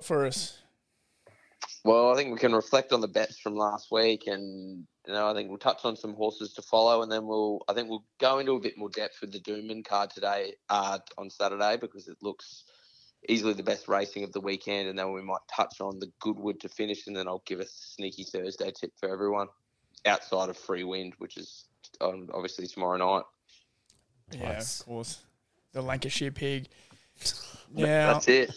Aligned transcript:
got 0.00 0.06
for 0.06 0.26
us? 0.26 0.58
Well, 1.84 2.12
I 2.12 2.16
think 2.16 2.32
we 2.32 2.38
can 2.38 2.54
reflect 2.54 2.92
on 2.92 3.00
the 3.00 3.08
bets 3.08 3.38
from 3.38 3.54
last 3.54 3.90
week, 3.90 4.26
and 4.26 4.86
you 5.06 5.12
know, 5.12 5.30
I 5.30 5.34
think 5.34 5.48
we'll 5.48 5.58
touch 5.58 5.84
on 5.84 5.96
some 5.96 6.14
horses 6.14 6.52
to 6.54 6.62
follow, 6.62 7.02
and 7.02 7.10
then 7.10 7.26
we'll, 7.26 7.60
I 7.68 7.72
think 7.72 7.88
we'll 7.88 8.04
go 8.18 8.38
into 8.38 8.52
a 8.52 8.60
bit 8.60 8.76
more 8.76 8.90
depth 8.90 9.20
with 9.20 9.32
the 9.32 9.40
Doomben 9.40 9.84
card 9.84 10.10
today, 10.10 10.54
uh, 10.68 10.98
on 11.16 11.30
Saturday, 11.30 11.78
because 11.78 12.08
it 12.08 12.18
looks 12.22 12.64
easily 13.28 13.54
the 13.54 13.62
best 13.62 13.88
racing 13.88 14.24
of 14.24 14.32
the 14.32 14.40
weekend, 14.40 14.88
and 14.88 14.98
then 14.98 15.12
we 15.12 15.22
might 15.22 15.40
touch 15.54 15.80
on 15.80 15.98
the 15.98 16.10
Goodwood 16.20 16.60
to 16.60 16.68
finish, 16.68 17.06
and 17.06 17.16
then 17.16 17.26
I'll 17.26 17.42
give 17.46 17.60
a 17.60 17.66
sneaky 17.66 18.24
Thursday 18.24 18.72
tip 18.78 18.92
for 18.98 19.10
everyone 19.10 19.48
outside 20.04 20.50
of 20.50 20.56
Free 20.58 20.84
Wind, 20.84 21.14
which 21.18 21.36
is 21.38 21.64
um, 22.00 22.28
obviously 22.34 22.66
tomorrow 22.66 22.98
night. 22.98 23.24
Yeah, 24.32 24.52
Nice. 24.52 24.80
of 24.80 24.86
course. 24.86 25.18
The 25.72 25.82
Lancashire 25.82 26.30
pig. 26.30 26.68
Yeah. 27.72 28.14
That's 28.14 28.26
it. 28.26 28.50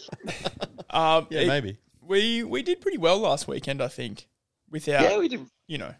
Um, 0.90 1.28
Yeah, 1.30 1.40
it- 1.40 1.46
maybe. 1.46 1.78
We 2.06 2.42
we 2.42 2.62
did 2.62 2.80
pretty 2.80 2.98
well 2.98 3.18
last 3.18 3.48
weekend, 3.48 3.80
I 3.80 3.88
think, 3.88 4.26
without 4.70 5.02
yeah, 5.02 5.18
we 5.18 5.28
did. 5.28 5.46
you 5.66 5.78
know, 5.78 5.94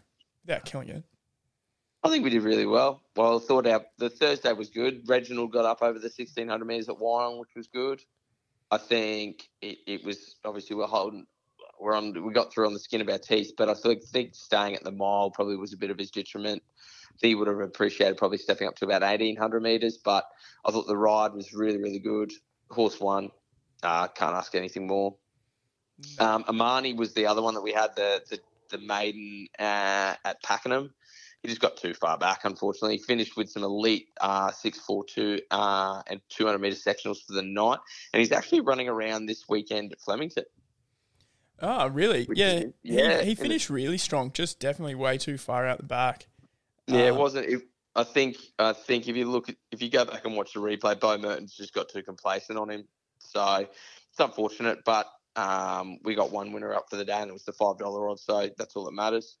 without 0.45 0.65
killing 0.65 0.89
it. 0.89 1.03
I 2.03 2.09
think 2.09 2.23
we 2.23 2.29
did 2.29 2.43
really 2.43 2.67
well. 2.67 3.01
Well, 3.15 3.37
I 3.37 3.39
thought 3.39 3.65
our 3.65 3.83
the 3.97 4.11
Thursday 4.11 4.53
was 4.53 4.69
good. 4.69 5.01
Reginald 5.07 5.51
got 5.51 5.65
up 5.65 5.81
over 5.81 5.97
the 5.97 6.09
sixteen 6.09 6.47
hundred 6.47 6.65
meters 6.65 6.89
at 6.89 6.97
Wyong, 6.97 7.39
which 7.39 7.55
was 7.55 7.65
good. 7.67 8.03
I 8.69 8.77
think 8.77 9.49
it, 9.61 9.79
it 9.87 10.05
was 10.05 10.35
obviously 10.45 10.75
we're 10.75 10.85
holding 10.85 11.25
we're 11.79 11.95
on 11.95 12.23
we 12.23 12.33
got 12.33 12.53
through 12.53 12.67
on 12.67 12.73
the 12.73 12.79
skin 12.79 13.01
of 13.01 13.09
our 13.09 13.17
teeth, 13.17 13.53
but 13.57 13.69
I 13.69 13.73
think, 13.73 14.03
think 14.03 14.35
staying 14.35 14.75
at 14.75 14.83
the 14.83 14.91
mile 14.91 15.31
probably 15.31 15.57
was 15.57 15.73
a 15.73 15.77
bit 15.77 15.89
of 15.89 15.97
his 15.97 16.11
detriment. 16.11 16.61
He 17.21 17.33
would 17.33 17.47
have 17.47 17.59
appreciated 17.59 18.17
probably 18.17 18.37
stepping 18.37 18.67
up 18.67 18.75
to 18.75 18.85
about 18.85 19.01
eighteen 19.01 19.35
hundred 19.35 19.63
meters, 19.63 19.97
but 19.97 20.25
I 20.65 20.71
thought 20.71 20.85
the 20.85 20.97
ride 20.97 21.33
was 21.33 21.53
really 21.53 21.77
really 21.77 21.99
good. 21.99 22.31
Horse 22.69 22.99
one. 22.99 23.29
Uh, 23.83 24.07
can't 24.07 24.35
ask 24.35 24.55
anything 24.55 24.87
more. 24.87 25.15
Um, 26.19 26.43
Amani 26.47 26.93
was 26.93 27.13
the 27.13 27.25
other 27.27 27.41
one 27.41 27.53
that 27.53 27.61
we 27.61 27.71
had 27.71 27.95
the 27.95 28.21
the, 28.29 28.39
the 28.71 28.77
maiden 28.79 29.47
uh, 29.59 30.15
at 30.25 30.41
Pakenham. 30.43 30.93
He 31.41 31.49
just 31.49 31.61
got 31.61 31.77
too 31.77 31.93
far 31.93 32.17
back, 32.17 32.41
unfortunately. 32.43 32.97
He 32.97 33.03
finished 33.03 33.37
with 33.37 33.49
some 33.51 33.63
elite 33.63 34.07
uh, 34.19 34.51
642 34.51 35.43
uh, 35.51 36.01
and 36.07 36.19
200 36.29 36.57
meter 36.59 36.75
sectionals 36.75 37.17
for 37.25 37.33
the 37.33 37.43
night, 37.43 37.77
and 38.13 38.19
he's 38.19 38.31
actually 38.31 38.61
running 38.61 38.89
around 38.89 39.27
this 39.27 39.43
weekend 39.47 39.91
at 39.91 40.01
Flemington. 40.01 40.45
Oh, 41.61 41.87
really? 41.87 42.25
Which 42.25 42.39
Yeah. 42.39 42.51
is- 42.53 42.73
he- 42.83 42.95
yeah, 42.95 43.21
He, 43.21 43.29
and 43.31 43.39
finished 43.39 43.69
really 43.69 43.99
strong, 43.99 44.31
just 44.33 44.59
definitely 44.59 44.95
way 44.95 45.17
too 45.19 45.37
far 45.37 45.67
out 45.67 45.77
the 45.77 45.83
back. 45.83 46.27
Yeah, 46.87 47.01
it 47.07 47.11
Uh, 47.11 47.15
wasn't. 47.15 47.45
It, 47.47 47.61
I 47.95 48.03
think. 48.03 48.37
I 48.59 48.73
think 48.73 49.07
if 49.07 49.15
you 49.15 49.29
look, 49.29 49.49
if 49.71 49.81
you 49.81 49.89
go 49.89 50.05
back 50.05 50.25
and 50.25 50.35
watch 50.35 50.53
the 50.53 50.59
replay, 50.59 50.99
Beau 50.99 51.17
Mertens 51.17 51.55
just 51.55 51.73
got 51.73 51.89
too 51.89 52.03
complacent 52.03 52.57
on 52.57 52.69
him. 52.69 52.85
So 53.19 53.67
it's 54.09 54.19
unfortunate, 54.19 54.79
but 54.85 55.07
um, 55.35 55.99
we 56.03 56.15
got 56.15 56.31
one 56.31 56.51
winner 56.51 56.73
up 56.73 56.89
for 56.89 56.95
the 56.97 57.05
day, 57.05 57.19
and 57.19 57.29
it 57.29 57.33
was 57.33 57.43
the 57.43 57.53
five 57.53 57.77
dollar 57.77 58.09
odds. 58.09 58.23
So 58.23 58.49
that's 58.57 58.75
all 58.75 58.85
that 58.85 58.93
matters. 58.93 59.37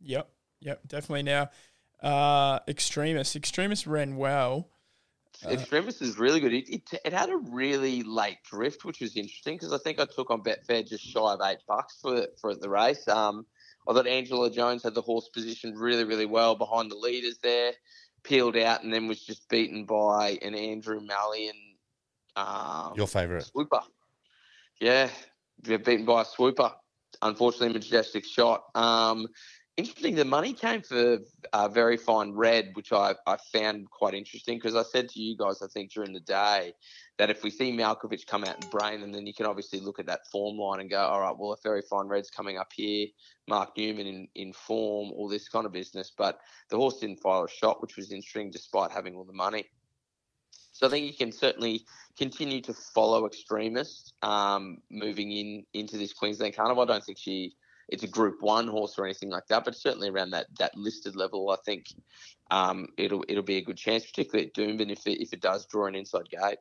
Yep. 0.00 0.28
Yep. 0.60 0.80
Definitely 0.86 1.24
now. 1.24 1.50
Uh, 2.02 2.58
Extremis. 2.66 3.36
Extremis 3.36 3.86
ran 3.86 4.16
well. 4.16 4.68
Uh, 5.44 5.50
is 5.50 6.18
really 6.18 6.40
good. 6.40 6.52
It, 6.52 6.68
it, 6.68 6.82
it 7.04 7.12
had 7.12 7.30
a 7.30 7.36
really 7.36 8.02
late 8.02 8.38
drift, 8.44 8.84
which 8.84 9.00
was 9.00 9.16
interesting 9.16 9.56
because 9.56 9.72
I 9.72 9.78
think 9.78 9.98
I 9.98 10.04
took 10.04 10.30
on 10.30 10.42
Betfair 10.42 10.86
just 10.86 11.04
shy 11.04 11.20
of 11.20 11.40
eight 11.42 11.58
bucks 11.66 11.98
for 12.00 12.26
for 12.40 12.54
the 12.54 12.68
race. 12.68 13.08
Um, 13.08 13.46
I 13.88 13.92
thought 13.92 14.06
Angela 14.06 14.50
Jones 14.50 14.82
had 14.82 14.94
the 14.94 15.02
horse 15.02 15.28
positioned 15.28 15.78
really, 15.78 16.04
really 16.04 16.26
well 16.26 16.54
behind 16.54 16.90
the 16.90 16.96
leaders 16.96 17.38
there, 17.42 17.72
peeled 18.22 18.56
out, 18.56 18.84
and 18.84 18.92
then 18.92 19.08
was 19.08 19.20
just 19.20 19.48
beaten 19.48 19.84
by 19.84 20.38
an 20.42 20.54
Andrew 20.54 21.00
Mallyon 21.00 21.52
um, 22.36 22.92
Your 22.96 23.06
favourite. 23.06 23.44
swooper. 23.44 23.80
Yeah, 24.80 25.08
they're 25.62 25.78
beaten 25.78 26.06
by 26.06 26.22
a 26.22 26.24
swooper. 26.24 26.72
Unfortunately, 27.20 27.72
majestic 27.72 28.24
shot. 28.24 28.64
Um, 28.74 29.28
interesting. 29.76 30.14
The 30.14 30.24
money 30.24 30.52
came 30.52 30.82
for 30.82 31.18
uh, 31.52 31.68
very 31.68 31.96
fine 31.96 32.32
red, 32.32 32.70
which 32.74 32.92
I, 32.92 33.14
I 33.26 33.36
found 33.52 33.90
quite 33.90 34.14
interesting 34.14 34.58
because 34.58 34.76
I 34.76 34.82
said 34.82 35.08
to 35.10 35.20
you 35.20 35.36
guys, 35.36 35.62
I 35.62 35.66
think 35.68 35.92
during 35.92 36.12
the 36.12 36.20
day, 36.20 36.74
that 37.18 37.30
if 37.30 37.42
we 37.42 37.50
see 37.50 37.72
Malkovich 37.72 38.26
come 38.26 38.44
out 38.44 38.62
and 38.62 38.70
brain, 38.70 39.02
and 39.02 39.14
then 39.14 39.26
you 39.26 39.34
can 39.34 39.46
obviously 39.46 39.80
look 39.80 39.98
at 39.98 40.06
that 40.06 40.26
form 40.30 40.58
line 40.58 40.80
and 40.80 40.90
go, 40.90 41.00
all 41.00 41.20
right, 41.20 41.34
well, 41.36 41.52
if 41.52 41.62
very 41.62 41.82
fine 41.82 42.06
red's 42.06 42.30
coming 42.30 42.58
up 42.58 42.72
here, 42.74 43.06
Mark 43.48 43.76
Newnham 43.76 44.06
in, 44.06 44.28
in 44.34 44.52
form, 44.52 45.10
all 45.12 45.28
this 45.28 45.48
kind 45.48 45.66
of 45.66 45.72
business. 45.72 46.12
But 46.16 46.40
the 46.68 46.76
horse 46.76 46.98
didn't 46.98 47.20
fire 47.20 47.44
a 47.44 47.50
shot, 47.50 47.80
which 47.80 47.96
was 47.96 48.12
interesting 48.12 48.50
despite 48.50 48.90
having 48.90 49.14
all 49.14 49.24
the 49.24 49.32
money. 49.32 49.66
So 50.72 50.86
I 50.86 50.90
think 50.90 51.06
you 51.06 51.14
can 51.14 51.32
certainly 51.32 51.84
continue 52.18 52.60
to 52.62 52.72
follow 52.72 53.26
Extremis 53.26 54.14
um, 54.22 54.78
moving 54.90 55.30
in 55.30 55.64
into 55.74 55.98
this 55.98 56.12
Queensland 56.12 56.56
Carnival. 56.56 56.82
I 56.82 56.86
don't 56.86 57.04
think 57.04 57.18
she 57.18 57.54
it's 57.92 58.02
a 58.02 58.08
Group 58.08 58.36
One 58.40 58.66
horse 58.68 58.98
or 58.98 59.04
anything 59.04 59.30
like 59.30 59.46
that, 59.48 59.64
but 59.64 59.76
certainly 59.76 60.08
around 60.08 60.30
that 60.30 60.46
that 60.58 60.76
listed 60.76 61.14
level, 61.16 61.50
I 61.50 61.56
think 61.64 61.86
um, 62.50 62.88
it'll 62.96 63.24
it'll 63.28 63.42
be 63.42 63.56
a 63.58 63.62
good 63.64 63.76
chance, 63.76 64.04
particularly 64.06 64.46
at 64.48 64.54
Doomben 64.54 64.90
if 64.90 65.06
it 65.06 65.22
if 65.22 65.32
it 65.32 65.40
does 65.40 65.66
draw 65.66 65.86
an 65.86 65.94
inside 65.94 66.28
gate. 66.30 66.58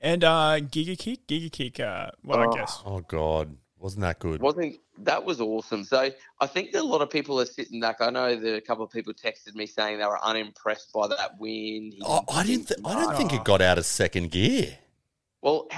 And 0.00 0.22
uh, 0.24 0.60
Giga 0.60 0.96
Kick. 0.98 1.26
Giga 1.26 1.50
Kick. 1.50 1.80
Uh, 1.80 2.10
well, 2.24 2.40
Oh. 2.40 2.50
I 2.52 2.56
guess. 2.56 2.82
Oh 2.84 3.00
God, 3.00 3.56
wasn't 3.78 4.02
that 4.02 4.18
good? 4.20 4.40
wasn't 4.40 4.76
that 4.98 5.24
was 5.24 5.40
awesome. 5.40 5.84
So 5.84 6.10
I 6.40 6.46
think 6.46 6.72
that 6.72 6.82
a 6.82 6.84
lot 6.84 7.02
of 7.02 7.10
people 7.10 7.40
are 7.40 7.46
sitting 7.46 7.80
back. 7.80 7.96
I 8.00 8.10
know 8.10 8.34
that 8.36 8.54
a 8.56 8.60
couple 8.60 8.84
of 8.84 8.90
people 8.90 9.12
texted 9.12 9.54
me 9.54 9.66
saying 9.66 9.98
they 9.98 10.04
were 10.04 10.24
unimpressed 10.24 10.92
by 10.92 11.08
that 11.08 11.38
win. 11.38 11.92
He 11.92 12.02
Oh, 12.04 12.24
I 12.32 12.44
didn't. 12.44 12.68
Th- 12.68 12.80
I 12.84 12.94
don't 12.94 13.16
think 13.16 13.32
Oh. 13.32 13.36
it 13.36 13.44
got 13.44 13.60
out 13.60 13.78
of 13.78 13.86
second 13.86 14.30
gear. 14.30 14.78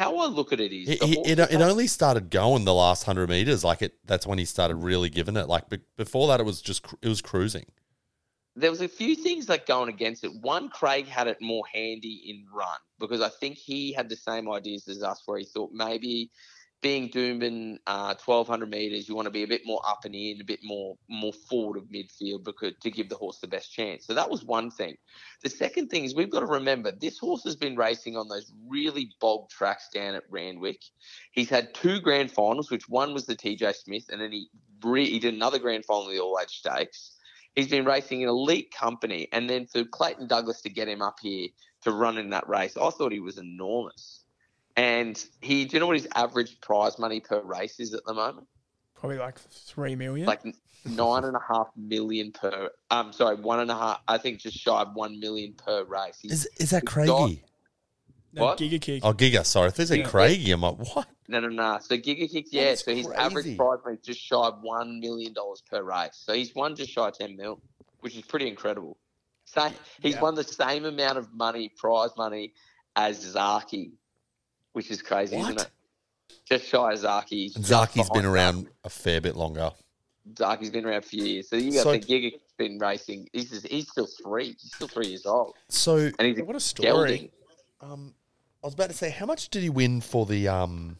How 0.00 0.16
I 0.16 0.28
look 0.28 0.50
at 0.50 0.60
it 0.60 0.72
is, 0.72 0.88
It, 0.88 1.00
the 1.00 1.20
it, 1.26 1.38
it, 1.38 1.60
only 1.60 1.86
started 1.86 2.30
going 2.30 2.64
the 2.64 2.72
last 2.72 3.04
hundred 3.04 3.28
meters. 3.28 3.62
Like 3.62 3.82
it, 3.82 3.98
that's 4.06 4.26
when 4.26 4.38
he 4.38 4.46
started 4.46 4.76
really 4.76 5.10
giving 5.10 5.36
it. 5.36 5.46
Like 5.46 5.68
be- 5.68 5.80
before 5.98 6.26
that, 6.28 6.40
it 6.40 6.44
was 6.44 6.62
just 6.62 6.86
it 7.02 7.08
was 7.08 7.20
cruising. 7.20 7.66
there 8.56 8.70
was 8.70 8.80
a 8.80 8.88
few 8.88 9.14
things 9.14 9.50
like 9.50 9.66
going 9.66 9.90
against 9.90 10.24
it. 10.24 10.32
One, 10.40 10.70
Craig 10.70 11.06
had 11.06 11.26
it 11.26 11.36
more 11.42 11.64
handy 11.70 12.22
in 12.30 12.46
run 12.50 12.78
because 12.98 13.20
I 13.20 13.28
think 13.28 13.58
he 13.58 13.92
had 13.92 14.08
the 14.08 14.16
same 14.16 14.50
ideas 14.50 14.88
as 14.88 15.02
us, 15.02 15.22
where 15.26 15.38
he 15.38 15.44
thought 15.44 15.70
maybe 15.74 16.30
being 16.82 17.10
Doomben, 17.10 17.78
uh, 17.86 18.14
twelve 18.14 18.48
hundred 18.48 18.70
meters, 18.70 19.08
you 19.08 19.14
want 19.14 19.26
to 19.26 19.30
be 19.30 19.42
a 19.42 19.48
bit 19.48 19.62
more 19.64 19.80
up 19.86 20.04
and 20.04 20.14
in, 20.14 20.40
a 20.40 20.44
bit 20.44 20.60
more 20.62 20.96
more 21.08 21.32
forward 21.32 21.76
of 21.76 21.84
midfield 21.84 22.44
because 22.44 22.72
to 22.80 22.90
give 22.90 23.08
the 23.08 23.16
horse 23.16 23.38
the 23.38 23.48
best 23.48 23.72
chance. 23.72 24.06
So 24.06 24.14
that 24.14 24.30
was 24.30 24.44
one 24.44 24.70
thing. 24.70 24.96
The 25.42 25.50
second 25.50 25.88
thing 25.88 26.04
is 26.04 26.14
we've 26.14 26.30
got 26.30 26.40
to 26.40 26.46
remember 26.46 26.92
this 26.92 27.18
horse 27.18 27.44
has 27.44 27.56
been 27.56 27.76
racing 27.76 28.16
on 28.16 28.28
those 28.28 28.52
really 28.66 29.10
bog 29.20 29.50
tracks 29.50 29.88
down 29.92 30.14
at 30.14 30.24
Randwick. 30.30 30.82
He's 31.32 31.50
had 31.50 31.74
two 31.74 32.00
grand 32.00 32.30
finals, 32.30 32.70
which 32.70 32.88
one 32.88 33.12
was 33.12 33.26
the 33.26 33.36
TJ 33.36 33.74
Smith, 33.74 34.06
and 34.10 34.20
then 34.20 34.32
he 34.32 34.48
re- 34.82 35.10
he 35.10 35.18
did 35.18 35.34
another 35.34 35.58
grand 35.58 35.84
final 35.84 36.08
in 36.08 36.16
the 36.16 36.22
All 36.22 36.38
Age 36.40 36.58
Stakes. 36.58 37.16
He's 37.54 37.68
been 37.68 37.84
racing 37.84 38.22
in 38.22 38.28
elite 38.28 38.72
company, 38.72 39.28
and 39.32 39.50
then 39.50 39.66
for 39.66 39.84
Clayton 39.84 40.28
Douglas 40.28 40.62
to 40.62 40.70
get 40.70 40.88
him 40.88 41.02
up 41.02 41.16
here 41.20 41.48
to 41.82 41.92
run 41.92 42.16
in 42.16 42.30
that 42.30 42.48
race, 42.48 42.76
I 42.76 42.90
thought 42.90 43.12
he 43.12 43.20
was 43.20 43.38
enormous. 43.38 44.19
And 44.80 45.22
he, 45.42 45.66
do 45.66 45.76
you 45.76 45.80
know 45.80 45.86
what 45.88 45.96
his 45.96 46.08
average 46.14 46.58
prize 46.62 46.98
money 46.98 47.20
per 47.20 47.42
race 47.42 47.78
is 47.80 47.92
at 47.92 48.02
the 48.06 48.14
moment? 48.14 48.46
Probably 48.94 49.18
like 49.18 49.38
three 49.38 49.94
million. 49.94 50.26
Like 50.26 50.42
nine 50.86 51.24
and 51.24 51.36
a 51.36 51.40
half 51.46 51.68
million 51.76 52.32
per. 52.32 52.70
I'm 52.90 53.12
sorry, 53.12 53.36
one 53.36 53.60
and 53.60 53.70
a 53.70 53.74
half. 53.74 54.00
I 54.08 54.16
think 54.16 54.40
just 54.40 54.56
shy 54.56 54.80
of 54.80 54.94
one 54.94 55.20
million 55.20 55.52
per 55.52 55.84
race. 55.84 56.18
He's, 56.22 56.32
Is 56.32 56.48
is 56.58 56.70
that 56.70 56.84
It's 56.84 56.92
Craigie? 56.92 57.42
no, 58.32 58.44
what? 58.44 58.58
Giga 58.58 58.80
Kick. 58.80 59.04
Oh, 59.04 59.12
Giga. 59.12 59.44
Sorry, 59.44 59.68
if 59.68 59.74
they 59.76 59.84
said 59.84 59.98
Yeah. 59.98 60.08
Craigie, 60.08 60.52
I'm 60.52 60.62
like, 60.62 60.78
what? 60.94 61.06
no, 61.28 61.40
no, 61.40 61.48
no. 61.48 61.78
So 61.82 61.96
Giga 61.98 62.30
Kicks, 62.30 62.50
yeah. 62.50 62.70
is 62.70 62.80
So 62.80 62.94
his 62.94 63.06
crazy. 63.06 63.20
average 63.20 63.56
prize 63.58 63.78
money 63.84 63.96
is 63.98 64.06
just 64.06 64.20
shy 64.20 64.36
of 64.36 64.60
one 64.62 64.98
million 64.98 65.34
dollars 65.34 65.62
per 65.70 65.82
race. 65.82 66.12
So 66.24 66.32
he's 66.32 66.54
won 66.54 66.74
just 66.74 66.90
shy 66.90 67.06
of 67.08 67.18
ten 67.18 67.36
mil, 67.36 67.60
which 68.00 68.16
is 68.16 68.22
pretty 68.22 68.48
incredible. 68.48 68.96
So 69.44 69.68
he's 70.00 70.14
Yeah. 70.14 70.22
won 70.22 70.36
the 70.36 70.44
same 70.44 70.86
amount 70.86 71.18
of 71.18 71.34
money, 71.34 71.68
prize 71.76 72.10
money, 72.16 72.54
as 72.96 73.20
Zaki, 73.20 73.92
which 74.72 74.90
is 74.90 75.02
crazy, 75.02 75.36
isn't 75.36 75.60
it? 75.60 75.70
Just 76.48 76.66
shy 76.66 76.92
of 76.92 76.98
Zaki. 76.98 77.52
And 77.54 77.64
Zaki's 77.64 78.10
been 78.10 78.24
around 78.24 78.68
a 78.84 78.88
fair 78.90 79.20
bit 79.20 79.36
longer. 79.36 79.70
Zaki's 80.38 80.70
been 80.70 80.84
around 80.84 81.04
for 81.04 81.16
years. 81.16 81.48
So 81.48 81.56
you 81.56 81.72
got 81.72 81.82
So- 81.84 81.92
think 81.92 82.06
Giga's 82.06 82.40
been 82.56 82.78
racing. 82.78 83.28
He's 83.32 83.50
just, 83.50 83.66
he's 83.66 83.88
still 83.88 84.06
three. 84.22 84.56
He's 84.60 84.72
still 84.74 84.88
three 84.88 85.08
years 85.08 85.26
old, 85.26 85.54
So, 85.68 85.96
and 86.18 86.20
he's 86.20 86.40
What 86.42 86.56
a 86.56 86.60
story. 86.60 87.32
um, 87.80 88.14
I 88.62 88.66
was 88.66 88.74
about 88.74 88.90
to 88.90 88.96
say, 88.96 89.10
how 89.10 89.26
much 89.26 89.48
did 89.48 89.62
he 89.62 89.70
win 89.70 90.00
for 90.00 90.26
the 90.26 90.46
um, 90.48 90.98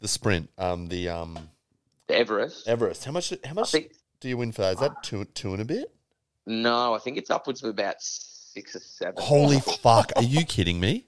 the 0.00 0.08
sprint? 0.08 0.48
Um, 0.56 0.86
the 0.88 1.08
um, 1.10 1.38
The 2.06 2.14
Everest. 2.16 2.66
Everest. 2.66 3.04
How 3.04 3.12
much? 3.12 3.32
How 3.44 3.52
much 3.54 3.70
think 3.72 3.92
do 4.20 4.28
you 4.28 4.36
win 4.38 4.52
for 4.52 4.62
that? 4.62 4.74
Is 4.74 4.80
that 4.80 5.02
two 5.02 5.24
two 5.26 5.52
and 5.52 5.60
a 5.60 5.66
bit? 5.66 5.92
no, 6.46 6.94
I 6.94 6.98
think 6.98 7.18
it's 7.18 7.28
upwards 7.30 7.62
of 7.62 7.68
about 7.68 7.96
six 8.00 8.74
or 8.74 8.80
seven. 8.80 9.16
Holy 9.18 9.60
fuck! 9.60 10.12
Are 10.16 10.22
you 10.22 10.46
kidding 10.46 10.80
me? 10.80 11.04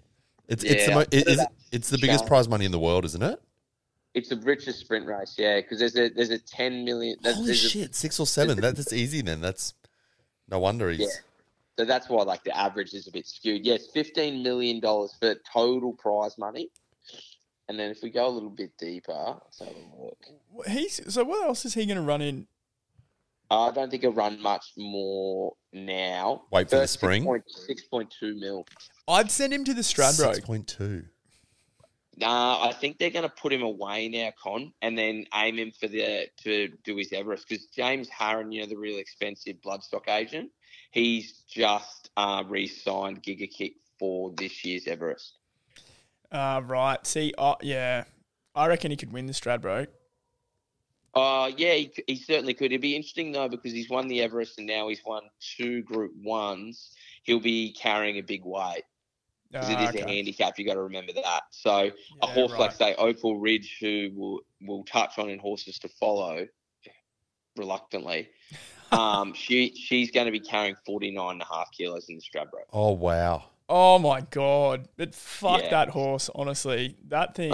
It's 0.51 0.65
it's 0.65 0.87
the 0.87 0.93
mo- 0.93 1.01
it, 1.11 1.29
is, 1.29 1.47
it's 1.73 1.89
the 1.91 1.99
biggest 1.99 2.27
prize 2.27 2.49
money 2.49 2.65
in 2.65 2.73
the 2.73 2.79
world, 2.79 3.05
isn't 3.05 3.23
it? 3.23 3.41
It's 4.13 4.29
the 4.29 4.37
richest 4.39 4.81
sprint 4.81 5.07
race, 5.07 5.37
yeah, 5.39 5.61
because 5.61 5.79
there's 5.79 5.97
a 5.97 6.09
there's 6.09 6.31
a 6.31 6.39
ten 6.39 6.85
million. 6.85 7.17
There's, 7.23 7.37
Holy 7.37 7.47
there's 7.47 7.65
a- 7.65 7.69
shit! 7.69 7.95
Six 7.95 8.19
or 8.19 8.27
seven. 8.27 8.61
That, 8.61 8.77
that's 8.77 8.93
easy 8.93 9.23
then. 9.23 9.41
That's 9.41 9.75
no 10.51 10.59
wonder 10.59 10.91
he's. 10.91 11.01
Yeah. 11.01 11.07
So 11.79 11.85
that's 11.85 12.09
why 12.09 12.25
like 12.25 12.43
the 12.43 12.55
average 12.55 12.93
is 12.93 13.07
a 13.07 13.13
bit 13.13 13.29
skewed. 13.29 13.65
Yes, 13.65 13.87
fifteen 13.87 14.43
million 14.43 14.81
dollars 14.81 15.15
for 15.19 15.37
total 15.53 15.93
prize 15.93 16.37
money. 16.37 16.69
And 17.69 17.79
then 17.79 17.93
if 17.93 18.03
we 18.03 18.11
go 18.11 18.27
a 18.27 18.29
little 18.29 18.51
bit 18.51 18.77
deeper, 18.77 19.13
let's 19.45 19.61
have 19.61 19.69
a 19.69 20.03
look. 20.03 20.19
He's 20.67 21.01
so. 21.15 21.23
What 21.23 21.47
else 21.47 21.65
is 21.65 21.75
he 21.75 21.87
going 21.87 21.97
to 21.97 22.03
run 22.03 22.21
in? 22.21 22.49
I 23.49 23.71
don't 23.71 23.91
think 23.91 24.03
he'll 24.03 24.13
run 24.13 24.41
much 24.43 24.73
more 24.77 25.55
now. 25.73 26.43
Wait 26.51 26.69
for 26.69 26.77
the 26.77 26.89
spring? 26.89 27.27
Six 27.47 27.83
point 27.83 28.13
two 28.19 28.35
mil. 28.35 28.67
I'd 29.11 29.31
send 29.31 29.53
him 29.53 29.65
to 29.65 29.75
the 29.75 29.83
Stradbroke. 29.83 30.35
Six 30.35 30.47
point 30.47 30.69
two. 30.69 31.05
Nah, 32.17 32.69
I 32.69 32.73
think 32.73 32.99
they're 32.99 33.11
going 33.11 33.23
to 33.25 33.31
put 33.31 33.53
him 33.53 33.63
away 33.63 34.09
now, 34.09 34.31
Con, 34.43 34.73
and 34.83 34.97
then 34.97 35.25
aim 35.35 35.59
him 35.59 35.73
for 35.73 35.89
the 35.89 36.27
to 36.43 36.69
do 36.85 36.97
his 36.97 37.13
Everest 37.13 37.49
because 37.49 37.65
James 37.67 38.09
Harron, 38.11 38.53
you 38.53 38.61
know, 38.61 38.67
the 38.67 38.77
real 38.77 38.99
expensive 38.99 39.57
bloodstock 39.65 40.07
agent, 40.07 40.51
he's 40.91 41.45
just 41.49 42.11
uh, 42.19 42.45
re-signed 42.47 43.23
Gigakick 43.23 43.77
for 43.99 44.33
this 44.37 44.65
year's 44.65 44.87
Everest. 44.87 45.33
Uh, 46.31 46.61
right. 46.67 47.05
See, 47.07 47.33
uh, 47.39 47.55
yeah, 47.63 48.05
I 48.55 48.67
reckon 48.67 48.91
he 48.91 48.99
could 48.99 49.13
win 49.13 49.27
the 49.27 49.33
Stradbroke. 49.33 49.89
Uh, 51.15 51.51
yeah, 51.57 51.73
he, 51.73 51.93
he 52.07 52.17
certainly 52.17 52.55
could. 52.55 52.67
It'd 52.67 52.83
be 52.83 52.95
interesting 52.95 53.33
though 53.33 53.49
because 53.49 53.73
he's 53.73 53.89
won 53.89 54.09
the 54.09 54.21
Everest 54.23 54.59
and 54.59 54.67
now 54.67 54.89
he's 54.89 55.05
won 55.05 55.23
two 55.57 55.83
Group 55.83 56.13
Ones. 56.23 56.93
He'll 57.23 57.41
be 57.41 57.73
carrying 57.73 58.19
a 58.19 58.23
big 58.23 58.45
weight 58.45 58.85
because 59.51 59.69
it 59.71 59.79
Ah, 59.79 59.83
is 59.85 59.89
okay. 59.91 60.01
a 60.03 60.07
handicap. 60.07 60.59
You 60.59 60.65
got 60.65 60.75
to 60.75 60.83
remember 60.83 61.13
that. 61.13 61.43
So 61.51 61.91
a 62.23 62.27
horse 62.27 62.53
right. 62.53 62.61
like 62.61 62.73
say 62.73 62.95
Opal 62.97 63.39
Ridge, 63.39 63.79
who 63.81 64.11
will 64.15 64.41
will 64.63 64.85
touch 64.85 65.19
on 65.19 65.29
in 65.31 65.39
horses 65.39 65.79
to 65.81 65.89
follow, 65.89 66.47
reluctantly. 67.57 68.29
Um, 68.93 69.35
she 69.35 69.73
she's 69.77 70.11
going 70.11 70.27
to 70.27 70.33
be 70.33 70.41
carrying 70.41 70.75
49 70.85 71.31
and 71.31 71.41
a 71.41 71.45
half 71.45 71.71
kilos 71.71 72.09
in 72.09 72.17
the 72.17 72.21
Stradbroke. 72.21 72.65
Oh 72.73 72.91
wow! 72.91 73.45
Oh 73.69 74.01
my 74.01 74.21
god! 74.23 74.89
But 74.97 75.15
fuck 75.15 75.61
Yeah. 75.63 75.71
that 75.71 75.91
horse. 75.91 76.29
Honestly, 76.35 76.97
that 77.07 77.37
thing 77.37 77.53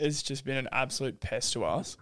has 0.00 0.22
just 0.22 0.46
been 0.46 0.56
an 0.56 0.66
absolute 0.72 1.20
pest 1.20 1.52
to 1.52 1.64
us. 1.66 1.98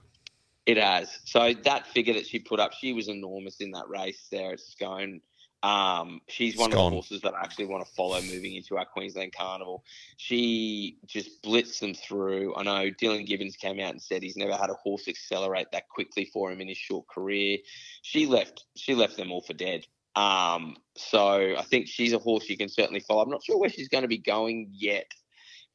It 0.66 0.76
has. 0.76 1.18
So 1.24 1.52
that 1.64 1.88
figure 1.88 2.14
that 2.14 2.28
she 2.28 2.38
put 2.38 2.60
up, 2.60 2.74
she 2.74 2.92
was 2.92 3.08
enormous 3.08 3.56
in 3.60 3.72
that 3.72 3.88
race 3.88 4.28
there 4.30 4.52
at 4.52 4.60
Scone. 4.60 5.20
Um, 5.62 6.20
she's 6.28 6.56
one 6.56 6.70
of 6.70 6.74
Scone. 6.74 6.90
the 6.90 6.96
horses 6.96 7.20
that 7.22 7.34
I 7.34 7.40
actually 7.40 7.66
want 7.66 7.86
to 7.86 7.92
follow 7.94 8.20
moving 8.20 8.54
into 8.54 8.76
our 8.76 8.84
Queensland 8.84 9.34
Carnival. 9.36 9.84
She 10.16 10.98
just 11.06 11.42
blitzed 11.42 11.80
them 11.80 11.94
through. 11.94 12.54
I 12.56 12.62
know 12.62 12.90
Dylan 12.90 13.26
Gibbons 13.26 13.56
came 13.56 13.80
out 13.80 13.90
and 13.90 14.00
said 14.00 14.22
he's 14.22 14.36
never 14.36 14.54
had 14.54 14.70
a 14.70 14.74
horse 14.74 15.08
accelerate 15.08 15.68
that 15.72 15.88
quickly 15.88 16.30
for 16.32 16.52
him 16.52 16.60
in 16.60 16.68
his 16.68 16.78
short 16.78 17.06
career. 17.08 17.58
She 18.02 18.26
left. 18.26 18.64
She 18.76 18.94
left 18.94 19.16
them 19.16 19.32
all 19.32 19.40
for 19.40 19.54
dead. 19.54 19.86
Um, 20.14 20.76
so 20.96 21.54
I 21.56 21.62
think 21.62 21.88
she's 21.88 22.12
a 22.12 22.18
horse 22.18 22.48
you 22.48 22.56
can 22.56 22.68
certainly 22.68 23.00
follow. 23.00 23.22
I'm 23.22 23.30
not 23.30 23.44
sure 23.44 23.58
where 23.58 23.68
she's 23.68 23.88
going 23.88 24.02
to 24.02 24.08
be 24.08 24.18
going 24.18 24.70
yet 24.72 25.10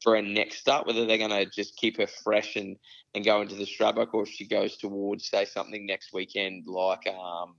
for 0.01 0.15
her 0.15 0.21
next 0.21 0.57
start. 0.57 0.87
Whether 0.87 1.05
they're 1.05 1.17
going 1.17 1.29
to 1.29 1.45
just 1.45 1.77
keep 1.77 1.97
her 1.97 2.07
fresh 2.07 2.55
and 2.55 2.77
and 3.13 3.25
go 3.25 3.41
into 3.41 3.55
the 3.55 3.65
Stradbroke, 3.65 4.13
or 4.13 4.23
if 4.23 4.29
she 4.29 4.47
goes 4.47 4.77
towards 4.77 5.29
say 5.29 5.45
something 5.45 5.85
next 5.85 6.13
weekend 6.13 6.65
like 6.65 7.07
um, 7.07 7.55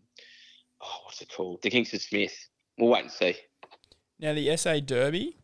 oh, 0.82 0.99
what's 1.05 1.23
it 1.23 1.31
called, 1.34 1.62
the 1.62 1.70
Kingsford 1.70 2.00
Smith. 2.00 2.34
We'll 2.79 2.90
wait 2.90 3.05
and 3.05 3.11
see. 3.11 3.37
Now 4.19 4.34
the 4.34 4.56
SA 4.56 4.81
Derby. 4.81 5.37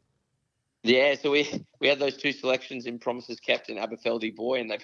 Yeah, 0.82 1.14
so 1.20 1.32
we 1.32 1.64
we 1.80 1.88
had 1.88 1.98
those 1.98 2.16
two 2.16 2.32
selections 2.32 2.86
in 2.86 2.98
Promises 2.98 3.40
Kept 3.40 3.68
and 3.68 3.78
Aberfeldy 3.78 4.34
Boy, 4.34 4.60
and 4.60 4.70
they 4.70 4.78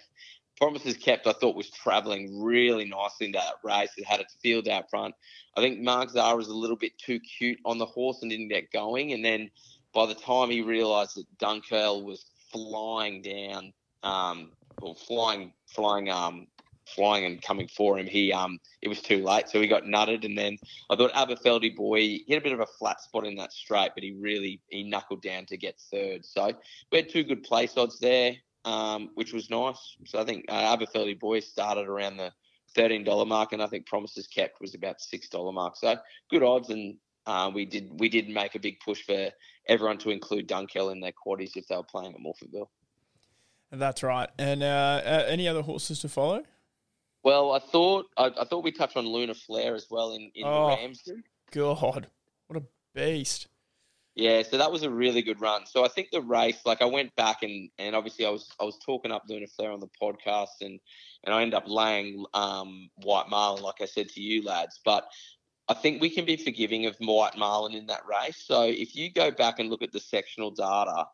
Promises 0.56 0.96
Kept 0.96 1.26
I 1.26 1.32
thought 1.32 1.56
was 1.56 1.70
travelling 1.70 2.42
really 2.42 2.84
nicely 2.84 3.26
in 3.26 3.32
that 3.32 3.54
race. 3.62 3.90
It 3.96 4.04
had 4.04 4.20
its 4.20 4.34
field 4.42 4.68
out 4.68 4.90
front. 4.90 5.14
I 5.56 5.60
think 5.60 5.80
Mark 5.80 6.10
Zahra 6.10 6.36
was 6.36 6.48
a 6.48 6.54
little 6.54 6.76
bit 6.76 6.96
too 6.98 7.20
cute 7.20 7.58
on 7.64 7.78
the 7.78 7.86
horse 7.86 8.22
and 8.22 8.30
didn't 8.30 8.48
get 8.48 8.72
going, 8.72 9.12
and 9.12 9.24
then 9.24 9.50
by 9.92 10.06
the 10.06 10.14
time 10.14 10.50
he 10.50 10.62
realised 10.62 11.16
that 11.16 11.38
Dunkel 11.38 12.04
was 12.04 12.24
flying 12.50 13.22
down, 13.22 13.72
um, 14.02 14.52
or 14.82 14.94
flying, 14.94 15.52
flying, 15.66 16.10
um, 16.10 16.46
flying 16.86 17.24
and 17.24 17.42
coming 17.42 17.68
for 17.68 17.98
him, 17.98 18.06
he 18.06 18.32
um, 18.32 18.58
it 18.82 18.88
was 18.88 19.00
too 19.00 19.22
late, 19.24 19.48
so 19.48 19.60
he 19.60 19.66
got 19.66 19.84
nutted, 19.84 20.24
and 20.24 20.36
then 20.36 20.58
I 20.90 20.96
thought 20.96 21.12
Aberfeldy 21.12 21.74
boy 21.74 21.98
he 22.00 22.24
had 22.28 22.38
a 22.38 22.44
bit 22.44 22.52
of 22.52 22.60
a 22.60 22.66
flat 22.66 23.00
spot 23.00 23.26
in 23.26 23.36
that 23.36 23.52
straight, 23.52 23.92
but 23.94 24.02
he 24.02 24.12
really 24.12 24.60
he 24.68 24.84
knuckled 24.84 25.22
down 25.22 25.46
to 25.46 25.56
get 25.56 25.78
third. 25.90 26.24
So 26.24 26.52
we 26.90 26.98
had 26.98 27.08
two 27.08 27.24
good 27.24 27.42
place 27.42 27.76
odds 27.76 27.98
there, 27.98 28.34
um, 28.64 29.10
which 29.14 29.32
was 29.32 29.50
nice. 29.50 29.96
So 30.06 30.20
I 30.20 30.24
think 30.24 30.46
uh, 30.48 30.76
Aberfeldy 30.76 31.18
boy 31.18 31.40
started 31.40 31.86
around 31.86 32.16
the 32.16 32.32
thirteen 32.74 33.04
dollar 33.04 33.26
mark, 33.26 33.52
and 33.52 33.62
I 33.62 33.66
think 33.66 33.86
Promises 33.86 34.26
Kept 34.26 34.60
was 34.60 34.74
about 34.74 35.00
six 35.00 35.28
dollar 35.28 35.52
mark. 35.52 35.76
So 35.76 35.96
good 36.30 36.42
odds, 36.42 36.70
and 36.70 36.96
uh, 37.26 37.50
we 37.54 37.64
did 37.64 37.98
we 37.98 38.08
did 38.08 38.28
make 38.28 38.54
a 38.54 38.60
big 38.60 38.80
push 38.80 39.02
for 39.02 39.30
everyone 39.66 39.98
to 39.98 40.10
include 40.10 40.48
Dunkel 40.48 40.92
in 40.92 41.00
their 41.00 41.12
quarters 41.12 41.52
if 41.56 41.66
they 41.68 41.76
were 41.76 41.82
playing 41.82 42.14
at 42.14 42.20
Morphettville. 42.20 42.68
That's 43.70 44.02
right. 44.02 44.28
And 44.38 44.62
uh, 44.62 45.02
uh, 45.04 45.24
any 45.26 45.48
other 45.48 45.62
horses 45.62 46.00
to 46.00 46.08
follow? 46.08 46.44
Well, 47.24 47.52
I 47.52 47.58
thought 47.58 48.06
I, 48.16 48.26
I 48.40 48.44
thought 48.44 48.62
we 48.62 48.70
touched 48.72 48.96
on 48.96 49.06
Luna 49.06 49.34
Flare 49.34 49.74
as 49.74 49.86
well 49.90 50.12
in, 50.12 50.30
in 50.34 50.44
Oh. 50.46 50.70
the 50.70 50.76
Ramsden. 50.76 51.24
God, 51.50 52.06
what 52.46 52.56
a 52.58 52.62
beast! 52.94 53.48
Yeah, 54.14 54.42
so 54.42 54.58
that 54.58 54.70
was 54.70 54.84
a 54.84 54.90
really 54.90 55.22
good 55.22 55.40
run. 55.40 55.66
So 55.66 55.84
I 55.84 55.88
think 55.88 56.10
the 56.12 56.20
race, 56.22 56.60
like 56.64 56.82
I 56.82 56.84
went 56.84 57.14
back 57.16 57.42
and 57.42 57.70
and 57.78 57.96
obviously 57.96 58.26
I 58.26 58.30
was 58.30 58.48
I 58.60 58.64
was 58.64 58.78
talking 58.78 59.10
up 59.10 59.24
Luna 59.28 59.46
Flair 59.48 59.72
on 59.72 59.80
the 59.80 59.88
podcast 60.00 60.60
and 60.60 60.78
and 61.24 61.34
I 61.34 61.42
ended 61.42 61.54
up 61.54 61.64
laying 61.66 62.24
um, 62.34 62.90
White 62.96 63.28
Marlin, 63.28 63.62
like 63.62 63.80
I 63.80 63.86
said 63.86 64.08
to 64.10 64.20
you 64.20 64.44
lads. 64.44 64.80
But 64.84 65.08
I 65.68 65.74
think 65.74 66.02
we 66.02 66.10
can 66.10 66.26
be 66.26 66.36
forgiving 66.36 66.84
of 66.86 66.94
White 66.98 67.38
Marlin 67.38 67.72
in 67.72 67.86
that 67.86 68.02
race. 68.06 68.36
So 68.44 68.62
if 68.64 68.94
you 68.94 69.10
go 69.10 69.30
back 69.30 69.58
and 69.58 69.70
look 69.70 69.82
at 69.82 69.92
the 69.92 70.00
sectional 70.00 70.50
data, 70.50 71.06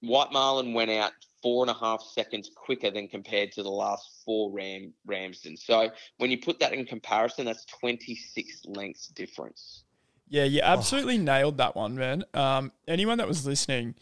White 0.00 0.32
Marlin 0.32 0.74
went 0.74 0.90
out 0.90 1.12
four 1.44 1.62
and 1.62 1.70
a 1.70 1.74
half 1.74 2.00
seconds 2.02 2.50
quicker 2.56 2.90
than 2.90 3.06
compared 3.06 3.52
to 3.52 3.62
the 3.62 3.68
last 3.70 4.22
four 4.24 4.50
Ram 4.50 4.94
Ramsden. 5.04 5.58
So 5.58 5.90
when 6.16 6.30
you 6.30 6.38
put 6.38 6.58
that 6.60 6.72
in 6.72 6.86
comparison, 6.86 7.44
that's 7.44 7.66
26 7.66 8.62
lengths 8.64 9.08
difference. 9.08 9.84
Yeah, 10.30 10.44
you 10.44 10.62
absolutely 10.62 11.18
nailed 11.18 11.58
that 11.58 11.76
one, 11.76 11.96
man. 11.96 12.24
Um, 12.32 12.72
anyone 12.88 13.18
that 13.18 13.28
was 13.28 13.46
listening 13.46 13.94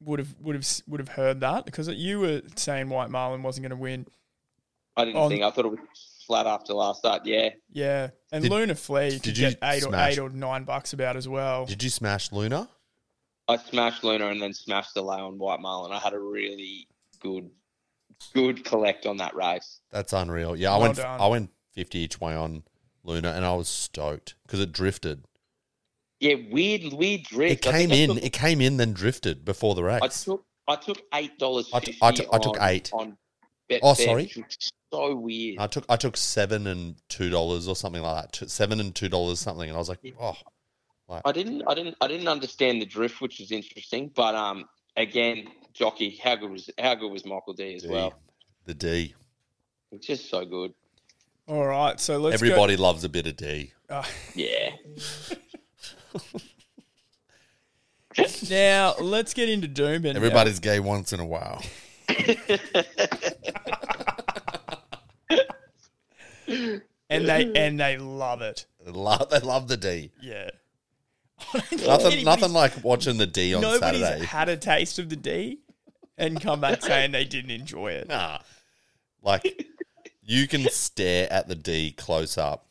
would 0.00 0.18
have 0.18 0.34
would 0.40 0.56
have 0.56 0.66
would 0.88 0.98
have 0.98 1.10
heard 1.10 1.38
that 1.40 1.64
because 1.64 1.86
you 1.88 2.18
were 2.18 2.42
saying 2.56 2.88
White 2.88 3.08
Marlin 3.08 3.44
wasn't 3.44 3.62
going 3.62 3.70
to 3.70 3.76
win. 3.76 4.04
I 4.96 5.04
didn't 5.04 5.18
On- 5.20 5.30
think. 5.30 5.44
I 5.44 5.50
thought 5.52 5.64
it 5.66 5.70
was 5.70 5.78
flat 6.26 6.48
after 6.48 6.74
last 6.74 6.98
start. 6.98 7.24
Yeah. 7.24 7.50
Yeah, 7.70 8.10
and 8.32 8.42
Did- 8.42 8.50
Luna 8.50 8.74
Flea 8.74 9.04
you 9.04 9.10
did 9.12 9.22
could 9.22 9.38
you 9.38 9.48
get 9.50 9.58
eight 9.62 9.86
or 9.86 9.94
eight 9.94 10.18
or 10.18 10.28
nine 10.28 10.64
bucks 10.64 10.92
about 10.92 11.16
as 11.16 11.28
well. 11.28 11.66
Did 11.66 11.84
you 11.84 11.88
smash 11.90 12.32
Luna? 12.32 12.68
I 13.48 13.56
smashed 13.56 14.04
Luna 14.04 14.28
and 14.28 14.40
then 14.40 14.54
smashed 14.54 14.94
the 14.94 15.02
lay 15.02 15.18
on 15.18 15.38
White 15.38 15.60
Marlin. 15.60 15.92
I 15.92 15.98
had 15.98 16.12
a 16.14 16.18
really 16.18 16.86
good, 17.20 17.50
good 18.34 18.64
collect 18.64 19.04
on 19.06 19.16
that 19.18 19.34
race. 19.34 19.80
That's 19.90 20.12
unreal. 20.12 20.56
Yeah, 20.56 20.70
I 20.70 20.72
Well 20.78 20.80
went. 20.82 20.96
done. 20.96 21.20
I 21.20 21.26
went 21.26 21.50
fifty 21.72 21.98
each 22.00 22.20
way 22.20 22.34
on 22.34 22.62
Luna, 23.04 23.32
and 23.32 23.44
I 23.44 23.54
was 23.54 23.68
stoked 23.68 24.34
because 24.46 24.60
it 24.60 24.72
drifted. 24.72 25.24
Yeah, 26.20 26.36
weird, 26.50 26.92
weird 26.92 27.24
drift. 27.24 27.66
It 27.66 27.72
came 27.72 27.90
in. 27.90 28.14
took- 28.14 28.24
It 28.24 28.32
came 28.32 28.60
in, 28.60 28.76
then 28.76 28.92
drifted 28.92 29.44
before 29.44 29.74
the 29.74 29.82
race. 29.82 30.00
I 30.02 30.06
took, 30.08 30.44
I 30.68 30.76
took 30.76 31.02
eight 31.14 31.38
dollars 31.38 31.68
I 31.72 31.80
t- 31.80 31.86
fifty. 31.92 31.98
I 32.32 32.38
took- 32.38 32.56
on- 32.60 32.68
eight. 32.68 32.90
On 32.92 33.18
Betfair, 33.68 33.80
Oh, 33.82 33.94
sorry. 33.94 34.22
which 34.24 34.36
was 34.36 34.70
So 34.92 35.16
weird. 35.16 35.58
I 35.58 35.66
took 35.66 35.84
I 35.88 35.96
took 35.96 36.16
seven 36.16 36.66
and 36.66 36.96
two 37.08 37.28
dollars 37.30 37.66
or 37.66 37.74
something 37.74 38.02
like 38.02 38.30
that. 38.38 38.50
Seven 38.50 38.78
and 38.78 38.94
two 38.94 39.08
dollars 39.08 39.40
something, 39.40 39.68
and 39.68 39.74
I 39.74 39.78
was 39.78 39.88
like, 39.88 40.00
oh, 40.20 40.36
I 41.24 41.32
didn't, 41.32 41.62
I 41.66 41.74
didn't, 41.74 41.96
I 42.00 42.08
didn't 42.08 42.28
understand 42.28 42.80
the 42.80 42.86
drift, 42.86 43.20
which 43.20 43.38
was 43.38 43.50
interesting. 43.52 44.10
But 44.14 44.34
um, 44.34 44.64
again, 44.96 45.48
jockey, 45.72 46.18
how 46.22 46.36
good 46.36 46.50
was 46.50 46.70
how 46.78 46.94
good 46.94 47.10
was 47.10 47.24
Michael 47.26 47.52
D 47.54 47.74
as 47.74 47.82
D. 47.82 47.88
well? 47.88 48.14
the 48.66 48.74
D. 48.74 49.14
It's 49.90 50.06
just 50.06 50.30
so 50.30 50.44
good. 50.44 50.72
All 51.48 51.66
right, 51.66 51.98
so 52.00 52.18
let's 52.18 52.40
go- 52.40 52.46
Everybody 52.46 52.76
loves 52.76 53.04
a 53.04 53.08
bit 53.08 53.26
of 53.26 53.36
D. 53.36 53.72
Uh, 53.90 54.04
Yeah. 54.34 54.70
now 58.50 58.94
let's 59.00 59.34
get 59.34 59.48
into 59.48 59.68
Doomben. 59.68 60.02
now. 60.04 60.10
Everybody's 60.10 60.60
gay 60.60 60.78
once 60.80 61.12
in 61.12 61.20
a 61.20 61.26
while. 61.26 61.62
and 66.48 66.82
they 67.08 67.52
and 67.54 67.80
they 67.80 67.96
love 67.98 68.42
it. 68.42 68.66
They 68.84 68.90
love, 68.92 69.30
they 69.30 69.40
love 69.40 69.68
the 69.68 69.76
D. 69.76 70.10
Yeah. 70.20 70.50
Nothing, 71.86 72.24
nothing 72.24 72.52
like 72.52 72.82
watching 72.84 73.18
the 73.18 73.26
D 73.26 73.54
on 73.54 73.60
Nobody's 73.62 74.00
Saturday. 74.00 74.24
had 74.26 74.48
a 74.48 74.56
taste 74.56 74.98
of 74.98 75.08
the 75.08 75.16
D 75.16 75.58
and 76.16 76.40
come 76.40 76.60
back 76.60 76.82
saying 76.82 77.12
they 77.12 77.24
didn't 77.24 77.50
enjoy 77.50 77.92
it. 77.92 78.08
Nah, 78.08 78.38
like 79.22 79.66
You 80.22 80.46
can 80.48 80.68
stare 80.70 81.30
at 81.32 81.48
the 81.48 81.54
D 81.54 81.92
close 81.92 82.38
up, 82.38 82.66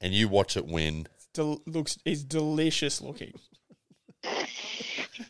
and 0.00 0.12
you 0.14 0.28
watch 0.28 0.56
it 0.56 0.66
win. 0.66 1.06
Del- 1.34 1.62
looks 1.66 1.98
is 2.04 2.24
delicious 2.24 3.00
looking. 3.00 3.34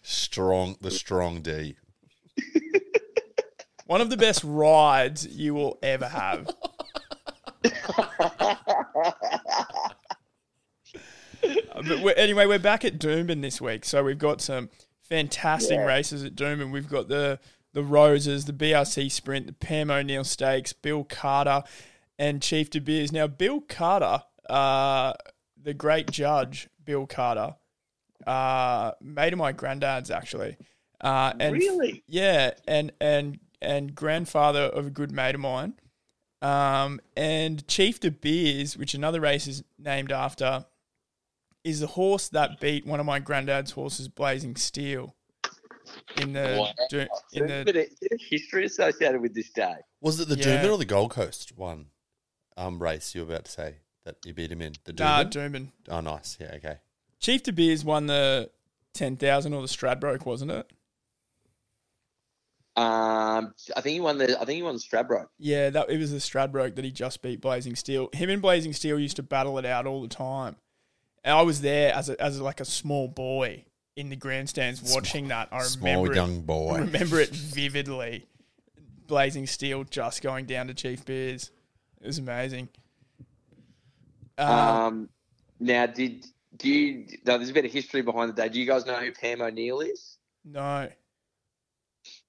Strong, 0.02 0.76
the 0.80 0.90
strong 0.90 1.40
D. 1.42 1.76
One 3.86 4.00
of 4.00 4.08
the 4.08 4.16
best 4.16 4.42
rides 4.44 5.26
you 5.26 5.52
will 5.54 5.78
ever 5.82 6.08
have. 6.08 6.48
But 11.74 12.00
we're, 12.00 12.14
anyway, 12.14 12.46
we're 12.46 12.58
back 12.58 12.84
at 12.84 12.98
Doomben 12.98 13.42
this 13.42 13.60
week, 13.60 13.84
so 13.84 14.02
we've 14.04 14.18
got 14.18 14.40
some 14.40 14.70
fantastic 15.02 15.76
Yeah. 15.78 15.84
races 15.86 16.24
at 16.24 16.34
Doomben. 16.34 16.70
We've 16.70 16.88
got 16.88 17.08
the 17.08 17.38
the 17.72 17.82
Roses, 17.82 18.44
the 18.44 18.52
BRC 18.52 19.10
Sprint, 19.10 19.46
the 19.48 19.52
Pam 19.52 19.90
O'Neill 19.90 20.22
Stakes, 20.22 20.72
Bill 20.72 21.02
Carter, 21.02 21.64
and 22.20 22.40
Chief 22.40 22.70
De 22.70 22.80
Beers. 22.80 23.10
Now, 23.10 23.26
Bill 23.26 23.60
Carter, 23.60 24.22
uh, 24.48 25.14
the 25.60 25.74
great 25.74 26.08
judge, 26.12 26.68
Bill 26.84 27.04
Carter, 27.06 27.56
uh, 28.28 28.92
mate 29.00 29.32
of 29.32 29.40
my 29.40 29.50
granddad's 29.50 30.10
actually, 30.12 30.56
uh, 31.00 31.32
and 31.40 31.54
Really? 31.54 32.04
yeah, 32.06 32.52
and 32.68 32.92
and 33.00 33.40
and 33.60 33.94
grandfather 33.94 34.60
of 34.60 34.86
a 34.86 34.90
good 34.90 35.10
mate 35.10 35.34
of 35.34 35.40
mine. 35.40 35.74
Um, 36.42 37.00
and 37.16 37.66
Chief 37.66 37.98
De 37.98 38.10
Beers, 38.10 38.76
which 38.76 38.94
another 38.94 39.20
race 39.20 39.46
is 39.48 39.64
named 39.78 40.12
after, 40.12 40.64
is 41.64 41.80
the 41.80 41.86
horse 41.88 42.28
that 42.28 42.60
beat 42.60 42.86
one 42.86 43.00
of 43.00 43.06
my 43.06 43.18
granddad's 43.18 43.72
horses, 43.72 44.06
Blazing 44.08 44.54
Steel, 44.56 45.16
in 46.20 46.32
the 46.34 46.56
Wow. 46.60 46.72
do- 46.90 47.06
in 47.32 47.46
the 47.46 47.62
bit 47.64 47.76
of- 47.76 48.00
bit 48.00 48.12
of 48.12 48.20
history 48.20 48.66
associated 48.66 49.20
with 49.20 49.34
this 49.34 49.50
day. 49.50 49.76
Was 50.00 50.20
it 50.20 50.28
the 50.28 50.36
Yeah. 50.36 50.62
Doomben 50.62 50.72
or 50.72 50.78
the 50.78 50.84
Gold 50.84 51.10
Coast 51.10 51.56
one 51.56 51.86
um, 52.56 52.80
race 52.82 53.14
you 53.14 53.24
were 53.24 53.32
about 53.32 53.46
to 53.46 53.50
say 53.50 53.76
that 54.04 54.16
you 54.24 54.34
beat 54.34 54.52
him 54.52 54.60
in? 54.62 54.74
The 54.84 54.92
nah, 54.92 55.24
Doomben? 55.24 55.30
Doomben. 55.32 55.70
oh, 55.88 56.00
nice. 56.00 56.36
Yeah, 56.38 56.52
okay. 56.56 56.78
Chief 57.18 57.42
De 57.42 57.52
Beers 57.52 57.84
won 57.84 58.06
the 58.06 58.50
ten 58.92 59.16
thousand 59.16 59.54
or 59.54 59.62
the 59.62 59.68
Stradbroke, 59.68 60.26
wasn't 60.26 60.50
it? 60.50 60.70
Um, 62.76 63.54
I 63.76 63.80
think 63.80 63.94
he 63.94 64.00
won 64.00 64.18
the. 64.18 64.34
I 64.40 64.44
think 64.44 64.56
he 64.56 64.62
won 64.62 64.74
the 64.74 64.80
Stradbroke. 64.80 65.28
Yeah, 65.38 65.70
that 65.70 65.88
it 65.90 65.98
was 65.98 66.10
the 66.10 66.18
Stradbroke 66.18 66.74
that 66.74 66.84
he 66.84 66.90
just 66.90 67.22
beat 67.22 67.40
Blazing 67.40 67.76
Steel. 67.76 68.08
Him 68.12 68.30
and 68.30 68.42
Blazing 68.42 68.72
Steel 68.72 68.98
used 68.98 69.16
to 69.16 69.22
battle 69.22 69.58
it 69.58 69.64
out 69.64 69.86
all 69.86 70.02
the 70.02 70.08
time. 70.08 70.56
And 71.24 71.34
I 71.34 71.42
was 71.42 71.62
there 71.62 71.92
as 71.94 72.10
a, 72.10 72.20
as 72.20 72.40
like 72.40 72.60
a 72.60 72.64
small 72.66 73.08
boy 73.08 73.64
in 73.96 74.10
the 74.10 74.16
grandstands 74.16 74.92
watching 74.94 75.28
that. 75.28 75.48
I 75.50 75.62
Small 75.62 76.02
remember 76.04 76.12
it, 76.12 76.16
young 76.16 76.40
boy. 76.42 76.78
remember 76.80 77.20
it 77.20 77.30
vividly. 77.30 78.26
Blazing 79.06 79.46
Steel 79.46 79.84
just 79.84 80.22
going 80.22 80.46
down 80.46 80.66
to 80.66 80.74
Chief 80.74 81.04
Beers. 81.04 81.50
It 82.00 82.06
was 82.06 82.18
amazing. 82.18 82.68
Uh, 84.36 84.42
Um, 84.88 85.08
now 85.60 85.86
did 85.86 86.26
do 86.56 86.68
you? 86.68 87.06
No, 87.26 87.38
there's 87.38 87.50
a 87.50 87.54
bit 87.54 87.64
of 87.64 87.72
history 87.72 88.02
behind 88.02 88.30
the 88.30 88.34
day. 88.34 88.48
Do 88.48 88.60
you 88.60 88.66
guys 88.66 88.84
know 88.86 88.96
who 88.96 89.12
Pam 89.12 89.40
O'Neill 89.40 89.80
is? 89.80 90.18
no. 90.44 90.88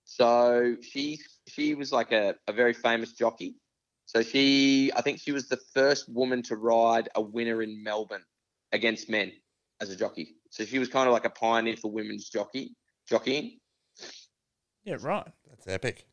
So 0.04 0.78
she 0.82 1.20
she 1.48 1.75
was 1.75 1.92
like 1.92 2.12
a, 2.14 2.36
a 2.48 2.54
very 2.54 2.74
famous 2.74 3.12
jockey. 3.12 3.56
So 4.06 4.22
she 4.22 4.92
I 4.96 5.02
think 5.02 5.20
she 5.20 5.32
was 5.34 5.50
the 5.50 5.58
first 5.74 6.08
woman 6.08 6.42
to 6.44 6.56
ride 6.56 7.10
a 7.16 7.22
winner 7.22 7.62
in 7.62 7.84
Melbourne 7.84 8.24
against 8.75 9.10
men 9.10 9.32
as 9.82 9.89
a 9.89 9.96
jockey. 9.96 10.36
So 10.50 10.63
she 10.65 10.79
was 10.79 10.88
kind 10.88 11.08
of 11.08 11.13
like 11.13 11.25
a 11.25 11.29
pioneer 11.29 11.77
for 11.77 11.91
women's 11.91 12.29
jockey 12.29 12.75
jockeying. 13.10 13.60
Yeah, 14.84 14.98
right. 15.01 15.27
That's 15.50 15.67
epic. 15.67 16.05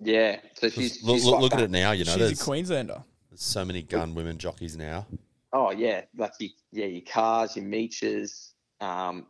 Yeah. 0.00 0.38
So 0.54 0.68
she's, 0.68 1.02
look, 1.02 1.16
she's 1.16 1.26
look, 1.26 1.40
look 1.40 1.54
at 1.54 1.60
it 1.60 1.70
now. 1.70 1.92
You 1.92 2.04
know, 2.04 2.12
She's 2.12 2.20
there's, 2.20 2.40
a 2.40 2.44
Queenslander. 2.44 3.02
there's 3.30 3.42
so 3.42 3.64
many 3.64 3.82
gun 3.82 4.14
women 4.14 4.38
jockeys 4.38 4.76
now. 4.76 5.06
Oh 5.52 5.70
yeah, 5.70 6.02
like 6.16 6.32
your, 6.38 6.50
yeah, 6.72 6.86
your 6.86 7.02
cars, 7.02 7.56
your 7.56 7.64
Meaches, 7.64 8.52
um, 8.80 9.26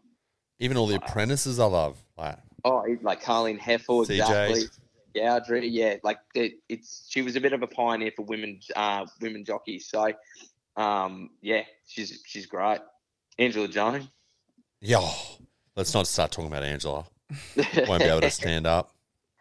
Even 0.58 0.76
all 0.76 0.87
the 0.87 0.96
apprentices 0.96 1.60
I 1.60 1.64
love. 1.66 1.96
Like, 2.16 2.38
oh 2.64 2.84
like 3.02 3.22
Carlene 3.22 3.58
Heffel, 3.58 4.04
CJs. 4.04 4.10
exactly. 4.10 4.62
Yeah, 5.14 5.37
Audrey, 5.37 5.68
yeah, 5.68 5.96
like 6.02 6.18
it, 6.34 6.54
it's 6.68 7.06
she 7.08 7.22
was 7.22 7.37
a 7.37 7.40
bit 7.40 7.52
of 7.52 7.62
a 7.62 7.66
pioneer 7.66 8.12
for 8.14 8.25
women 8.25 8.60
uh, 8.76 9.06
women 9.20 9.44
jockeys. 9.44 9.88
So 9.88 10.12
um, 10.78 11.30
yeah, 11.42 11.62
she's 11.87 12.23
she's 12.26 12.47
great. 12.47 12.80
Angela 13.38 13.68
Jones. 13.68 14.08
yo, 14.80 15.11
let's 15.76 15.92
not 15.92 16.06
start 16.06 16.30
talking 16.30 16.49
about 16.49 16.62
Angela. 16.62 17.04
Won't 17.87 18.02
be 18.02 18.08
able 18.08 18.23
to 18.23 18.30
stand 18.30 18.66
up. 18.66 18.92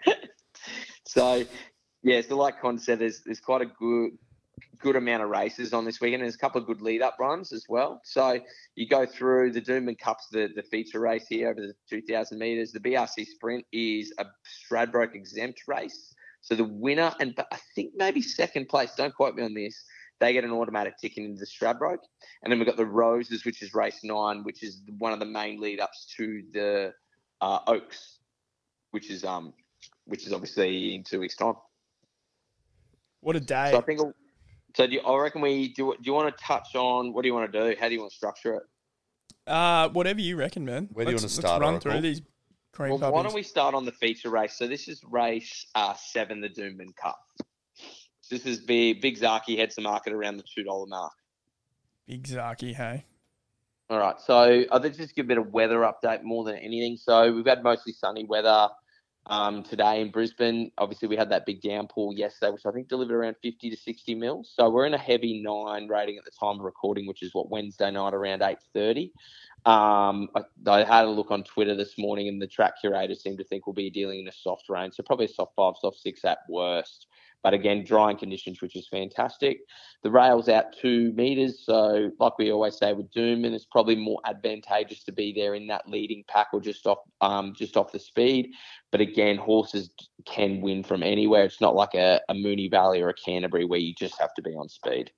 so 1.07 1.45
yeah, 2.03 2.21
so 2.21 2.35
like 2.35 2.59
Con 2.59 2.79
said, 2.79 2.99
there's 2.99 3.21
there's 3.23 3.39
quite 3.39 3.61
a 3.61 3.65
good 3.65 4.11
good 4.79 4.95
amount 4.95 5.23
of 5.23 5.29
races 5.29 5.73
on 5.73 5.85
this 5.85 6.01
weekend. 6.01 6.23
There's 6.23 6.35
a 6.35 6.39
couple 6.39 6.61
of 6.61 6.67
good 6.67 6.81
lead 6.81 7.01
up 7.01 7.17
runs 7.19 7.51
as 7.51 7.65
well. 7.67 8.01
So 8.03 8.39
you 8.75 8.87
go 8.87 9.05
through 9.05 9.51
the 9.51 9.61
Doomben 9.61 9.97
Cup's 9.97 10.27
the, 10.31 10.49
the 10.55 10.63
feature 10.63 10.99
race 10.99 11.25
here 11.27 11.49
over 11.49 11.61
the 11.61 11.73
2,000 11.89 12.37
meters. 12.37 12.71
The 12.71 12.79
BRC 12.79 13.25
Sprint 13.25 13.65
is 13.71 14.13
a 14.19 14.25
Stradbroke 14.45 15.15
exempt 15.15 15.61
race. 15.67 16.13
So 16.41 16.55
the 16.55 16.63
winner 16.63 17.13
and 17.19 17.35
but 17.35 17.47
I 17.51 17.57
think 17.75 17.93
maybe 17.95 18.21
second 18.21 18.69
place. 18.69 18.93
Don't 18.95 19.13
quote 19.13 19.35
me 19.35 19.43
on 19.43 19.53
this. 19.53 19.83
They 20.19 20.33
get 20.33 20.43
an 20.43 20.51
automatic 20.51 20.97
ticket 20.97 21.25
into 21.25 21.39
the 21.39 21.45
Stradbroke, 21.45 21.99
and 22.43 22.51
then 22.51 22.57
we've 22.57 22.65
got 22.65 22.77
the 22.77 22.85
Roses, 22.85 23.45
which 23.45 23.61
is 23.61 23.73
race 23.73 23.99
nine, 24.03 24.43
which 24.43 24.63
is 24.63 24.81
one 24.97 25.13
of 25.13 25.19
the 25.19 25.25
main 25.25 25.59
lead 25.61 25.79
ups 25.79 26.11
to 26.17 26.43
the 26.53 26.93
uh, 27.41 27.59
Oaks, 27.67 28.19
which 28.91 29.11
is 29.11 29.23
um, 29.23 29.53
which 30.05 30.25
is 30.25 30.33
obviously 30.33 30.95
in 30.95 31.03
two 31.03 31.19
weeks' 31.19 31.35
time. 31.35 31.53
What 33.21 33.35
a 33.35 33.39
day. 33.39 33.69
So 33.71 33.77
I 33.77 33.81
think. 33.81 34.01
So 34.75 34.85
do 34.85 34.93
you, 34.93 35.01
I 35.01 35.21
reckon 35.21 35.41
we 35.41 35.73
do. 35.73 35.93
Do 35.93 36.03
you 36.03 36.13
want 36.13 36.35
to 36.35 36.43
touch 36.43 36.75
on 36.75 37.13
what 37.13 37.21
do 37.21 37.27
you 37.27 37.33
want 37.33 37.51
to 37.51 37.59
do? 37.59 37.75
How 37.79 37.87
do 37.87 37.93
you 37.93 37.99
want 37.99 38.11
to 38.11 38.17
structure 38.17 38.55
it? 38.55 38.63
Uh, 39.47 39.89
whatever 39.89 40.19
you 40.19 40.35
reckon, 40.35 40.65
man. 40.65 40.89
Where 40.91 41.05
do 41.05 41.11
you 41.11 41.17
wanna 41.17 41.29
start? 41.29 41.43
let's 41.43 41.49
start, 41.49 41.61
run 41.61 41.73
Oracle? 41.73 41.91
through 41.91 42.01
these 42.01 42.21
cream 42.73 42.99
Well, 42.99 43.11
why 43.11 43.23
don't 43.23 43.33
we 43.33 43.43
start 43.43 43.73
on 43.73 43.85
the 43.85 43.91
feature 43.91 44.29
race? 44.29 44.53
So 44.57 44.67
this 44.67 44.87
is 44.87 45.01
race 45.09 45.67
uh, 45.75 45.93
seven, 45.93 46.41
the 46.41 46.49
Doomben 46.49 46.95
Cup. 46.95 47.19
This 48.29 48.45
is 48.45 48.59
big. 48.59 49.01
Big 49.01 49.17
Zaki 49.17 49.57
heads 49.57 49.75
the 49.75 49.81
market 49.81 50.13
around 50.13 50.37
the 50.37 50.43
two 50.43 50.63
dollar 50.63 50.85
mark. 50.85 51.13
Big 52.07 52.25
Zaki, 52.27 52.73
hey. 52.73 53.05
All 53.89 53.99
right. 53.99 54.19
So 54.19 54.65
I 54.71 54.79
think 54.79 54.95
just 54.95 55.15
give 55.15 55.25
a 55.25 55.29
bit 55.29 55.37
of 55.37 55.53
weather 55.53 55.79
update 55.79 56.23
more 56.23 56.43
than 56.43 56.55
anything. 56.55 56.97
So 56.97 57.33
we've 57.33 57.45
had 57.45 57.63
mostly 57.63 57.93
sunny 57.93 58.25
weather 58.25 58.69
um, 59.27 59.63
today 59.63 60.01
in 60.01 60.11
Brisbane. 60.11 60.71
Obviously, 60.77 61.07
we 61.07 61.15
had 61.15 61.29
that 61.29 61.45
big 61.45 61.61
downpour 61.61 62.13
yesterday, 62.13 62.51
which 62.51 62.65
I 62.65 62.71
think 62.71 62.87
delivered 62.87 63.15
around 63.15 63.35
50 63.41 63.69
to 63.69 63.77
60 63.77 64.15
mils. 64.15 64.51
So 64.53 64.69
we're 64.69 64.85
in 64.85 64.93
a 64.93 64.97
heavy 64.97 65.41
nine 65.41 65.87
rating 65.87 66.17
at 66.17 66.25
the 66.25 66.31
time 66.31 66.59
of 66.59 66.65
recording, 66.65 67.07
which 67.07 67.23
is 67.23 67.33
what 67.33 67.49
Wednesday 67.49 67.91
night 67.91 68.13
around 68.13 68.41
8:30. 68.41 69.11
Um, 69.65 70.29
I, 70.35 70.41
I 70.65 70.83
had 70.83 71.05
a 71.05 71.09
look 71.09 71.31
on 71.31 71.43
Twitter 71.43 71.75
this 71.75 71.97
morning, 71.97 72.27
and 72.27 72.41
the 72.41 72.47
track 72.47 72.73
curator 72.79 73.15
seemed 73.15 73.37
to 73.39 73.43
think 73.43 73.67
we'll 73.67 73.73
be 73.73 73.89
dealing 73.89 74.21
in 74.21 74.27
a 74.27 74.33
soft 74.33 74.69
rain, 74.69 74.91
so 74.91 75.03
probably 75.03 75.25
a 75.25 75.29
soft 75.29 75.55
five, 75.55 75.73
soft 75.79 75.97
six 75.99 76.23
at 76.23 76.39
worst. 76.49 77.07
But 77.47 77.53
again, 77.53 77.85
drying 77.85 78.17
conditions, 78.17 78.61
which 78.61 78.75
is 78.75 78.89
fantastic. 78.89 79.59
The 80.03 80.11
rail's 80.11 80.49
out 80.49 80.65
two 80.81 81.13
meters, 81.13 81.63
so 81.63 82.11
like 82.19 82.37
we 82.37 82.51
always 82.51 82.77
say 82.77 82.91
with 82.91 83.09
Doom, 83.11 83.45
and 83.45 83.55
it's 83.55 83.63
probably 83.63 83.95
more 83.95 84.19
advantageous 84.25 85.05
to 85.05 85.13
be 85.13 85.31
there 85.31 85.55
in 85.55 85.65
that 85.67 85.87
leading 85.87 86.25
pack 86.27 86.47
or 86.51 86.59
just 86.59 86.85
off, 86.85 86.97
um, 87.21 87.53
just 87.55 87.77
off 87.77 87.93
the 87.93 87.99
speed. 87.99 88.49
But 88.91 88.99
again, 88.99 89.37
horses 89.37 89.91
can 90.25 90.59
win 90.59 90.83
from 90.83 91.03
anywhere. 91.03 91.45
It's 91.45 91.61
not 91.61 91.73
like 91.73 91.93
a, 91.93 92.19
a 92.27 92.33
Moonee 92.33 92.69
Valley 92.69 93.01
or 93.01 93.07
a 93.07 93.13
Canterbury 93.13 93.63
where 93.63 93.79
you 93.79 93.93
just 93.97 94.19
have 94.19 94.33
to 94.33 94.41
be 94.41 94.51
on 94.51 94.67
speed. 94.67 95.09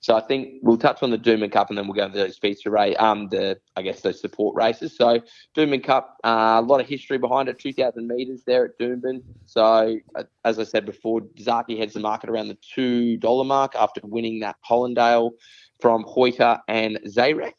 So 0.00 0.14
I 0.14 0.20
think 0.20 0.60
we'll 0.62 0.76
touch 0.76 1.02
on 1.02 1.10
the 1.10 1.18
Doomben 1.18 1.50
Cup 1.50 1.68
and 1.68 1.78
then 1.78 1.86
we'll 1.86 1.94
go 1.94 2.08
to 2.08 2.14
those 2.14 2.38
feature 2.38 2.70
race, 2.70 2.96
um, 2.98 3.28
the 3.28 3.58
I 3.76 3.82
guess 3.82 4.02
those 4.02 4.20
support 4.20 4.54
races. 4.54 4.96
So 4.96 5.20
Doomben 5.56 5.82
Cup, 5.82 6.16
uh, 6.22 6.56
a 6.58 6.62
lot 6.62 6.80
of 6.80 6.86
history 6.86 7.18
behind 7.18 7.48
it, 7.48 7.58
2,000 7.58 8.06
metres 8.06 8.42
there 8.46 8.66
at 8.66 8.78
Doomben. 8.78 9.22
So 9.46 9.98
uh, 10.14 10.24
as 10.44 10.58
I 10.58 10.64
said 10.64 10.86
before, 10.86 11.22
Zaki 11.40 11.78
heads 11.78 11.94
the 11.94 12.00
market 12.00 12.30
around 12.30 12.48
the 12.48 12.58
two 12.74 13.16
dollar 13.16 13.44
mark 13.44 13.74
after 13.74 14.00
winning 14.04 14.40
that 14.40 14.56
Hollindale 14.68 15.32
from 15.80 16.04
Hoyter 16.04 16.60
and 16.68 16.98
Zayrek. 17.06 17.58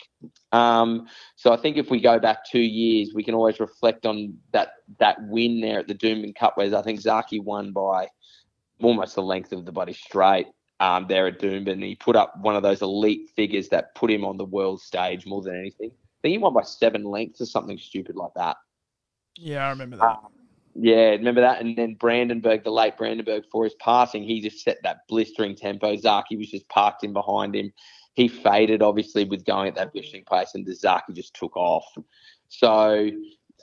Um, 0.51 1.07
so 1.35 1.51
I 1.53 1.57
think 1.57 1.77
if 1.77 1.89
we 1.89 1.99
go 1.99 2.19
back 2.19 2.45
two 2.49 2.59
years, 2.59 3.11
we 3.13 3.23
can 3.23 3.35
always 3.35 3.59
reflect 3.59 4.05
on 4.05 4.37
that 4.53 4.69
that 4.99 5.17
win 5.21 5.61
there 5.61 5.79
at 5.79 5.87
the 5.87 5.95
Doomben 5.95 6.35
Cup, 6.35 6.57
where 6.57 6.75
I 6.75 6.81
think 6.81 7.01
Zaki 7.01 7.39
won 7.39 7.73
by 7.73 8.07
almost 8.81 9.15
the 9.15 9.23
length 9.23 9.51
of 9.51 9.65
the 9.65 9.71
body 9.71 9.93
straight 9.93 10.47
um, 10.79 11.07
there 11.07 11.27
at 11.27 11.39
Doomben. 11.39 11.83
He 11.83 11.95
put 11.95 12.15
up 12.15 12.39
one 12.39 12.55
of 12.55 12.63
those 12.63 12.81
elite 12.81 13.29
figures 13.35 13.69
that 13.69 13.95
put 13.95 14.11
him 14.11 14.25
on 14.25 14.37
the 14.37 14.45
world 14.45 14.81
stage 14.81 15.25
more 15.25 15.41
than 15.41 15.55
anything. 15.55 15.91
I 15.91 16.19
think 16.21 16.31
he 16.31 16.37
won 16.37 16.53
by 16.53 16.63
seven 16.63 17.03
lengths 17.03 17.41
or 17.41 17.45
something 17.45 17.77
stupid 17.77 18.15
like 18.15 18.33
that. 18.35 18.57
Yeah, 19.35 19.65
I 19.65 19.69
remember 19.69 19.97
that. 19.97 20.19
Yeah, 20.79 21.09
remember 21.11 21.41
that? 21.41 21.61
And 21.61 21.75
then 21.75 21.95
Brandenburg, 21.95 22.63
the 22.63 22.71
late 22.71 22.97
Brandenburg, 22.97 23.45
for 23.51 23.63
his 23.63 23.73
passing, 23.79 24.23
he 24.23 24.41
just 24.41 24.63
set 24.63 24.77
that 24.83 25.07
blistering 25.07 25.55
tempo. 25.55 25.95
Zaki 25.95 26.37
was 26.37 26.49
just 26.49 26.69
parked 26.69 27.03
in 27.03 27.13
behind 27.13 27.55
him. 27.55 27.73
He 28.13 28.27
faded, 28.27 28.81
obviously, 28.81 29.25
with 29.25 29.45
going 29.45 29.67
at 29.67 29.75
that 29.75 29.93
blistering 29.93 30.23
pace, 30.25 30.51
and 30.53 30.65
the 30.65 30.75
Zaki 30.75 31.13
just 31.13 31.33
took 31.35 31.55
off. 31.55 31.85
So 32.49 33.09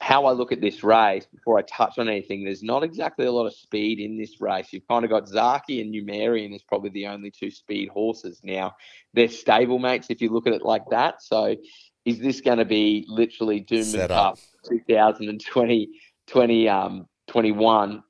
how 0.01 0.27
I 0.27 0.33
look 0.33 0.53
at 0.53 0.61
this 0.61 0.83
race 0.83 1.27
before 1.27 1.59
I 1.59 1.63
touch 1.63 1.99
on 1.99 2.09
anything, 2.09 2.45
there's 2.45 2.63
not 2.63 2.83
exactly 2.83 3.27
a 3.27 3.33
lot 3.33 3.47
of 3.47 3.55
speed 3.55 4.01
in 4.01 4.19
this 4.19 4.41
race. 4.41 4.73
You've 4.73 4.89
kind 4.89 5.05
of 5.05 5.11
got 5.11 5.29
Zaki 5.29 5.81
and 5.81 5.95
Numerian 5.95 6.55
is 6.55 6.63
probably 6.63 6.91
the 6.91 7.07
only 7.07 7.31
two 7.31 7.51
speed 7.51 7.89
horses. 7.89 8.41
Now, 8.43 8.75
they're 9.13 9.29
stable 9.29 9.79
mates 9.79 10.09
if 10.11 10.21
you 10.21 10.31
look 10.31 10.47
at 10.47 10.53
it 10.53 10.63
like 10.63 10.83
that. 10.91 11.23
So, 11.23 11.57
is 12.05 12.19
this 12.19 12.41
going 12.41 12.59
to 12.59 12.65
be 12.65 13.07
literally 13.09 13.61
Doom 13.61 13.85
Set 13.85 14.11
Cup 14.11 14.35
up. 14.35 14.39
2020, 14.69 15.89
20, 16.27 16.69
um, 16.69 17.09
21 17.29 18.03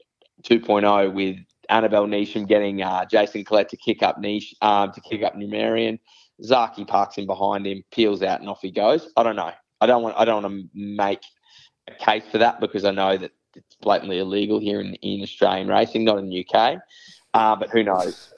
2.0 0.44 1.14
with 1.14 1.36
Annabelle 1.68 2.06
Neasham 2.06 2.46
getting 2.46 2.82
uh, 2.82 3.04
Jason 3.06 3.44
Collette 3.44 3.70
to 3.70 3.76
kick 3.76 4.02
up 4.02 4.18
Niche, 4.18 4.54
um, 4.60 4.92
to 4.92 5.00
kick 5.00 5.22
up 5.22 5.34
Numerian. 5.34 5.98
Zaki 6.42 6.84
parks 6.84 7.16
in 7.16 7.26
behind 7.26 7.66
him, 7.66 7.82
peels 7.92 8.22
out, 8.22 8.40
and 8.40 8.48
off 8.48 8.60
he 8.60 8.70
goes. 8.70 9.08
I 9.16 9.22
don't 9.22 9.36
know. 9.36 9.52
I 9.80 9.86
don't 9.86 10.02
want. 10.02 10.16
I 10.18 10.24
don't 10.24 10.42
want 10.42 10.62
to 10.62 10.68
make 10.74 11.20
a 11.88 11.94
case 11.94 12.24
for 12.30 12.38
that 12.38 12.60
because 12.60 12.84
I 12.84 12.90
know 12.90 13.16
that 13.16 13.32
it's 13.54 13.76
blatantly 13.76 14.18
illegal 14.18 14.58
here 14.58 14.80
in, 14.80 14.94
in 14.94 15.22
Australian 15.22 15.68
racing, 15.68 16.04
not 16.04 16.18
in 16.18 16.28
the 16.28 16.46
UK. 16.46 16.80
Uh, 17.32 17.56
but 17.56 17.70
who 17.70 17.82
knows? 17.82 18.32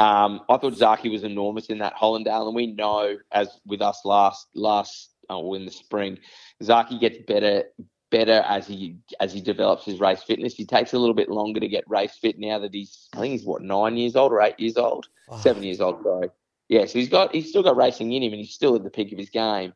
Um, 0.00 0.40
I 0.48 0.56
thought 0.56 0.74
Zaki 0.74 1.08
was 1.08 1.22
enormous 1.22 1.66
in 1.66 1.78
that 1.78 1.94
Hollindale, 1.94 2.46
and 2.46 2.54
we 2.54 2.66
know, 2.66 3.16
as 3.30 3.60
with 3.64 3.80
us 3.80 4.00
last 4.04 4.48
last 4.54 5.10
oh, 5.30 5.54
in 5.54 5.64
the 5.64 5.70
spring, 5.70 6.18
Zaki 6.62 6.98
gets 6.98 7.18
better 7.26 7.64
better 8.10 8.44
as 8.46 8.66
he 8.66 8.96
as 9.20 9.32
he 9.32 9.40
develops 9.40 9.84
his 9.84 10.00
race 10.00 10.22
fitness. 10.22 10.54
He 10.54 10.64
takes 10.64 10.94
a 10.94 10.98
little 10.98 11.14
bit 11.14 11.28
longer 11.28 11.60
to 11.60 11.68
get 11.68 11.84
race 11.88 12.16
fit 12.20 12.38
now 12.38 12.58
that 12.58 12.74
he's 12.74 13.08
I 13.12 13.20
think 13.20 13.32
he's 13.32 13.44
what 13.44 13.62
nine 13.62 13.96
years 13.96 14.16
old 14.16 14.32
or 14.32 14.40
eight 14.40 14.58
years 14.58 14.76
old, 14.76 15.06
seven 15.40 15.62
years 15.62 15.80
old. 15.80 16.02
Sorry, 16.02 16.28
yeah. 16.68 16.86
So 16.86 16.98
he's 16.98 17.08
got 17.08 17.32
he's 17.32 17.48
still 17.48 17.62
got 17.62 17.76
racing 17.76 18.12
in 18.12 18.22
him, 18.22 18.32
and 18.32 18.40
he's 18.40 18.54
still 18.54 18.74
at 18.74 18.82
the 18.82 18.90
peak 18.90 19.12
of 19.12 19.18
his 19.18 19.30
game. 19.30 19.72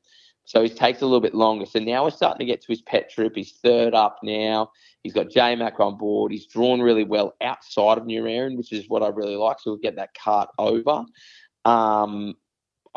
So 0.48 0.62
he 0.62 0.70
takes 0.70 1.02
a 1.02 1.04
little 1.04 1.20
bit 1.20 1.34
longer. 1.34 1.66
So 1.66 1.78
now 1.78 2.04
we're 2.04 2.10
starting 2.10 2.38
to 2.38 2.50
get 2.50 2.62
to 2.62 2.68
his 2.68 2.80
pet 2.80 3.10
trip. 3.10 3.36
He's 3.36 3.52
third 3.62 3.92
up 3.92 4.20
now. 4.22 4.70
He's 5.02 5.12
got 5.12 5.28
J 5.28 5.54
Mac 5.54 5.78
on 5.78 5.98
board. 5.98 6.32
He's 6.32 6.46
drawn 6.46 6.80
really 6.80 7.04
well 7.04 7.34
outside 7.42 7.98
of 7.98 8.04
Numerian, 8.04 8.56
which 8.56 8.72
is 8.72 8.88
what 8.88 9.02
I 9.02 9.08
really 9.08 9.36
like. 9.36 9.60
So 9.60 9.72
we'll 9.72 9.80
get 9.80 9.96
that 9.96 10.14
cart 10.14 10.48
over. 10.58 11.04
Um, 11.66 12.34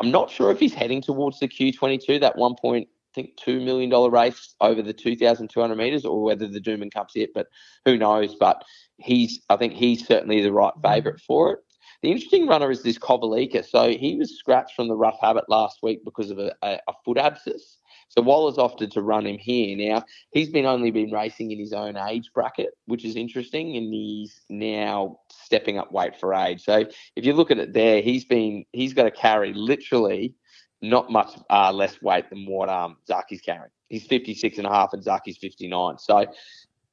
I'm 0.00 0.10
not 0.10 0.30
sure 0.30 0.50
if 0.50 0.58
he's 0.58 0.72
heading 0.72 1.02
towards 1.02 1.40
the 1.40 1.46
Q22, 1.46 2.22
that 2.22 2.38
one 2.38 2.54
point, 2.54 2.88
I 2.88 3.20
think 3.20 3.36
two 3.36 3.60
million 3.60 3.90
dollar 3.90 4.08
race 4.08 4.54
over 4.62 4.80
the 4.80 4.94
2,200 4.94 5.76
meters, 5.76 6.06
or 6.06 6.22
whether 6.22 6.48
the 6.48 6.58
Doomben 6.58 6.90
Cup's 6.90 7.16
it, 7.16 7.34
but 7.34 7.48
who 7.84 7.98
knows? 7.98 8.34
But 8.34 8.64
he's, 8.96 9.42
I 9.50 9.56
think 9.56 9.74
he's 9.74 10.06
certainly 10.06 10.40
the 10.40 10.54
right 10.54 10.72
favourite 10.82 11.20
for 11.20 11.52
it. 11.52 11.58
The 12.02 12.10
interesting 12.10 12.48
runner 12.48 12.70
is 12.70 12.82
this 12.82 12.98
Kovalica. 12.98 13.64
So 13.64 13.90
he 13.90 14.16
was 14.16 14.36
scratched 14.36 14.74
from 14.74 14.88
the 14.88 14.96
rough 14.96 15.18
habit 15.20 15.44
last 15.48 15.78
week 15.82 16.04
because 16.04 16.30
of 16.30 16.38
a, 16.38 16.52
a, 16.62 16.80
a 16.88 16.92
foot 17.04 17.16
abscess. 17.16 17.78
So 18.08 18.20
Waller's 18.20 18.58
opted 18.58 18.90
to 18.92 19.02
run 19.02 19.26
him 19.26 19.38
here. 19.38 19.76
Now 19.76 20.04
he's 20.32 20.50
been 20.50 20.66
only 20.66 20.90
been 20.90 21.12
racing 21.12 21.50
in 21.50 21.58
his 21.58 21.72
own 21.72 21.96
age 21.96 22.30
bracket, 22.34 22.70
which 22.86 23.04
is 23.04 23.16
interesting, 23.16 23.76
and 23.76 23.92
he's 23.92 24.42
now 24.50 25.20
stepping 25.30 25.78
up 25.78 25.92
weight 25.92 26.18
for 26.18 26.34
age. 26.34 26.62
So 26.62 26.84
if 27.16 27.24
you 27.24 27.32
look 27.32 27.50
at 27.50 27.58
it 27.58 27.72
there, 27.72 28.02
he's 28.02 28.24
been 28.24 28.64
he's 28.72 28.92
got 28.92 29.04
to 29.04 29.10
carry 29.10 29.54
literally 29.54 30.34
not 30.82 31.10
much 31.10 31.38
uh, 31.48 31.72
less 31.72 32.02
weight 32.02 32.28
than 32.28 32.44
what 32.46 32.68
um 32.68 32.96
Zaki's 33.06 33.40
carrying. 33.40 33.70
He's 33.88 34.06
56 34.06 34.58
and 34.58 34.66
a 34.66 34.70
half 34.70 34.92
and 34.92 35.02
Zaki's 35.02 35.38
59. 35.38 35.98
So 35.98 36.26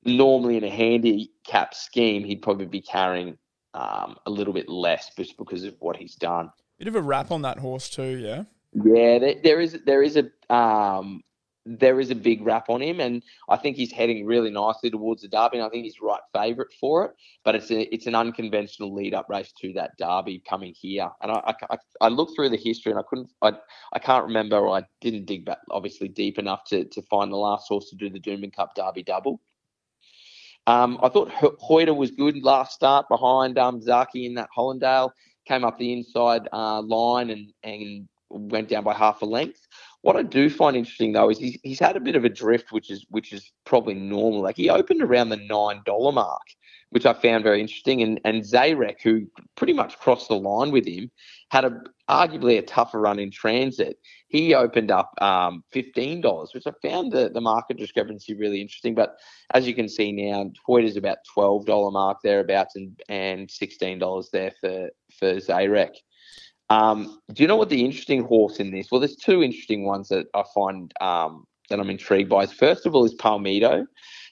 normally 0.05 0.57
in 0.57 0.63
a 0.63 0.69
handicap 0.69 1.73
scheme, 1.73 2.23
he'd 2.23 2.41
probably 2.41 2.67
be 2.67 2.81
carrying 2.81 3.37
um, 3.73 4.15
a 4.25 4.29
little 4.29 4.53
bit 4.53 4.69
less 4.69 5.11
just 5.17 5.37
because 5.37 5.63
of 5.63 5.75
what 5.79 5.95
he's 5.95 6.15
done. 6.15 6.51
Bit 6.77 6.87
of 6.87 6.95
a 6.95 7.01
wrap 7.01 7.31
on 7.31 7.41
that 7.43 7.59
horse 7.59 7.89
too, 7.89 8.17
yeah. 8.17 8.43
Yeah, 8.73 9.19
there, 9.19 9.35
there 9.43 9.59
is 9.59 9.79
there 9.85 10.03
is 10.03 10.17
a 10.17 10.53
um, 10.53 11.23
there 11.65 11.99
is 11.99 12.09
a 12.09 12.15
big 12.15 12.41
rap 12.41 12.69
on 12.69 12.81
him, 12.81 12.99
and 12.99 13.21
I 13.49 13.57
think 13.57 13.77
he's 13.77 13.91
heading 13.91 14.25
really 14.25 14.49
nicely 14.49 14.89
towards 14.89 15.21
the 15.21 15.27
Derby. 15.27 15.57
And 15.57 15.65
I 15.65 15.69
think 15.69 15.83
he's 15.83 16.01
right 16.01 16.21
favourite 16.33 16.71
for 16.79 17.05
it, 17.05 17.11
but 17.43 17.55
it's 17.55 17.69
a 17.71 17.93
it's 17.93 18.07
an 18.07 18.15
unconventional 18.15 18.93
lead 18.93 19.13
up 19.13 19.27
race 19.29 19.51
to 19.61 19.73
that 19.73 19.97
Derby 19.97 20.41
coming 20.47 20.73
here. 20.79 21.09
And 21.21 21.31
I, 21.31 21.53
I, 21.69 21.77
I 22.01 22.07
looked 22.07 22.35
through 22.35 22.49
the 22.49 22.57
history, 22.57 22.91
and 22.91 22.99
I 22.99 23.03
couldn't 23.07 23.29
I, 23.41 23.53
I 23.93 23.99
can't 23.99 24.25
remember, 24.25 24.57
or 24.57 24.77
I 24.77 24.83
didn't 25.01 25.25
dig 25.25 25.45
back 25.45 25.59
obviously 25.71 26.07
deep 26.07 26.39
enough 26.39 26.63
to 26.65 26.85
to 26.85 27.01
find 27.03 27.31
the 27.31 27.37
last 27.37 27.67
horse 27.67 27.89
to 27.89 27.95
do 27.95 28.09
the 28.09 28.19
Doomben 28.19 28.55
Cup 28.55 28.73
Derby 28.75 29.03
double. 29.03 29.41
Um, 30.67 30.99
I 31.01 31.09
thought 31.09 31.31
Ho- 31.31 31.57
Hoyter 31.61 31.95
was 31.95 32.11
good 32.11 32.41
last 32.43 32.73
start 32.73 33.07
behind 33.09 33.57
um, 33.57 33.81
Zaki 33.81 34.25
in 34.25 34.35
that 34.35 34.49
Hollindale. 34.55 35.11
Came 35.45 35.63
up 35.63 35.79
the 35.79 35.93
inside 35.93 36.47
uh, 36.53 36.81
line 36.81 37.31
and, 37.31 37.51
and 37.63 38.07
went 38.29 38.69
down 38.69 38.83
by 38.83 38.93
half 38.93 39.21
a 39.21 39.25
length. 39.25 39.67
What 40.01 40.15
I 40.15 40.23
do 40.23 40.49
find 40.49 40.77
interesting 40.77 41.11
though 41.11 41.29
is 41.29 41.39
he's, 41.39 41.57
he's 41.63 41.79
had 41.79 41.97
a 41.97 41.99
bit 41.99 42.15
of 42.15 42.23
a 42.23 42.29
drift, 42.29 42.71
which 42.71 42.89
is 42.89 43.05
which 43.09 43.33
is 43.33 43.51
probably 43.65 43.95
normal. 43.95 44.41
Like 44.41 44.55
he 44.57 44.69
opened 44.69 45.01
around 45.01 45.29
the 45.29 45.37
nine 45.37 45.81
dollar 45.85 46.11
mark, 46.11 46.43
which 46.91 47.05
I 47.05 47.13
found 47.13 47.43
very 47.43 47.59
interesting. 47.59 48.01
And 48.01 48.21
and 48.23 48.43
Zayrek, 48.43 49.01
who 49.01 49.27
pretty 49.55 49.73
much 49.73 49.97
crossed 49.99 50.29
the 50.29 50.35
line 50.35 50.71
with 50.71 50.87
him, 50.87 51.11
had 51.51 51.65
a 51.65 51.81
arguably 52.09 52.57
a 52.57 52.61
tougher 52.61 52.99
run 52.99 53.19
in 53.19 53.31
transit. 53.31 53.97
He 54.27 54.53
opened 54.53 54.91
up 54.91 55.11
um, 55.21 55.63
fifteen 55.71 56.21
dollars, 56.21 56.51
which 56.53 56.67
I 56.67 56.71
found 56.81 57.11
the, 57.11 57.29
the 57.29 57.41
market 57.41 57.77
discrepancy 57.77 58.33
really 58.33 58.61
interesting. 58.61 58.95
But 58.95 59.15
as 59.53 59.67
you 59.67 59.75
can 59.75 59.87
see 59.87 60.11
now, 60.11 60.51
Hoyt 60.65 60.83
is 60.83 60.97
about 60.97 61.19
twelve 61.33 61.65
dollar 61.65 61.91
mark 61.91 62.17
thereabouts, 62.23 62.75
and 62.75 62.99
and 63.09 63.49
sixteen 63.49 63.99
dollars 63.99 64.29
there 64.31 64.51
for 64.59 64.89
for 65.17 65.35
Zayrek. 65.35 65.93
Um, 66.69 67.19
do 67.33 67.43
you 67.43 67.47
know 67.47 67.55
what 67.55 67.69
the 67.69 67.83
interesting 67.83 68.23
horse 68.23 68.59
in 68.59 68.71
this? 68.71 68.91
Well, 68.91 69.01
there's 69.01 69.15
two 69.15 69.41
interesting 69.41 69.85
ones 69.85 70.09
that 70.09 70.27
I 70.35 70.43
find 70.53 70.93
um, 71.01 71.45
that 71.69 71.79
I'm 71.79 71.89
intrigued 71.89 72.29
by. 72.29 72.45
First 72.45 72.85
of 72.85 72.95
all, 72.95 73.05
is 73.05 73.15
Palmito. 73.15 73.85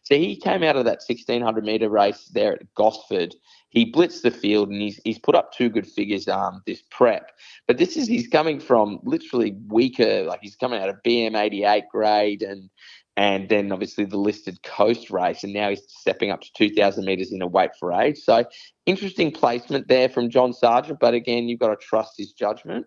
So 0.04 0.16
he 0.16 0.38
came 0.38 0.64
out 0.64 0.78
of 0.78 0.86
that 0.86 1.02
1600 1.06 1.66
meter 1.66 1.90
race 1.90 2.30
there 2.34 2.54
at 2.54 2.74
Gosford. 2.76 3.36
He 3.70 3.92
blitzed 3.92 4.22
the 4.22 4.32
field 4.32 4.70
and 4.70 4.82
he's 4.82 5.00
he's 5.04 5.20
put 5.20 5.36
up 5.36 5.52
two 5.52 5.70
good 5.70 5.88
figures 5.88 6.28
um, 6.28 6.62
this 6.66 6.84
prep. 6.90 7.32
But 7.68 7.78
this 7.78 7.98
is 7.98 8.08
he's 8.08 8.28
coming 8.28 8.60
from 8.60 9.00
literally 9.04 9.56
weaker, 9.68 10.24
like 10.24 10.40
he's 10.42 10.56
coming 10.56 10.82
out 10.82 10.90
of 10.90 10.96
BM 11.06 11.38
88 11.38 11.84
grade 11.92 12.42
and 12.42 12.70
and 13.18 13.50
then 13.50 13.72
obviously 13.72 14.06
the 14.06 14.18
listed 14.18 14.62
coast 14.62 15.10
race, 15.10 15.44
and 15.44 15.52
now 15.52 15.70
he's 15.70 15.82
stepping 15.88 16.30
up 16.30 16.40
to 16.42 16.54
2,000 16.54 17.04
metres 17.04 17.32
in 17.32 17.42
a 17.42 17.48
weight 17.48 17.72
for 17.80 17.92
age. 17.92 18.20
So 18.20 18.46
interesting 18.86 19.32
placement 19.32 19.88
there 19.88 20.08
from 20.08 20.30
John 20.30 20.54
Sargent, 20.54 21.00
but 21.00 21.16
again, 21.16 21.50
you've 21.50 21.60
got 21.60 21.70
to 21.70 21.84
trust 21.84 22.14
his 22.16 22.32
judgment. 22.32 22.86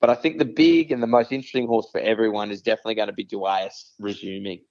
But 0.00 0.08
I 0.08 0.14
think 0.14 0.38
the 0.38 0.46
big 0.46 0.92
and 0.92 1.02
the 1.02 1.06
most 1.06 1.30
interesting 1.30 1.66
horse 1.66 1.88
for 1.92 2.00
everyone 2.00 2.50
is 2.50 2.62
definitely 2.62 2.94
going 2.94 3.08
to 3.08 3.12
be 3.14 3.26
Duais 3.26 3.68
resuming. 3.98 4.62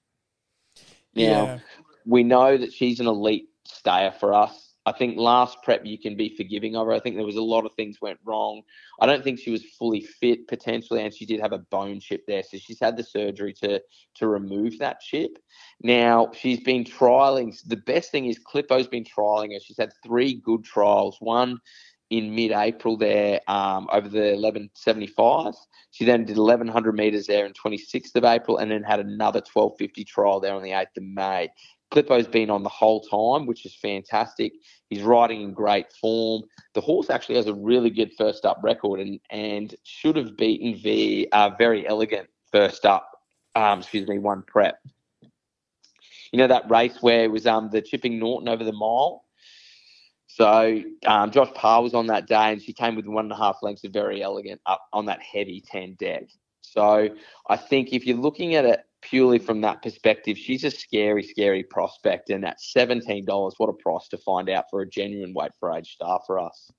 Now, 1.14 1.22
Yeah. 1.22 1.58
we 2.04 2.24
know 2.24 2.56
that 2.56 2.72
she's 2.72 2.98
an 2.98 3.06
elite 3.06 3.48
stayer 3.64 4.10
for 4.10 4.34
us. 4.34 4.65
I 4.86 4.92
think 4.92 5.18
last 5.18 5.58
prep 5.64 5.84
you 5.84 5.98
can 5.98 6.16
be 6.16 6.36
forgiving 6.36 6.76
of 6.76 6.86
her. 6.86 6.92
I 6.92 7.00
think 7.00 7.16
there 7.16 7.26
was 7.26 7.36
a 7.36 7.42
lot 7.42 7.66
of 7.66 7.74
things 7.74 8.00
went 8.00 8.20
wrong. 8.24 8.62
I 9.00 9.06
don't 9.06 9.24
think 9.24 9.40
she 9.40 9.50
was 9.50 9.64
fully 9.78 10.00
fit 10.00 10.46
potentially, 10.46 11.02
and 11.02 11.12
she 11.12 11.26
did 11.26 11.40
have 11.40 11.52
a 11.52 11.58
bone 11.58 11.98
chip 11.98 12.22
there, 12.28 12.44
so 12.44 12.56
she's 12.56 12.80
had 12.80 12.96
the 12.96 13.02
surgery 13.02 13.52
to 13.54 13.82
to 14.14 14.28
remove 14.28 14.78
that 14.78 15.00
chip. 15.00 15.38
Now 15.82 16.30
she's 16.32 16.60
been 16.60 16.84
trialing. 16.84 17.54
The 17.66 17.76
best 17.76 18.12
thing 18.12 18.26
is 18.26 18.38
Clippo's 18.38 18.86
been 18.86 19.04
trialing 19.04 19.52
her. 19.52 19.60
She's 19.60 19.78
had 19.78 19.92
three 20.04 20.34
good 20.34 20.64
trials. 20.64 21.16
One 21.20 21.58
in 22.10 22.34
mid-April 22.34 22.96
there 22.96 23.40
um, 23.48 23.88
over 23.90 24.08
the 24.08 24.36
1175. 24.38 25.54
She 25.90 26.04
then 26.04 26.24
did 26.24 26.38
1100 26.38 26.94
meters 26.94 27.26
there 27.26 27.44
on 27.44 27.52
26th 27.52 28.14
of 28.14 28.24
April, 28.24 28.58
and 28.58 28.70
then 28.70 28.82
had 28.82 29.00
another 29.00 29.40
1250 29.40 30.04
trial 30.04 30.40
there 30.40 30.54
on 30.54 30.62
the 30.62 30.70
8th 30.70 30.96
of 30.96 31.02
May. 31.02 31.48
Clippo's 31.90 32.26
been 32.26 32.50
on 32.50 32.62
the 32.62 32.68
whole 32.68 33.00
time, 33.00 33.46
which 33.46 33.64
is 33.64 33.74
fantastic. 33.74 34.52
He's 34.90 35.02
riding 35.02 35.42
in 35.42 35.52
great 35.52 35.92
form. 35.92 36.42
The 36.74 36.80
horse 36.80 37.10
actually 37.10 37.36
has 37.36 37.46
a 37.46 37.54
really 37.54 37.90
good 37.90 38.12
first 38.18 38.44
up 38.44 38.58
record 38.62 39.00
and, 39.00 39.20
and 39.30 39.74
should 39.84 40.16
have 40.16 40.36
beaten 40.36 40.80
the 40.82 41.28
uh, 41.32 41.50
Verry 41.50 41.86
Elleegant 41.86 42.26
first 42.50 42.84
up, 42.84 43.10
um, 43.54 43.80
excuse 43.80 44.08
me, 44.08 44.18
one 44.18 44.42
prep. 44.42 44.78
You 46.32 46.38
know 46.38 46.48
that 46.48 46.68
race 46.68 46.98
where 47.00 47.24
it 47.24 47.30
was 47.30 47.46
um, 47.46 47.70
the 47.70 47.80
Chipping 47.80 48.18
Norton 48.18 48.48
over 48.48 48.64
the 48.64 48.72
mile? 48.72 49.24
So 50.26 50.82
um, 51.06 51.30
Josh 51.30 51.52
Parr 51.54 51.82
was 51.82 51.94
on 51.94 52.08
that 52.08 52.26
day 52.26 52.52
and 52.52 52.60
she 52.60 52.72
came 52.72 52.94
with 52.94 53.06
one 53.06 53.24
and 53.24 53.32
a 53.32 53.36
half 53.36 53.58
lengths 53.62 53.84
of 53.84 53.92
Verry 53.92 54.20
Elleegant 54.20 54.60
up 54.66 54.82
on 54.92 55.06
that 55.06 55.22
heavy 55.22 55.62
10 55.66 55.94
deck. 55.94 56.24
So 56.60 57.08
I 57.48 57.56
think 57.56 57.92
if 57.92 58.04
you're 58.06 58.18
looking 58.18 58.54
at 58.54 58.64
it 58.64 58.80
purely 59.08 59.38
from 59.38 59.60
that 59.62 59.82
perspective, 59.82 60.36
she's 60.36 60.64
a 60.64 60.70
scary, 60.70 61.22
scary 61.22 61.62
prospect. 61.62 62.30
And 62.30 62.44
at 62.44 62.58
$17, 62.76 63.52
what 63.56 63.68
a 63.68 63.72
price 63.72 64.08
to 64.08 64.18
find 64.18 64.48
out 64.50 64.64
for 64.70 64.80
a 64.80 64.88
genuine 64.88 65.34
weight 65.34 65.52
for 65.58 65.72
age 65.72 65.92
star 65.94 66.20
for 66.26 66.38
us. 66.38 66.70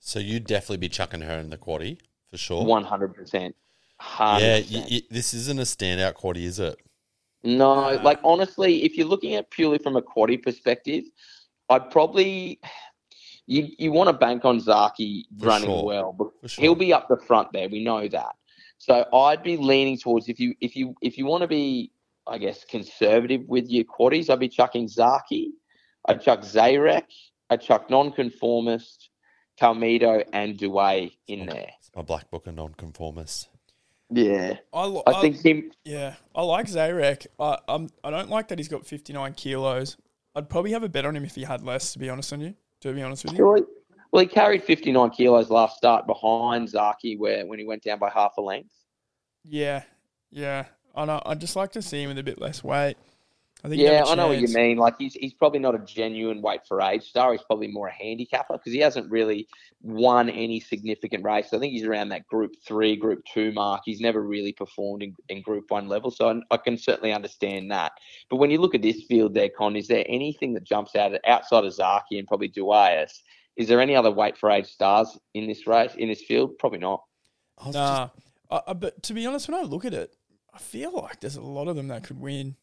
So 0.00 0.18
you'd 0.18 0.46
definitely 0.46 0.78
be 0.78 0.88
chucking 0.88 1.22
her 1.22 1.38
in 1.38 1.50
the 1.50 1.58
quaddy 1.58 1.98
for 2.30 2.36
sure. 2.36 2.64
100%. 2.64 3.52
100%. 4.00 4.40
Yeah, 4.40 4.60
y 4.70 4.86
y 4.90 5.02
this 5.10 5.32
isn't 5.32 5.58
a 5.58 5.62
standout 5.62 6.14
quaddy, 6.14 6.44
is 6.44 6.60
it? 6.60 6.76
No, 7.42 7.98
like 8.02 8.20
honestly, 8.22 8.84
if 8.84 8.96
you're 8.96 9.06
looking 9.06 9.34
at 9.36 9.50
purely 9.50 9.78
from 9.78 9.96
a 9.96 10.02
quaddy 10.02 10.42
perspective, 10.42 11.04
I'd 11.70 11.90
probably 11.90 12.60
you 13.46 13.68
you 13.78 13.92
want 13.92 14.08
to 14.08 14.12
bank 14.12 14.44
on 14.44 14.60
Zaki 14.60 15.26
running 15.38 15.68
sure. 15.68 15.84
well. 15.84 16.12
But 16.12 16.50
sure. 16.50 16.62
He'll 16.62 16.74
be 16.74 16.92
up 16.92 17.08
the 17.08 17.16
front 17.16 17.52
there. 17.52 17.68
We 17.68 17.82
know 17.82 18.06
that. 18.08 18.34
So 18.78 19.06
I'd 19.12 19.42
be 19.42 19.56
leaning 19.56 19.98
towards 19.98 20.28
if 20.28 20.38
you 20.38 20.54
if 20.60 20.76
you 20.76 20.94
if 21.02 21.18
you 21.18 21.26
want 21.26 21.42
to 21.42 21.48
be 21.48 21.92
I 22.26 22.38
guess, 22.38 22.64
conservative 22.64 23.42
with 23.46 23.68
your 23.68 23.84
quaddies, 23.84 24.30
I'd 24.30 24.40
be 24.40 24.48
chucking 24.48 24.88
Zaki, 24.88 25.52
I'd 26.08 26.20
chuck 26.20 26.40
Zayrek, 26.40 27.04
I'd 27.50 27.60
chuck 27.60 27.88
Nonconformist, 27.88 29.10
Calmido, 29.60 30.24
and 30.32 30.58
Duais 30.58 31.12
in 31.28 31.46
there. 31.46 31.70
It's 31.78 31.90
my 31.94 32.02
black 32.02 32.30
book 32.30 32.46
of 32.46 32.54
nonconformists. 32.54 33.48
Yeah, 34.10 34.58
I, 34.72 34.86
li- 34.86 35.02
I 35.06 35.20
think 35.20 35.44
him. 35.44 35.72
Yeah, 35.84 36.14
I 36.34 36.42
like 36.42 36.66
Zayrek. 36.66 37.26
I 37.40 37.58
um, 37.68 37.88
I 38.04 38.10
don't 38.10 38.30
like 38.30 38.48
that 38.48 38.58
he's 38.58 38.68
got 38.68 38.86
59 38.86 39.34
kilos. 39.34 39.96
I'd 40.34 40.48
probably 40.48 40.72
have 40.72 40.82
a 40.82 40.88
bet 40.88 41.04
on 41.06 41.16
him 41.16 41.24
if 41.24 41.34
he 41.34 41.44
had 41.44 41.62
less, 41.62 41.92
to 41.92 41.98
be 41.98 42.08
honest 42.08 42.32
on 42.32 42.40
you. 42.40 42.54
To 42.82 42.92
be 42.92 43.02
honest 43.02 43.24
with 43.24 43.38
you. 43.38 43.68
Well, 44.10 44.20
he 44.22 44.26
carried 44.26 44.62
59 44.62 45.10
kilos 45.10 45.50
last 45.50 45.76
start 45.76 46.06
behind 46.06 46.68
Zaki, 46.68 47.16
where 47.16 47.46
when 47.46 47.58
he 47.58 47.64
went 47.64 47.82
down 47.82 47.98
by 47.98 48.10
half 48.10 48.36
a 48.38 48.40
length. 48.40 48.74
Yeah, 49.44 49.82
yeah. 50.30 50.66
I 50.94 51.04
know. 51.04 51.22
I'd 51.26 51.40
just 51.40 51.56
like 51.56 51.72
to 51.72 51.82
see 51.82 52.02
him 52.02 52.08
with 52.08 52.18
a 52.18 52.22
bit 52.22 52.40
less 52.40 52.64
weight. 52.64 52.96
I 53.64 53.68
think. 53.68 53.80
Yeah, 53.80 54.04
I 54.06 54.14
know 54.14 54.28
what 54.28 54.38
you 54.38 54.48
mean. 54.48 54.76
Like 54.76 54.94
he's 54.98 55.14
he's 55.14 55.32
probably 55.32 55.58
not 55.58 55.74
a 55.74 55.78
genuine 55.78 56.42
weight 56.42 56.60
for 56.68 56.80
age 56.80 57.04
star. 57.04 57.32
He's 57.32 57.42
probably 57.42 57.68
more 57.68 57.88
a 57.88 57.92
handicapper 57.92 58.54
because 58.54 58.72
he 58.72 58.78
hasn't 58.78 59.10
really 59.10 59.48
won 59.82 60.28
any 60.28 60.60
significant 60.60 61.24
race. 61.24 61.52
I 61.52 61.58
think 61.58 61.72
he's 61.72 61.84
around 61.84 62.10
that 62.10 62.26
Group 62.26 62.54
Three, 62.66 62.96
Group 62.96 63.22
Two 63.32 63.52
mark. 63.52 63.82
He's 63.84 64.00
never 64.00 64.22
really 64.22 64.52
performed 64.52 65.02
in, 65.02 65.14
in 65.28 65.42
Group 65.42 65.64
One 65.70 65.88
level, 65.88 66.10
so 66.10 66.28
I, 66.28 66.54
I 66.54 66.58
can 66.58 66.76
certainly 66.76 67.12
understand 67.12 67.70
that. 67.70 67.92
But 68.30 68.36
when 68.36 68.50
you 68.50 68.58
look 68.58 68.74
at 68.74 68.82
this 68.82 69.02
field, 69.04 69.34
there, 69.34 69.48
Con, 69.48 69.74
is 69.74 69.88
there 69.88 70.04
anything 70.06 70.52
that 70.54 70.64
jumps 70.64 70.94
out 70.94 71.12
outside 71.26 71.64
of 71.64 71.72
Zaki 71.72 72.18
and 72.18 72.28
probably 72.28 72.50
Duais? 72.50 73.10
Is 73.56 73.68
there 73.68 73.80
any 73.80 73.96
other 73.96 74.10
weight 74.10 74.36
for 74.36 74.50
age 74.50 74.66
stars 74.66 75.18
in 75.34 75.46
this 75.46 75.66
race 75.66 75.94
in 75.96 76.08
this 76.08 76.22
field? 76.22 76.58
Probably 76.58 76.78
not. 76.78 77.02
I 77.58 77.66
was 77.66 77.74
Nah, 77.74 78.08
I, 78.50 78.60
I, 78.68 78.72
but 78.74 79.02
to 79.04 79.14
be 79.14 79.26
honest, 79.26 79.48
when 79.48 79.58
I 79.58 79.62
look 79.62 79.84
at 79.84 79.94
it, 79.94 80.14
I 80.52 80.58
feel 80.58 80.92
like 80.92 81.20
there's 81.20 81.36
a 81.36 81.40
lot 81.42 81.68
of 81.68 81.76
them 81.76 81.88
that 81.88 82.04
could 82.04 82.20
win. 82.20 82.56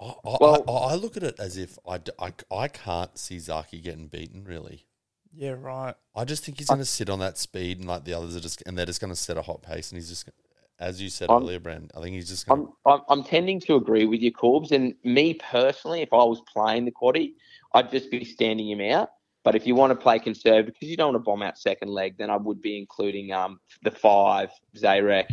I, 0.00 0.06
I, 0.06 0.36
Well- 0.40 0.64
I, 0.68 0.72
I 0.92 0.94
look 0.96 1.16
at 1.16 1.22
it 1.22 1.38
as 1.38 1.56
if 1.56 1.78
I 1.88 2.00
I 2.50 2.68
can't 2.68 3.16
see 3.16 3.38
Zaki 3.38 3.80
getting 3.80 4.08
beaten, 4.08 4.44
really. 4.44 4.86
Yeah, 5.36 5.56
right. 5.58 5.94
I 6.14 6.24
just 6.24 6.44
think 6.44 6.58
he's 6.58 6.68
going 6.68 6.78
to 6.78 6.84
sit 6.84 7.10
on 7.10 7.18
that 7.18 7.38
speed 7.38 7.78
and 7.80 7.88
like 7.88 8.04
the 8.04 8.14
others 8.14 8.36
are 8.36 8.40
just, 8.40 8.62
and 8.66 8.78
they're 8.78 8.86
just 8.86 9.00
going 9.00 9.12
to 9.12 9.16
set 9.18 9.36
a 9.36 9.42
hot 9.42 9.62
pace. 9.62 9.90
And 9.90 9.98
he's 10.00 10.08
just, 10.08 10.28
as 10.78 11.02
you 11.02 11.08
said 11.08 11.28
I'm- 11.28 11.42
earlier, 11.42 11.58
Brand, 11.60 11.90
I 11.96 12.00
think 12.00 12.14
he's 12.14 12.28
just 12.28 12.46
going 12.46 12.68
I'm, 12.86 12.92
I'm 12.92 13.00
I'm 13.08 13.24
tending 13.24 13.58
to 13.60 13.74
agree 13.76 14.06
with 14.06 14.20
you, 14.20 14.32
Corbs. 14.32 14.70
And 14.72 14.94
me 15.04 15.34
personally, 15.34 16.02
if 16.02 16.12
I 16.12 16.22
was 16.24 16.40
playing 16.52 16.84
the 16.84 16.92
quaddy, 16.92 17.32
I'd 17.72 17.90
just 17.90 18.10
be 18.12 18.24
standing 18.24 18.68
him 18.68 18.80
out. 18.80 19.10
But 19.44 19.54
if 19.54 19.66
you 19.66 19.74
want 19.74 19.90
to 19.90 19.94
play 19.94 20.18
conservative 20.18 20.72
because 20.74 20.88
you 20.88 20.96
don't 20.96 21.12
want 21.12 21.22
to 21.22 21.24
bomb 21.24 21.42
out 21.42 21.58
second 21.58 21.88
leg, 21.88 22.16
then 22.18 22.30
I 22.30 22.36
would 22.36 22.60
be 22.62 22.78
including 22.78 23.30
um 23.32 23.60
the 23.82 23.90
five 23.90 24.50
Zayrek, 24.76 25.26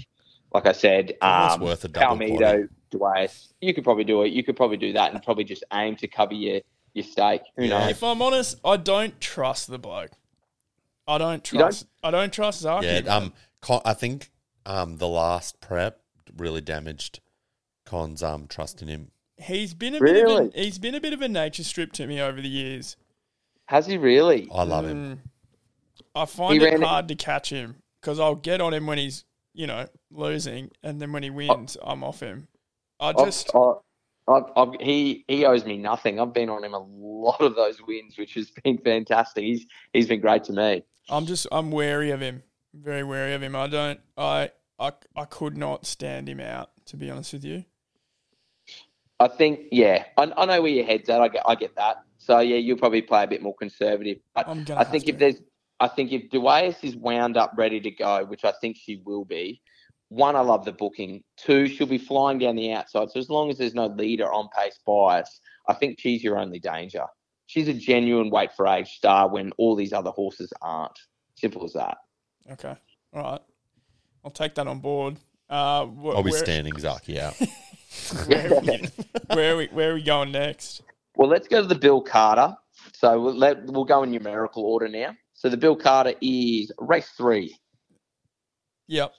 like 0.53 0.67
I 0.67 0.73
said, 0.73 1.13
Almost 1.21 1.55
um, 1.55 1.61
worth 1.61 1.83
a 1.85 1.87
double 1.87 2.17
Palmito, 2.17 2.67
Duais. 2.93 3.53
You 3.61 3.73
could 3.73 3.83
probably 3.85 4.03
do 4.03 4.21
it. 4.23 4.33
You 4.33 4.43
could 4.43 4.57
probably 4.57 4.77
do 4.77 4.93
that 4.93 5.13
and 5.13 5.23
probably 5.23 5.45
just 5.45 5.63
aim 5.73 5.95
to 5.97 6.07
cover 6.07 6.33
your 6.33 6.59
your 6.93 7.05
stake. 7.05 7.41
Who 7.55 7.63
Yeah. 7.63 7.79
knows? 7.79 7.91
If 7.91 8.03
I'm 8.03 8.21
honest, 8.21 8.59
I 8.65 8.75
don't 8.77 9.19
trust 9.21 9.69
the 9.69 9.79
bloke. 9.79 10.11
I 11.07 11.17
don't 11.17 11.49
You 11.51 11.59
don't? 11.59 11.67
trust. 11.69 11.87
I 12.03 12.11
don't 12.11 12.33
trust 12.33 12.59
Zaki. 12.61 12.85
Yeah, 12.87 13.15
um, 13.15 13.33
Con, 13.61 13.81
I 13.85 13.93
think 13.93 14.29
um, 14.65 14.97
the 14.97 15.07
last 15.07 15.59
prep 15.61 16.01
really 16.37 16.61
damaged 16.61 17.21
Con's 17.85 18.21
um 18.21 18.47
trust 18.47 18.81
in 18.81 18.87
him. 18.89 19.11
he's 19.37 19.73
been 19.73 19.95
a 19.95 19.99
bit 20.01 20.17
of 20.17 20.29
Really? 20.29 20.51
a, 20.53 20.61
he's 20.63 20.79
been 20.79 20.95
a 20.95 21.01
bit 21.01 21.13
of 21.13 21.21
a 21.21 21.27
nature 21.29 21.63
strip 21.63 21.93
to 21.93 22.05
me 22.07 22.19
over 22.21 22.41
the 22.41 22.47
years. 22.49 22.97
Has 23.71 23.85
he 23.85 23.97
really? 23.97 24.49
I 24.53 24.63
love 24.63 24.85
him. 24.85 25.15
Mm. 25.15 25.19
I 26.13 26.25
find 26.25 26.51
He 26.51 26.59
it 26.59 26.63
ran 26.69 26.81
it- 26.81 26.85
hard 26.85 27.07
to 27.07 27.15
catch 27.15 27.49
him 27.49 27.77
because 28.01 28.19
I'll 28.19 28.35
get 28.35 28.59
on 28.59 28.73
him 28.73 28.85
when 28.85 28.97
he's 28.97 29.23
you 29.53 29.65
know 29.65 29.87
losing, 30.11 30.71
and 30.83 31.01
then 31.01 31.13
when 31.13 31.23
he 31.23 31.29
wins, 31.29 31.77
I'm 31.81 32.03
off 32.03 32.19
him. 32.19 32.49
I 32.99 33.11
I've- 33.11 33.23
just 33.23 33.55
I- 33.55 33.75
I've, 34.27 34.43
I've, 34.57 34.73
he 34.81 35.23
he 35.29 35.45
owes 35.45 35.63
me 35.65 35.77
nothing. 35.77 36.19
I've 36.19 36.33
been 36.33 36.49
on 36.49 36.65
him 36.65 36.73
a 36.73 36.79
lot 36.79 37.39
of 37.39 37.55
those 37.55 37.77
wins, 37.87 38.17
which 38.17 38.33
has 38.33 38.51
been 38.63 38.77
fantastic. 38.77 39.45
He's 39.45 39.65
he's 39.93 40.07
been 40.07 40.19
great 40.19 40.43
to 40.45 40.53
me. 40.53 40.83
I'm 41.09 41.25
just 41.25 41.47
I'm 41.49 41.71
wary 41.71 42.11
of 42.11 42.19
him. 42.19 42.43
Very 42.73 43.05
wary 43.05 43.33
of 43.33 43.41
him. 43.41 43.55
I 43.55 43.67
don't 43.67 44.01
I 44.17 44.51
I 44.79 44.91
I 45.15 45.23
could 45.23 45.55
not 45.57 45.85
stand 45.85 46.27
him 46.27 46.41
out 46.41 46.71
to 46.87 46.97
be 46.97 47.09
honest 47.09 47.31
with 47.31 47.45
you. 47.45 47.63
I 49.21 49.27
think, 49.29 49.61
yeah, 49.71 50.03
I, 50.17 50.29
I 50.35 50.45
know 50.45 50.61
where 50.61 50.71
your 50.71 50.85
head's 50.85 51.07
at. 51.07 51.21
I 51.21 51.27
get, 51.29 51.43
I 51.47 51.55
get 51.55 51.75
that. 51.75 52.03
So 52.23 52.39
yeah, 52.39 52.57
you'll 52.57 52.77
probably 52.77 53.01
play 53.01 53.23
a 53.23 53.27
bit 53.27 53.41
more 53.41 53.55
conservative. 53.55 54.17
But 54.35 54.47
I'm 54.47 54.63
gonna 54.63 54.79
I 54.79 54.83
think 54.83 55.07
if 55.07 55.15
to. 55.15 55.19
there's, 55.19 55.41
I 55.79 55.87
think 55.87 56.11
if 56.11 56.29
Duais 56.29 56.75
is 56.83 56.95
wound 56.95 57.35
up, 57.35 57.53
ready 57.57 57.79
to 57.81 57.89
go, 57.89 58.23
which 58.25 58.45
I 58.45 58.53
think 58.61 58.77
she 58.77 59.01
will 59.03 59.25
be. 59.25 59.59
One, 60.09 60.35
I 60.35 60.41
love 60.41 60.63
the 60.63 60.71
booking. 60.71 61.23
Two, 61.37 61.67
she'll 61.67 61.87
be 61.87 61.97
flying 61.97 62.37
down 62.37 62.55
the 62.55 62.73
outside. 62.73 63.09
So 63.09 63.19
as 63.19 63.29
long 63.29 63.49
as 63.49 63.57
there's 63.57 63.73
no 63.73 63.87
leader 63.87 64.31
on 64.31 64.49
pace 64.55 64.77
bias, 64.85 65.39
I 65.67 65.73
think 65.73 65.99
she's 65.99 66.23
your 66.23 66.37
only 66.37 66.59
danger. 66.59 67.05
She's 67.47 67.67
a 67.67 67.73
genuine 67.73 68.29
weight 68.29 68.51
for 68.53 68.67
age 68.67 68.89
star 68.89 69.27
when 69.27 69.51
all 69.57 69.75
these 69.75 69.93
other 69.93 70.11
horses 70.11 70.53
aren't. 70.61 70.99
Simple 71.35 71.63
as 71.63 71.73
that. 71.73 71.97
Okay. 72.51 72.75
All 73.13 73.23
right. 73.23 73.41
I'll 74.23 74.31
take 74.31 74.53
that 74.55 74.67
on 74.67 74.79
board. 74.79 75.17
Uh, 75.49 75.85
wh- 75.85 76.15
I'll 76.15 76.23
be 76.23 76.31
where, 76.31 76.39
standing 76.39 76.77
Zaki 76.77 77.19
out. 77.19 77.33
Where, 78.25 78.53
are 78.53 78.61
we, 78.61 78.89
where, 79.33 79.53
are 79.53 79.57
we, 79.57 79.67
where 79.67 79.91
are 79.91 79.95
we 79.95 80.03
going 80.03 80.31
next? 80.31 80.83
Well, 81.15 81.29
let's 81.29 81.47
go 81.47 81.61
to 81.61 81.67
the 81.67 81.75
Bill 81.75 82.01
Carter. 82.01 82.55
So 82.93 83.19
we'll, 83.19 83.35
let, 83.35 83.65
we'll 83.65 83.85
go 83.85 84.03
in 84.03 84.11
numerical 84.11 84.63
order 84.63 84.87
now. 84.87 85.15
So 85.33 85.49
the 85.49 85.57
Bill 85.57 85.75
Carter 85.75 86.13
is 86.21 86.71
race 86.79 87.09
three. 87.17 87.55
Yep. 88.87 89.13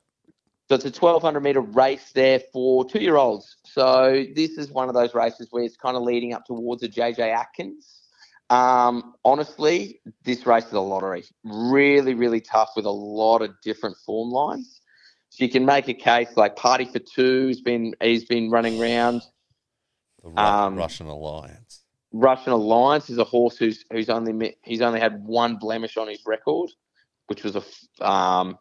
So 0.69 0.77
it's 0.77 0.85
a 0.85 0.89
1200 0.89 1.41
meter 1.41 1.61
race 1.61 2.13
there 2.15 2.41
for 2.53 2.85
two 2.85 3.01
year 3.01 3.17
olds. 3.17 3.57
So 3.65 4.25
this 4.35 4.53
is 4.53 4.71
one 4.71 4.89
of 4.89 4.95
those 4.95 5.15
races 5.15 5.49
where 5.51 5.65
it's 5.65 5.77
kind 5.77 5.97
of 5.97 6.03
leading 6.03 6.33
up 6.33 6.45
towards 6.47 6.83
a 6.83 6.89
JJ 6.89 7.19
Atkins. 7.19 8.01
Um, 8.49 9.15
honestly, 9.25 10.01
this 10.25 10.47
race 10.47 10.67
is 10.67 10.73
a 10.73 10.81
lottery. 10.81 11.25
Really, 11.45 12.15
really 12.15 12.41
tough 12.41 12.71
with 12.77 12.85
a 12.85 12.91
lot 12.91 13.43
of 13.43 13.51
different 13.63 13.97
form 14.05 14.31
lines. 14.31 14.81
So 15.31 15.45
you 15.45 15.51
can 15.51 15.65
make 15.65 15.89
a 15.89 15.95
case 15.95 16.37
like 16.37 16.57
Party 16.57 16.85
for 16.85 16.99
Two 16.99 17.49
has 17.49 17.61
been 17.61 17.95
he's 18.03 18.25
been 18.25 18.51
running 18.51 18.81
around. 18.81 19.23
The 20.23 20.29
Ru- 20.29 20.37
Um, 20.37 20.77
Russian 20.77 21.07
Alliance. 21.07 21.82
Russian 22.13 22.53
Alliance 22.53 23.11
is 23.11 23.19
a 23.19 23.25
horse 23.25 23.57
who's 23.57 23.85
who's 23.91 24.09
only 24.09 24.57
he's 24.63 24.83
only 24.83 25.01
had 25.01 25.25
one 25.25 25.57
blemish 25.57 25.97
on 25.97 26.09
his 26.09 26.25
record, 26.27 26.71
which 27.27 27.43
was 27.43 27.57
a 27.57 28.07
um, 28.07 28.59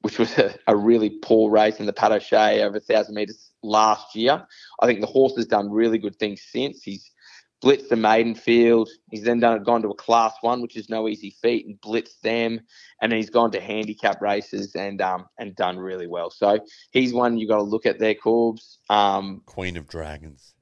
which 0.00 0.18
was 0.18 0.36
a, 0.38 0.54
a 0.66 0.76
really 0.76 1.10
poor 1.22 1.50
race 1.50 1.80
in 1.80 1.86
the 1.86 1.92
Padoche 1.92 2.62
over 2.62 2.76
a 2.76 2.80
thousand 2.80 3.14
meters 3.14 3.52
last 3.62 4.14
year. 4.14 4.44
I 4.80 4.86
think 4.86 5.00
the 5.00 5.06
horse 5.06 5.36
has 5.36 5.46
done 5.46 5.70
really 5.70 5.98
good 5.98 6.16
things 6.16 6.42
since. 6.42 6.82
He's 6.82 7.10
blitzed 7.62 7.88
the 7.88 7.96
maiden 7.96 8.34
field. 8.34 8.88
He's 9.10 9.24
then 9.24 9.40
done 9.40 9.62
gone 9.64 9.82
to 9.82 9.88
a 9.88 9.94
class 9.94 10.34
one, 10.40 10.62
which 10.62 10.76
is 10.76 10.88
no 10.88 11.08
easy 11.08 11.36
feat, 11.42 11.66
and 11.66 11.80
blitzed 11.80 12.20
them. 12.22 12.60
And 13.02 13.12
he's 13.12 13.30
gone 13.30 13.50
to 13.52 13.60
handicap 13.60 14.20
races 14.20 14.74
and 14.74 15.00
um 15.00 15.26
and 15.38 15.54
done 15.56 15.78
really 15.78 16.06
well. 16.06 16.30
So 16.30 16.60
he's 16.90 17.12
one 17.12 17.38
you 17.38 17.48
got 17.48 17.56
to 17.56 17.62
look 17.62 17.86
at 17.86 17.98
there, 17.98 18.14
Corbs. 18.14 18.78
Um, 18.90 19.42
Queen 19.46 19.76
of 19.76 19.88
Dragons. 19.88 20.54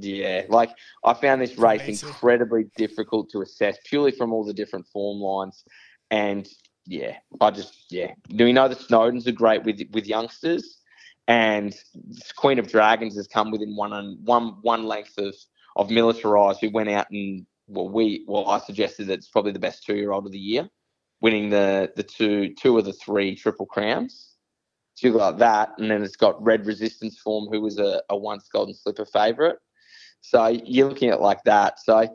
Yeah, 0.00 0.42
like 0.48 0.70
I 1.04 1.14
found 1.14 1.40
this 1.40 1.56
race 1.56 1.82
amazing. 1.82 2.08
incredibly 2.08 2.64
difficult 2.76 3.30
to 3.30 3.42
assess 3.42 3.78
purely 3.84 4.10
from 4.10 4.32
all 4.32 4.44
the 4.44 4.52
different 4.52 4.86
form 4.88 5.20
lines. 5.20 5.64
And 6.10 6.48
yeah, 6.86 7.16
I 7.40 7.50
just 7.50 7.86
yeah. 7.90 8.12
Do 8.28 8.44
we 8.44 8.52
know 8.52 8.68
the 8.68 8.74
Snowdens 8.74 9.26
are 9.26 9.32
great 9.32 9.62
with 9.62 9.80
with 9.92 10.06
youngsters, 10.06 10.80
and 11.28 11.74
Queen 12.36 12.58
of 12.58 12.68
Dragons 12.68 13.16
has 13.16 13.28
come 13.28 13.52
within 13.52 13.76
one 13.76 13.92
and 13.92 14.18
one 14.26 14.56
one 14.62 14.84
length 14.84 15.16
of 15.16 15.34
of 15.76 15.90
Militarized, 15.90 16.60
who 16.60 16.70
went 16.70 16.88
out 16.88 17.06
and 17.10 17.46
well 17.68 17.88
we 17.88 18.24
well 18.26 18.48
I 18.48 18.58
suggested 18.58 19.06
that 19.06 19.18
it's 19.18 19.28
probably 19.28 19.52
the 19.52 19.60
best 19.60 19.84
two 19.84 19.94
year 19.94 20.10
old 20.10 20.26
of 20.26 20.32
the 20.32 20.38
year, 20.38 20.68
winning 21.20 21.50
the 21.50 21.92
the 21.94 22.02
two 22.02 22.52
two 22.54 22.78
of 22.78 22.84
the 22.84 22.92
three 22.92 23.36
triple 23.36 23.66
crowns. 23.66 24.30
So 24.96 25.12
got 25.12 25.38
that, 25.38 25.70
and 25.78 25.90
then 25.90 26.02
it's 26.02 26.16
got 26.16 26.42
Red 26.42 26.66
Resistance 26.66 27.18
Form, 27.18 27.48
who 27.50 27.60
was 27.60 27.78
a, 27.78 28.00
a 28.10 28.16
once 28.16 28.48
Golden 28.48 28.74
Slipper 28.74 29.04
favourite. 29.04 29.56
So 30.24 30.46
you're 30.46 30.88
looking 30.88 31.10
at 31.10 31.16
it 31.16 31.20
like 31.20 31.42
that. 31.44 31.78
So 31.80 32.08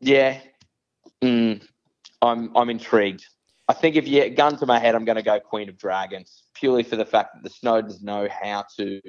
yeah, 0.00 0.40
mm, 1.22 1.62
I'm 2.22 2.56
I'm 2.56 2.70
intrigued. 2.70 3.26
I 3.68 3.74
think 3.74 3.96
if 3.96 4.08
you 4.08 4.30
gun 4.30 4.56
to 4.56 4.64
my 4.64 4.78
head, 4.78 4.94
I'm 4.94 5.04
going 5.04 5.16
to 5.16 5.22
go 5.22 5.38
Queen 5.38 5.68
of 5.68 5.76
Dragons 5.76 6.44
purely 6.54 6.82
for 6.82 6.96
the 6.96 7.04
fact 7.04 7.34
that 7.34 7.42
the 7.42 7.50
Snowdens 7.50 8.02
know 8.02 8.26
how 8.30 8.64
to 8.78 9.00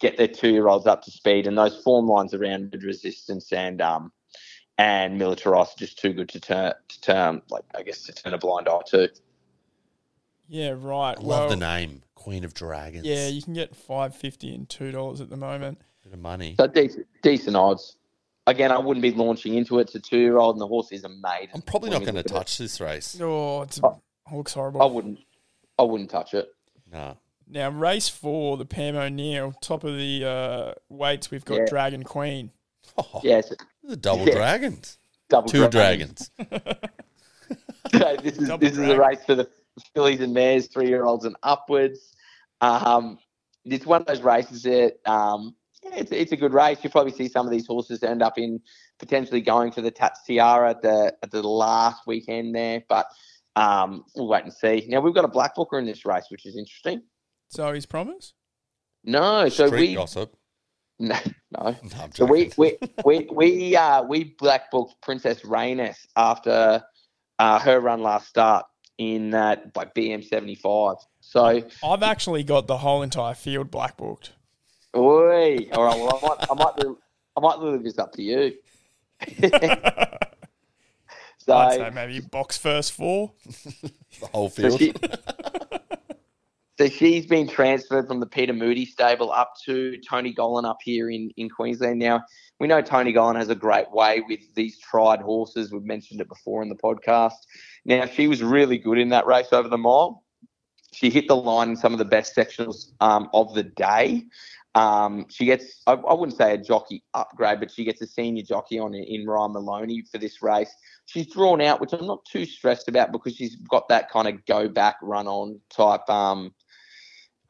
get 0.00 0.16
their 0.16 0.28
two 0.28 0.50
year 0.50 0.68
olds 0.68 0.86
up 0.86 1.02
to 1.02 1.10
speed, 1.10 1.48
and 1.48 1.58
those 1.58 1.82
form 1.82 2.06
lines 2.06 2.32
around 2.32 2.70
Red 2.72 2.84
Resistance 2.84 3.52
and 3.52 3.82
um 3.82 4.12
and 4.78 5.18
Militarized 5.18 5.72
are 5.76 5.78
just 5.78 5.98
too 5.98 6.12
good 6.12 6.28
to 6.28 6.40
turn 6.40 6.74
to 6.88 7.00
turn 7.00 7.42
like 7.50 7.64
I 7.74 7.82
guess 7.82 8.04
to 8.04 8.12
turn 8.12 8.34
a 8.34 8.38
blind 8.38 8.68
eye 8.68 8.82
to. 8.90 9.10
Yeah, 10.46 10.74
right. 10.76 11.16
I 11.18 11.20
well, 11.20 11.40
love 11.40 11.50
the 11.50 11.56
name. 11.56 12.02
Queen 12.14 12.44
of 12.44 12.54
Dragons. 12.54 13.04
Yeah, 13.04 13.26
you 13.26 13.42
can 13.42 13.54
get 13.54 13.74
five 13.74 14.14
fifty 14.14 14.54
and 14.54 14.68
two 14.68 14.92
dollars 14.92 15.20
at 15.20 15.28
the 15.28 15.36
moment. 15.36 15.80
Bit 16.04 16.12
of 16.12 16.18
money. 16.20 16.54
So 16.58 16.66
decent, 16.66 17.06
decent 17.22 17.56
odds. 17.56 17.96
Again, 18.46 18.70
I 18.70 18.78
wouldn't 18.78 19.02
be 19.02 19.10
launching 19.12 19.54
into 19.54 19.78
it. 19.78 19.82
It's 19.82 19.94
a 19.94 20.00
two 20.00 20.18
year 20.18 20.36
old, 20.36 20.56
and 20.56 20.60
the 20.60 20.66
horse 20.66 20.92
is 20.92 21.04
a 21.04 21.08
maiden. 21.08 21.50
I'm 21.54 21.62
probably 21.62 21.90
not 21.90 22.00
going 22.00 22.08
to 22.08 22.12
look 22.16 22.26
at 22.26 22.30
it. 22.30 22.34
touch 22.34 22.58
this 22.58 22.80
race. 22.80 23.18
Oh, 23.20 23.62
it's, 23.62 23.78
it 23.78 23.84
looks 24.32 24.52
horrible. 24.52 24.82
I 24.82 24.86
wouldn't. 24.86 25.18
I 25.78 25.82
wouldn't 25.82 26.10
touch 26.10 26.34
it. 26.34 26.54
Nah. 26.92 27.14
Now, 27.48 27.70
race 27.70 28.08
four, 28.08 28.56
the 28.56 28.64
Pam 28.66 28.96
O'Neill, 28.96 29.52
top 29.60 29.84
of 29.84 29.96
the 29.96 30.24
uh, 30.24 30.74
weights, 30.88 31.30
we've 31.30 31.44
got 31.44 31.56
Yeah. 31.58 31.66
Dragon 31.66 32.02
Queen. 32.04 32.50
Oh, 32.98 33.20
Yes, 33.22 33.52
the 33.82 33.96
double 33.96 34.26
Yeah. 34.28 34.34
dragons. 34.34 34.98
double 35.28 35.48
Two 35.48 35.68
dragons. 35.68 36.30
dragons. 36.38 36.74
So 37.92 38.16
this 38.22 38.38
is 38.38 38.48
Double 38.48 38.66
this 38.66 38.76
is 38.76 38.88
a 38.88 38.98
race 38.98 39.20
for 39.24 39.34
the 39.34 39.48
fillies 39.94 40.20
and 40.20 40.32
mares, 40.34 40.66
three 40.66 40.88
year 40.88 41.04
olds 41.04 41.24
and 41.26 41.36
upwards. 41.42 42.14
Um, 42.60 43.18
it's 43.64 43.86
one 43.86 44.00
of 44.00 44.06
those 44.06 44.22
races 44.22 44.62
that 44.62 44.96
um, 45.08 45.54
yeah, 45.54 45.54
it's, 45.92 46.12
it's 46.12 46.32
a 46.32 46.36
good 46.36 46.52
race. 46.52 46.78
You'll 46.82 46.92
probably 46.92 47.12
see 47.12 47.28
some 47.28 47.46
of 47.46 47.52
these 47.52 47.66
horses 47.66 48.02
end 48.02 48.22
up 48.22 48.38
in 48.38 48.60
potentially 48.98 49.40
going 49.40 49.72
for 49.72 49.80
the 49.80 49.90
Tats 49.90 50.20
Tiara 50.24 50.70
at 50.70 50.82
the 50.82 51.14
at 51.22 51.30
the 51.30 51.42
last 51.42 52.06
weekend 52.06 52.54
there, 52.54 52.82
but 52.88 53.06
um, 53.56 54.04
we'll 54.16 54.28
wait 54.28 54.44
and 54.44 54.52
see. 54.52 54.86
Now 54.88 55.00
we've 55.00 55.14
got 55.14 55.24
a 55.24 55.28
black 55.28 55.54
booker 55.54 55.78
in 55.78 55.86
this 55.86 56.04
race, 56.04 56.26
which 56.30 56.46
is 56.46 56.56
interesting. 56.56 57.02
Zoe's 57.52 57.86
promise? 57.86 58.34
No, 59.04 59.48
so 59.48 59.66
Street 59.66 59.90
we 59.90 59.94
gossip. 59.94 60.36
no 60.98 61.16
no. 61.50 61.70
No, 61.70 61.76
I'm 62.00 62.12
So 62.12 62.24
we 62.24 62.52
we 62.56 62.78
we 63.04 63.28
we 63.30 63.76
uh 63.76 64.02
we 64.02 64.34
black 64.38 64.70
booked 64.70 64.94
Princess 65.02 65.44
Rainess 65.44 66.06
after 66.16 66.82
uh, 67.38 67.58
her 67.58 67.80
run 67.80 68.02
last 68.02 68.28
start 68.28 68.64
in 68.98 69.30
that 69.30 69.72
by 69.72 69.84
BM 69.84 70.24
seventy 70.24 70.54
five. 70.54 70.96
So 71.20 71.62
I've 71.82 72.02
actually 72.02 72.44
got 72.44 72.66
the 72.66 72.78
whole 72.78 73.02
entire 73.02 73.34
field 73.34 73.70
black 73.70 73.96
booked. 73.96 74.32
Oi, 74.96 75.68
all 75.72 75.84
right. 75.84 75.98
Well, 75.98 76.20
I 76.22 76.26
might 76.26 76.50
I 76.50 76.54
might 76.54 76.78
leave- 76.78 76.96
I 77.36 77.40
might 77.40 77.58
leave 77.58 77.82
this 77.82 77.98
up 77.98 78.12
to 78.12 78.22
you. 78.22 78.52
I'd 81.52 81.72
say 81.72 81.78
so 81.78 81.90
maybe 81.92 82.20
box 82.20 82.56
first 82.56 82.92
four. 82.92 83.32
the 83.44 84.26
whole 84.32 84.50
so, 84.50 84.76
field. 84.76 84.78
she, 84.78 84.94
so 86.78 86.88
she's 86.88 87.26
been 87.26 87.48
transferred 87.48 88.06
from 88.06 88.20
the 88.20 88.26
Peter 88.26 88.52
Moody 88.52 88.86
stable 88.86 89.32
up 89.32 89.54
to 89.64 89.98
Tony 90.08 90.32
Gollan 90.32 90.64
up 90.64 90.78
here 90.82 91.10
in 91.10 91.30
in 91.36 91.48
Queensland. 91.48 91.98
Now 91.98 92.22
we 92.60 92.66
know 92.66 92.80
Tony 92.80 93.12
Gollan 93.12 93.36
has 93.36 93.48
a 93.48 93.54
great 93.54 93.90
way 93.90 94.22
with 94.28 94.40
these 94.54 94.78
tried 94.78 95.20
horses. 95.20 95.72
We've 95.72 95.82
mentioned 95.82 96.20
it 96.20 96.28
before 96.28 96.62
in 96.62 96.68
the 96.68 96.76
podcast. 96.76 97.34
Now 97.84 98.06
she 98.06 98.28
was 98.28 98.42
really 98.42 98.78
good 98.78 98.98
in 98.98 99.08
that 99.10 99.26
race 99.26 99.52
over 99.52 99.68
the 99.68 99.78
mile. 99.78 100.22
She 100.92 101.10
hit 101.10 101.26
the 101.26 101.36
line 101.36 101.70
in 101.70 101.76
some 101.76 101.92
of 101.92 101.98
the 101.98 102.04
best 102.04 102.36
sectionals 102.36 102.92
um, 103.00 103.28
of 103.34 103.52
the 103.54 103.64
day. 103.64 104.22
Um, 104.74 105.26
she 105.30 105.44
gets, 105.44 105.82
I, 105.86 105.92
I 105.92 106.14
wouldn't 106.14 106.36
say 106.36 106.52
a 106.52 106.58
jockey 106.58 107.04
upgrade, 107.14 107.60
but 107.60 107.70
she 107.70 107.84
gets 107.84 108.02
a 108.02 108.06
senior 108.06 108.42
jockey 108.42 108.78
on 108.78 108.94
in, 108.94 109.24
Ryan 109.26 109.52
Maloney 109.52 110.02
for 110.10 110.18
this 110.18 110.42
race. 110.42 110.74
She's 111.06 111.32
drawn 111.32 111.60
out, 111.60 111.80
which 111.80 111.92
I'm 111.92 112.06
not 112.06 112.24
too 112.24 112.44
stressed 112.44 112.88
about 112.88 113.12
because 113.12 113.36
she's 113.36 113.56
got 113.56 113.88
that 113.88 114.10
kind 114.10 114.26
of 114.26 114.44
go 114.46 114.68
back, 114.68 114.96
run 115.00 115.28
on 115.28 115.60
type, 115.70 116.08
um, 116.10 116.52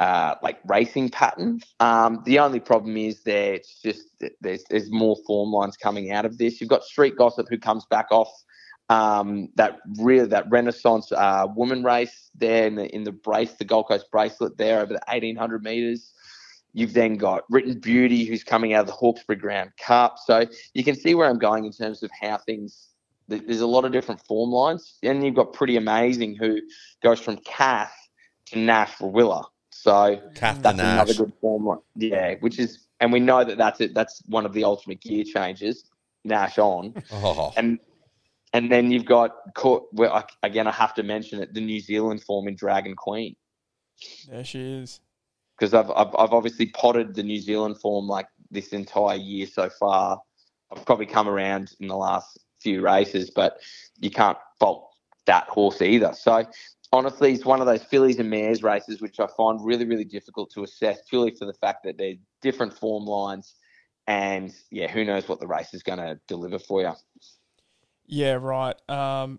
uh, 0.01 0.35
like 0.43 0.59
racing 0.67 1.09
pattern. 1.09 1.61
Um, 1.81 2.23
the 2.27 2.41
only 2.41 2.61
problem 2.61 2.97
is 2.97 3.23
there, 3.23 3.55
it's 3.55 3.81
just 3.81 4.03
there's 4.41 4.65
there's 4.65 4.91
more 4.91 5.17
form 5.27 5.51
lines 5.51 5.77
coming 5.77 6.11
out 6.11 6.27
of 6.27 6.37
this. 6.37 6.61
You've 6.61 6.71
got 6.71 6.85
Street 6.85 7.17
Gossip 7.17 7.47
who 7.49 7.59
comes 7.59 7.87
back 7.87 8.09
off 8.11 8.29
um, 8.91 9.49
that 9.55 9.79
real 9.99 10.27
that 10.29 10.51
Renaissance 10.51 11.11
uh, 11.13 11.47
woman 11.55 11.85
race 11.85 12.31
there 12.35 12.67
in 12.67 12.75
the 12.75 12.95
in 12.95 13.05
the 13.05 13.13
brace, 13.13 13.53
the 13.55 13.65
Gold 13.65 13.89
Coast 13.89 14.07
bracelet 14.11 14.59
there 14.59 14.81
over 14.81 14.93
the 14.93 15.01
1800 15.09 15.63
meters. 15.63 16.13
You've 16.75 16.93
then 16.93 17.17
got 17.17 17.45
Written 17.49 17.79
Beauty, 17.79 18.25
who's 18.25 18.43
coming 18.45 18.75
out 18.75 18.81
of 18.83 18.87
the 18.89 18.93
Hawkesbury 18.93 19.39
Ground 19.39 19.71
Cup. 19.79 20.17
So 20.19 20.45
you 20.75 20.83
can 20.85 20.97
see 20.97 21.15
where 21.15 21.29
I'm 21.29 21.39
going 21.39 21.65
in 21.65 21.73
terms 21.73 22.03
of 22.03 22.11
how 22.21 22.37
things. 22.39 22.89
There's 23.29 23.61
a 23.61 23.67
lot 23.67 23.87
of 23.87 23.93
different 23.93 24.21
form 24.21 24.51
lines, 24.51 24.99
and 25.03 25.25
you've 25.25 25.35
got 25.37 25.55
Pretty 25.55 25.77
Amazing, 25.77 26.35
who 26.37 26.61
goes 27.03 27.21
from 27.21 27.39
Cath 27.39 27.95
to 28.47 28.59
Nash 28.59 28.97
Rawiller. 28.99 29.45
So 29.71 30.21
Kath 30.35 30.61
that's 30.63 30.77
Nash. 30.77 30.95
another 30.95 31.15
good 31.15 31.33
form 31.41 31.65
line. 31.65 31.79
Yeah, 31.97 32.35
which 32.41 32.59
is, 32.59 32.87
and 33.01 33.11
we 33.13 33.21
know 33.21 33.43
that 33.45 33.57
that's 33.57 33.81
it. 33.81 33.95
That's 33.95 34.23
one 34.27 34.45
of 34.45 34.53
the 34.53 34.65
ultimate 34.65 35.01
gear 35.01 35.25
changes. 35.25 35.85
Nash 36.25 36.59
on, 36.59 36.95
Oh, 37.13 37.53
and 37.57 37.79
and 38.53 38.71
then 38.73 38.91
you've 38.91 39.05
got 39.05 39.33
caught. 39.55 39.87
Well, 39.93 40.27
again, 40.43 40.67
I 40.67 40.73
have 40.73 40.95
to 40.95 41.03
mention 41.03 41.41
it. 41.41 41.55
The 41.55 41.61
New 41.61 41.81
Zealand 41.81 42.23
form 42.23 42.49
in 42.49 42.57
Dragon 42.57 42.95
Queen 42.97 43.37
There 44.29 44.43
she 44.45 44.61
is. 44.61 45.01
Because 45.59 45.75
I've, 45.75 45.91
I've 45.91 46.15
I've 46.19 46.33
obviously 46.33 46.67
potted 46.67 47.15
the 47.15 47.23
New 47.23 47.39
Zealand 47.41 47.79
form 47.81 48.07
like 48.07 48.27
this 48.51 48.69
entire 48.69 49.17
year 49.17 49.47
so 49.47 49.69
far. 49.69 50.21
I've 50.75 50.85
probably 50.87 51.07
come 51.07 51.29
around 51.29 51.73
in 51.81 51.89
the 51.89 51.97
last 51.97 52.39
few 52.61 52.81
races, 52.83 53.31
but 53.31 53.59
you 54.01 54.11
can't 54.11 54.39
fault 54.59 54.91
that 55.27 55.45
horse 55.49 55.81
either. 55.83 56.13
So 56.15 56.45
honestly, 56.93 57.33
it's 57.33 57.45
one 57.45 57.61
of 57.61 57.67
those 57.67 57.83
fillies 57.85 58.19
and 58.19 58.31
mares 58.31 58.63
races 58.63 59.01
which 59.01 59.21
I 59.21 59.27
find 59.37 59.65
really 59.65 59.85
really 59.85 60.05
difficult 60.05 60.51
to 60.55 60.65
assess 60.65 60.99
purely 61.09 61.33
for 61.39 61.45
the 61.47 61.55
fact 61.55 61.85
that 61.85 61.99
they're 61.99 62.15
different 62.43 62.73
form 62.75 63.05
lines, 63.05 63.55
and 64.07 64.53
yeah, 64.71 64.91
who 64.91 65.05
knows 65.05 65.29
what 65.29 65.41
the 65.41 65.47
race 65.47 65.75
is 65.75 65.83
going 65.83 65.99
to 65.99 66.19
deliver 66.29 66.59
for 66.59 66.83
you. 66.83 66.93
Yeah, 68.07 68.33
right. 68.35 68.77
Um, 68.91 69.39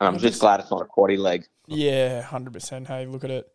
And 0.00 0.08
I'm 0.08 0.14
just 0.14 0.24
just- 0.24 0.40
glad 0.40 0.60
it's 0.60 0.70
not 0.70 0.82
a 0.82 0.86
quaddy 0.86 1.18
leg. 1.18 1.46
yeah, 1.68 2.22
hundred 2.22 2.54
percent. 2.54 2.88
Hey, 2.88 3.06
look 3.06 3.22
at 3.24 3.30
it. 3.30 3.46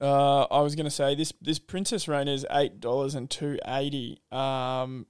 Uh, 0.00 0.42
I 0.44 0.60
was 0.60 0.74
gonna 0.74 0.90
say 0.90 1.14
this 1.14 1.32
this 1.40 1.58
Princess 1.58 2.06
Rain 2.06 2.28
is 2.28 2.46
eight 2.50 2.80
dollars 2.80 3.14
and 3.14 3.28
two 3.28 3.58
eighty. 3.66 4.20
Um, 4.30 5.06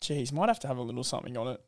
geez, 0.00 0.32
might 0.32 0.48
have 0.48 0.60
to 0.60 0.68
have 0.68 0.76
a 0.76 0.82
little 0.82 1.04
something 1.04 1.36
on 1.36 1.48
it. 1.48 1.60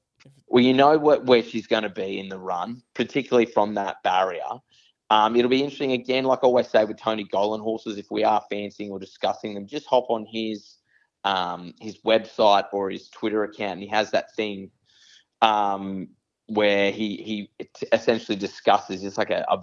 Well, 0.46 0.62
you 0.62 0.74
know 0.74 0.98
what 0.98 1.24
where 1.24 1.42
she's 1.42 1.66
going 1.66 1.82
to 1.82 1.90
be 1.90 2.18
in 2.18 2.28
the 2.28 2.38
run, 2.38 2.82
particularly 2.94 3.46
from 3.46 3.74
that 3.74 4.02
barrier. 4.02 4.42
Um, 5.10 5.36
it'll 5.36 5.50
be 5.50 5.62
interesting 5.62 5.92
again, 5.92 6.24
like 6.24 6.40
I 6.42 6.46
always 6.46 6.68
say 6.68 6.84
with 6.84 6.98
Tony 6.98 7.24
Gollan 7.24 7.60
horses. 7.60 7.98
If 7.98 8.10
we 8.10 8.24
are 8.24 8.42
fancying 8.50 8.90
or 8.90 8.98
discussing 8.98 9.54
them, 9.54 9.66
just 9.66 9.86
hop 9.86 10.06
on 10.08 10.26
his 10.26 10.76
um, 11.24 11.74
his 11.80 11.98
website 12.02 12.66
or 12.72 12.90
his 12.90 13.08
Twitter 13.08 13.44
account, 13.44 13.74
and 13.74 13.82
he 13.82 13.88
has 13.88 14.10
that 14.10 14.34
thing 14.34 14.70
um, 15.42 16.08
where 16.46 16.90
he 16.90 17.16
he 17.16 17.50
essentially 17.92 18.36
discusses. 18.36 19.02
It's 19.02 19.18
like 19.18 19.30
a, 19.30 19.44
a 19.48 19.56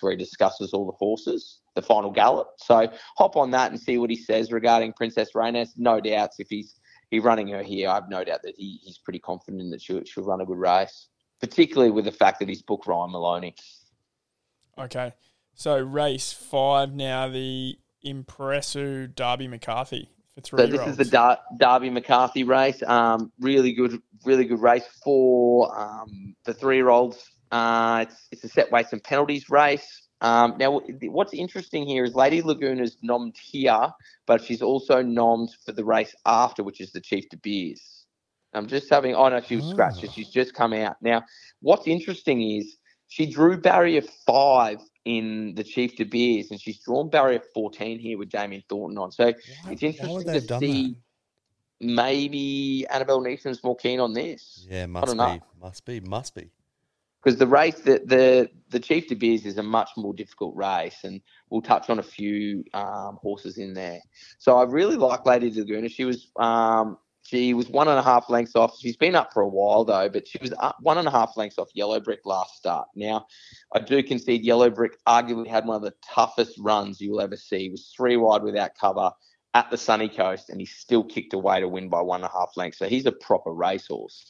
where 0.00 0.12
he 0.12 0.16
discusses 0.16 0.72
all 0.72 0.86
the 0.86 0.92
horses, 0.92 1.60
the 1.74 1.82
final 1.82 2.10
gallop. 2.10 2.48
So 2.58 2.90
hop 3.16 3.36
on 3.36 3.50
that 3.52 3.70
and 3.70 3.80
see 3.80 3.98
what 3.98 4.10
he 4.10 4.16
says 4.16 4.52
regarding 4.52 4.92
Princess 4.92 5.34
Rainess. 5.34 5.74
No 5.76 6.00
doubts 6.00 6.38
if 6.38 6.48
he's 6.48 6.74
he 7.10 7.20
running 7.20 7.48
her 7.48 7.62
here, 7.62 7.88
I 7.88 7.94
have 7.94 8.10
no 8.10 8.22
doubt 8.22 8.42
that 8.42 8.54
he, 8.56 8.78
he's 8.82 8.98
pretty 8.98 9.18
confident 9.18 9.70
that 9.70 9.80
she'll, 9.80 10.04
she'll 10.04 10.24
run 10.24 10.42
a 10.42 10.44
good 10.44 10.58
race, 10.58 11.08
particularly 11.40 11.90
with 11.90 12.04
the 12.04 12.12
fact 12.12 12.38
that 12.40 12.48
he's 12.48 12.60
booked 12.60 12.86
Ryan 12.86 13.12
Maloney. 13.12 13.54
Okay, 14.76 15.14
so 15.54 15.78
race 15.78 16.32
five 16.32 16.92
now. 16.92 17.28
The 17.28 17.78
Impressu 18.04 19.12
Darby 19.12 19.48
McCarthy 19.48 20.10
for 20.40 20.56
three 20.56 20.58
So 20.58 20.66
this 20.66 20.86
is 20.86 20.96
the 20.96 21.04
Dar- 21.04 21.38
Darby 21.56 21.90
McCarthy 21.90 22.44
race. 22.44 22.82
Um, 22.86 23.32
really 23.40 23.72
good, 23.72 24.00
really 24.24 24.44
good 24.44 24.60
race 24.60 24.86
for 25.02 25.76
um, 25.78 26.34
the 26.44 26.54
three-year-olds. 26.54 27.30
Uh, 27.50 28.04
it's, 28.08 28.28
it's 28.30 28.44
a 28.44 28.48
set 28.48 28.70
weights 28.70 28.92
and 28.92 29.02
penalties 29.02 29.48
race. 29.50 30.08
Um, 30.20 30.56
now, 30.58 30.80
what's 31.02 31.32
interesting 31.32 31.86
here 31.86 32.04
is 32.04 32.14
Lady 32.14 32.42
Laguna's 32.42 32.96
nommed 33.08 33.36
here, 33.36 33.88
but 34.26 34.42
she's 34.42 34.62
also 34.62 35.02
nommed 35.02 35.50
for 35.64 35.72
the 35.72 35.84
race 35.84 36.14
after, 36.26 36.64
which 36.64 36.80
is 36.80 36.90
the 36.92 37.00
Chief 37.00 37.28
De 37.28 37.36
Beers. 37.36 38.06
I'm 38.54 38.66
just 38.66 38.90
having. 38.90 39.14
Oh 39.14 39.28
no, 39.28 39.40
she 39.40 39.56
was 39.56 39.66
scratched. 39.66 40.04
Oh. 40.04 40.10
She's 40.12 40.30
just 40.30 40.54
come 40.54 40.72
out. 40.72 40.96
Now, 41.02 41.22
what's 41.60 41.86
interesting 41.86 42.42
is 42.42 42.76
she 43.08 43.26
drew 43.26 43.60
barrier 43.60 44.02
five 44.26 44.78
in 45.08 45.54
the 45.54 45.64
Chief 45.64 45.96
De 45.96 46.04
Beers, 46.04 46.50
and 46.50 46.60
she's 46.60 46.78
drawn 46.80 47.08
barrier 47.08 47.40
14 47.54 47.98
here 47.98 48.18
with 48.18 48.28
Damien 48.28 48.62
Thornton 48.68 48.98
on. 48.98 49.10
So 49.10 49.24
Why- 49.62 49.72
it's 49.72 49.82
interesting 49.82 50.24
to 50.24 50.58
see 50.58 50.96
maybe 51.80 52.86
Annabelle 52.90 53.22
Neasham's 53.22 53.64
more 53.64 53.74
keen 53.74 54.00
on 54.00 54.12
this? 54.12 54.66
Yeah, 54.68 54.84
must 54.84 55.06
don't 55.06 55.16
know. 55.16 55.34
be, 55.38 55.40
must 55.60 55.84
be, 55.86 56.00
must 56.00 56.34
be. 56.34 56.50
because 57.24 57.38
the 57.38 57.46
race 57.46 57.80
that 57.80 58.06
the 58.08 58.50
the 58.68 58.78
Chief 58.78 59.08
De 59.08 59.14
Beers 59.14 59.46
is 59.46 59.56
a 59.56 59.62
much 59.62 59.88
more 59.96 60.12
difficult 60.12 60.54
race, 60.54 60.98
and 61.04 61.22
we'll 61.48 61.62
touch 61.62 61.88
on 61.88 61.98
a 61.98 62.02
few 62.02 62.62
um, 62.74 63.18
horses 63.22 63.56
in 63.56 63.72
there. 63.72 64.00
So 64.38 64.58
I 64.58 64.64
really 64.64 64.96
like 64.96 65.24
Lady 65.24 65.50
Laguna. 65.50 65.88
She 65.88 66.04
was 66.04 66.28
um, 66.36 66.98
she 67.28 67.52
was 67.52 67.68
one 67.68 67.88
and 67.88 67.98
a 67.98 68.02
half 68.02 68.30
lengths 68.30 68.56
off. 68.56 68.78
She's 68.78 68.96
been 68.96 69.14
up 69.14 69.34
for 69.34 69.42
a 69.42 69.48
while 69.48 69.84
though, 69.84 70.08
but 70.08 70.26
she 70.26 70.38
was 70.40 70.54
one 70.80 70.96
and 70.96 71.06
a 71.06 71.10
half 71.10 71.36
lengths 71.36 71.58
off 71.58 71.68
Yellow 71.74 72.00
Brick 72.00 72.20
last 72.24 72.56
start. 72.56 72.88
Now, 72.96 73.26
I 73.74 73.80
do 73.80 74.02
concede 74.02 74.44
Yellow 74.44 74.70
Brick 74.70 74.92
arguably 75.06 75.46
had 75.46 75.66
one 75.66 75.76
of 75.76 75.82
the 75.82 75.94
toughest 76.02 76.56
runs 76.58 77.02
you'll 77.02 77.20
ever 77.20 77.36
see. 77.36 77.64
He 77.64 77.68
was 77.68 77.92
three 77.94 78.16
wide 78.16 78.42
without 78.42 78.70
cover 78.80 79.10
at 79.52 79.70
the 79.70 79.76
sunny 79.76 80.08
coast, 80.08 80.48
and 80.48 80.58
he 80.58 80.66
still 80.66 81.04
kicked 81.04 81.34
away 81.34 81.60
to 81.60 81.68
win 81.68 81.90
by 81.90 82.00
one 82.00 82.22
and 82.22 82.30
a 82.30 82.38
half 82.38 82.52
lengths. 82.56 82.78
So 82.78 82.88
he's 82.88 83.06
a 83.06 83.12
proper 83.12 83.52
racehorse. 83.52 84.24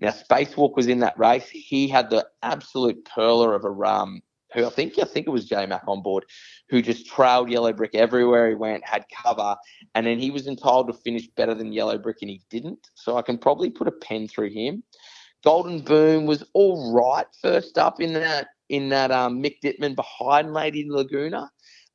Now, 0.00 0.10
Spacewalk 0.10 0.76
was 0.76 0.86
in 0.86 1.00
that 1.00 1.18
race. 1.18 1.48
He 1.48 1.88
had 1.88 2.08
the 2.08 2.24
absolute 2.42 3.04
perler 3.04 3.56
of 3.56 3.64
a 3.64 3.88
um, 3.88 4.22
who 4.54 4.66
I 4.66 4.70
think 4.70 4.98
I 4.98 5.04
think 5.04 5.26
it 5.26 5.30
was 5.30 5.44
J 5.44 5.66
Mac 5.66 5.82
on 5.86 6.02
board, 6.02 6.24
who 6.68 6.80
just 6.80 7.06
trailed 7.06 7.50
Yellow 7.50 7.72
Brick 7.72 7.94
everywhere 7.94 8.48
he 8.48 8.54
went, 8.54 8.86
had 8.86 9.04
cover, 9.22 9.56
and 9.94 10.06
then 10.06 10.18
he 10.18 10.30
was 10.30 10.46
entitled 10.46 10.88
to 10.88 10.94
finish 10.94 11.26
better 11.36 11.54
than 11.54 11.72
Yellow 11.72 11.98
Brick, 11.98 12.18
and 12.22 12.30
he 12.30 12.40
didn't. 12.50 12.88
So 12.94 13.16
I 13.16 13.22
can 13.22 13.38
probably 13.38 13.70
put 13.70 13.88
a 13.88 13.92
pen 13.92 14.28
through 14.28 14.50
him. 14.50 14.82
Golden 15.44 15.80
Boom 15.80 16.24
was 16.26 16.42
all 16.54 16.94
right 16.94 17.26
first 17.42 17.76
up 17.76 18.00
in 18.00 18.14
that 18.14 18.48
in 18.68 18.88
that 18.88 19.10
um, 19.10 19.42
Mick 19.42 19.56
Dittman 19.62 19.94
behind 19.94 20.54
Lady 20.54 20.86
Laguna. 20.88 21.50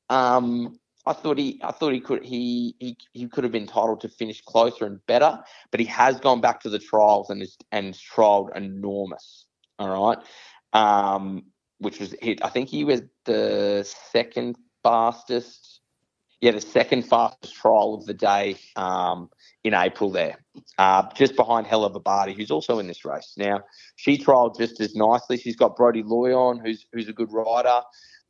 Um, 0.09 0.79
I 1.05 1.13
thought 1.13 1.37
he, 1.37 1.59
I 1.63 1.71
thought 1.71 1.93
he 1.93 1.99
could, 1.99 2.23
he, 2.23 2.75
he, 2.79 2.97
he 3.13 3.27
could 3.27 3.43
have 3.43 3.53
been 3.53 3.63
entitled 3.63 4.01
to 4.01 4.09
finish 4.09 4.41
closer 4.41 4.85
and 4.85 5.03
better, 5.07 5.39
but 5.71 5.79
he 5.79 5.85
has 5.87 6.19
gone 6.19 6.41
back 6.41 6.59
to 6.61 6.69
the 6.69 6.77
trials 6.77 7.29
and 7.29 7.41
is 7.41 7.57
and 7.71 7.93
trialed 7.95 8.55
enormous. 8.55 9.45
All 9.79 9.89
right, 9.89 10.17
um, 10.73 11.45
which 11.79 11.99
was 11.99 12.15
hit. 12.21 12.43
I 12.43 12.49
think 12.49 12.69
he 12.69 12.83
was 12.83 13.01
the 13.25 13.83
second 14.11 14.57
fastest. 14.83 15.81
Yeah, 16.41 16.51
the 16.51 16.61
second 16.61 17.03
fastest 17.03 17.53
trial 17.55 17.95
of 17.95 18.05
the 18.05 18.13
day 18.13 18.55
um, 18.77 19.29
in 19.65 19.73
April 19.73 20.09
there, 20.09 20.37
uh, 20.77 21.03
just 21.13 21.35
behind 21.35 21.67
Hella 21.67 21.91
Babadi, 21.91 22.33
who's 22.33 22.49
also 22.49 22.79
in 22.79 22.87
this 22.87 23.03
race. 23.03 23.33
Now, 23.35 23.61
she 23.97 24.17
trialled 24.17 24.57
just 24.57 24.79
as 24.79 24.95
nicely. 24.95 25.37
She's 25.37 25.57
got 25.57 25.75
Brody 25.75 26.01
Loyon, 26.01 26.59
who's 26.63 26.85
who's 26.93 27.09
a 27.09 27.13
good 27.13 27.33
rider, 27.33 27.81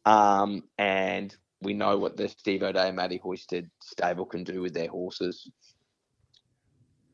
um, 0.05 0.63
and 0.79 1.35
we 1.61 1.73
know 1.73 1.97
what 1.97 2.17
the 2.17 2.29
Steve 2.29 2.63
O'Dea 2.63 2.87
and 2.87 2.95
Matty 2.95 3.19
Hoysted 3.23 3.69
stable 3.81 4.25
can 4.25 4.43
do 4.43 4.61
with 4.61 4.73
their 4.73 4.87
horses. 4.87 5.47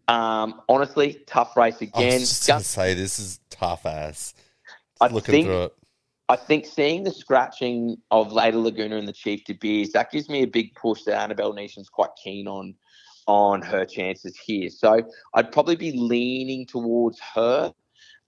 Um, 0.07 0.61
honestly, 0.69 1.23
tough 1.25 1.57
race 1.57 1.81
again. 1.81 2.11
I 2.11 2.17
was 2.19 2.29
just 2.29 2.47
going 2.47 2.61
to 2.61 2.65
say 2.65 2.93
this 2.93 3.19
is 3.19 3.39
tough 3.49 3.85
ass. 3.85 4.33
I 5.01 5.07
Looking 5.07 5.31
think 5.31 5.45
through 5.47 5.63
it. 5.63 5.75
I 6.27 6.35
think 6.35 6.65
seeing 6.65 7.03
the 7.03 7.11
scratching 7.11 7.97
of 8.09 8.31
Lady 8.31 8.57
Laguna 8.57 8.97
and 8.97 9.07
the 9.07 9.13
Chief 9.13 9.43
De 9.45 9.53
Beers, 9.53 9.91
that 9.91 10.11
gives 10.11 10.27
me 10.27 10.41
a 10.41 10.47
big 10.47 10.73
push 10.73 11.03
that 11.03 11.21
Annabelle 11.21 11.53
Neasham's 11.53 11.89
quite 11.89 12.09
keen 12.21 12.47
on 12.47 12.73
on 13.27 13.61
her 13.61 13.85
chances 13.85 14.37
here. 14.37 14.69
So 14.69 15.01
I'd 15.33 15.51
probably 15.51 15.75
be 15.75 15.91
leaning 15.93 16.65
towards 16.65 17.19
her 17.33 17.73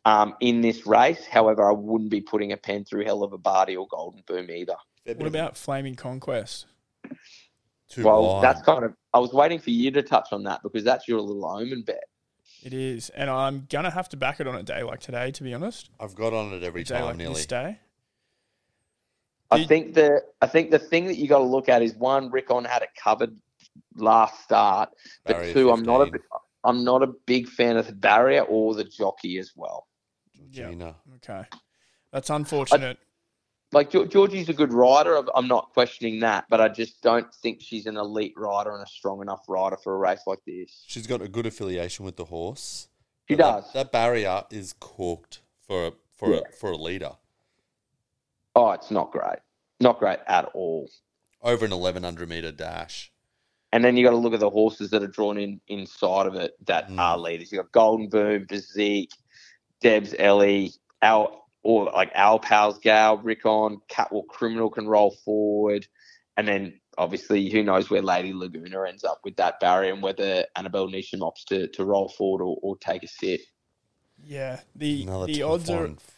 um, 0.05 0.35
in 0.39 0.61
this 0.61 0.87
race. 0.87 1.25
However, 1.25 1.69
I 1.69 1.73
wouldn't 1.73 2.09
be 2.09 2.21
putting 2.21 2.51
a 2.51 2.57
pen 2.57 2.83
through 2.85 3.05
Hell 3.05 3.23
of 3.23 3.33
a 3.33 3.37
Barty 3.37 3.75
or 3.75 3.87
Golden 3.87 4.23
Boom 4.27 4.49
either. 4.49 4.75
What 5.05 5.27
about 5.27 5.55
Flaming 5.55 5.95
Conquest? 5.95 6.65
Too 7.89 8.03
well, 8.03 8.23
wide. 8.23 8.43
that's 8.43 8.61
kind 8.63 8.83
of. 8.83 8.93
I 9.13 9.19
was 9.19 9.33
waiting 9.33 9.59
for 9.59 9.69
you 9.69 9.91
to 9.91 10.03
touch 10.03 10.29
on 10.31 10.43
that 10.43 10.61
because 10.61 10.83
that's 10.83 11.07
your 11.07 11.21
little 11.21 11.45
omen 11.45 11.83
bet. 11.83 12.03
It 12.63 12.73
is, 12.73 13.09
and 13.09 13.29
I'm 13.29 13.65
gonna 13.69 13.91
have 13.91 14.09
to 14.09 14.17
back 14.17 14.39
it 14.39 14.47
on 14.47 14.55
a 14.55 14.63
day 14.63 14.83
like 14.83 14.99
today. 14.99 15.31
To 15.31 15.43
be 15.43 15.53
honest, 15.53 15.89
I've 15.99 16.15
got 16.15 16.33
on 16.33 16.53
it 16.53 16.63
every 16.63 16.81
a 16.81 16.83
day 16.83 16.95
time 16.95 17.05
like 17.05 17.17
nearly. 17.17 17.35
this 17.35 17.45
day. 17.45 17.79
I 19.51 19.63
think 19.65 19.93
the 19.93 20.21
I 20.41 20.47
think 20.47 20.71
the 20.71 20.79
thing 20.79 21.05
that 21.05 21.15
you 21.17 21.27
got 21.27 21.39
to 21.39 21.43
look 21.45 21.69
at 21.69 21.81
is 21.81 21.95
one, 21.95 22.29
Rickon 22.31 22.65
had 22.65 22.81
it 22.81 22.89
covered 23.01 23.35
last 23.95 24.43
start, 24.43 24.89
but 25.25 25.33
Barrier 25.37 25.53
two, 25.53 25.71
I'm 25.71 25.83
not 25.83 26.01
a 26.01 26.05
15. 26.05 26.21
I'm 26.63 26.83
not 26.83 27.01
a 27.03 27.07
big 27.07 27.47
fan 27.47 27.77
of 27.77 27.87
the 27.87 27.93
barrier 27.93 28.41
or 28.41 28.73
the 28.75 28.83
jockey 28.83 29.37
as 29.37 29.53
well. 29.55 29.87
Yeah. 30.51 30.93
Okay, 31.15 31.43
that's 32.11 32.29
unfortunate. 32.29 32.97
Like 33.73 33.89
Georgie's 33.91 34.47
a 34.49 34.53
good 34.53 34.71
rider, 34.71 35.15
I'm- 35.17 35.27
I'm 35.35 35.47
not 35.47 35.71
questioning 35.73 36.21
that, 36.21 36.45
but 36.49 36.61
I 36.61 36.69
just 36.69 37.01
don't 37.01 37.33
think 37.35 37.61
she's 37.61 37.85
an 37.85 37.97
elite 37.97 38.33
rider 38.37 38.73
and 38.73 38.81
a 38.81 38.87
strong 38.87 39.21
enough 39.21 39.43
rider 39.49 39.75
for 39.75 39.93
a 39.93 39.97
race 39.97 40.21
like 40.25 40.39
this. 40.47 40.83
She's 40.87 41.05
got 41.05 41.21
a 41.21 41.27
good 41.27 41.45
affiliation 41.45 42.05
with 42.05 42.15
the 42.15 42.25
horse. 42.25 42.87
She 43.27 43.35
but 43.35 43.43
that- 43.43 43.61
does. 43.63 43.73
That, 43.73 43.91
barrier 43.91 44.43
is 44.51 44.71
corked 44.73 45.41
for 45.59 45.87
a, 45.87 45.91
for 46.15 46.33
Yeah. 46.33 46.41
a, 46.47 46.51
for 46.53 46.71
a 46.71 46.77
leader. 46.77 47.17
Oh, 48.57 48.71
it's 48.71 48.89
not 48.89 49.11
great, 49.11 49.37
not 49.79 49.99
great 49.99 50.17
at 50.27 50.45
all. 50.55 50.89
Over 51.43 51.65
an 51.65 51.71
1100 51.71 52.27
meter 52.27 52.51
dash. 52.51 53.11
And 53.71 53.85
then 53.85 53.95
you 53.95 54.03
got 54.03 54.11
to 54.11 54.17
look 54.17 54.33
at 54.33 54.39
the 54.39 54.49
horses 54.49 54.89
that 54.89 55.03
are 55.03 55.07
drawn 55.07 55.37
in 55.37 55.61
inside 55.67 56.25
of 56.25 56.33
it 56.33 56.53
that 56.65 56.89
Mm. 56.89 56.97
are 56.99 57.19
leaders. 57.19 57.51
You 57.51 57.59
got 57.59 57.71
Golden 57.71 58.09
Boom, 58.09 58.47
Physique, 58.47 59.11
Debs 59.81 60.15
Ellie, 60.17 60.73
Al 61.03 61.45
or 61.61 61.91
like 61.91 62.11
Al 62.15 62.39
Pals 62.39 62.79
Gal, 62.79 63.19
Rickon, 63.19 63.79
Catwalk 63.89 64.27
Criminal 64.27 64.71
can 64.71 64.87
roll 64.87 65.11
forward, 65.23 65.85
and 66.35 66.47
then 66.47 66.79
obviously 66.97 67.51
who 67.51 67.61
knows 67.61 67.91
where 67.91 68.01
Lady 68.01 68.33
Laguna 68.33 68.87
ends 68.87 69.03
up 69.03 69.19
with 69.23 69.35
that 69.35 69.59
barrier 69.59 69.93
and 69.93 70.01
whether 70.01 70.45
Annabelle 70.55 70.87
Neasham 70.87 71.19
opts 71.19 71.43
to, 71.49 71.67
to 71.67 71.85
roll 71.85 72.09
forward 72.09 72.43
or, 72.43 72.57
or 72.63 72.77
take 72.77 73.03
a 73.03 73.07
sit. 73.07 73.41
Yeah, 74.23 74.61
the 74.75 75.03
Another 75.03 75.27
the 75.27 75.43
odds 75.43 75.69
are 75.69 75.81
one. 75.81 75.97
Fuck. 75.97 76.16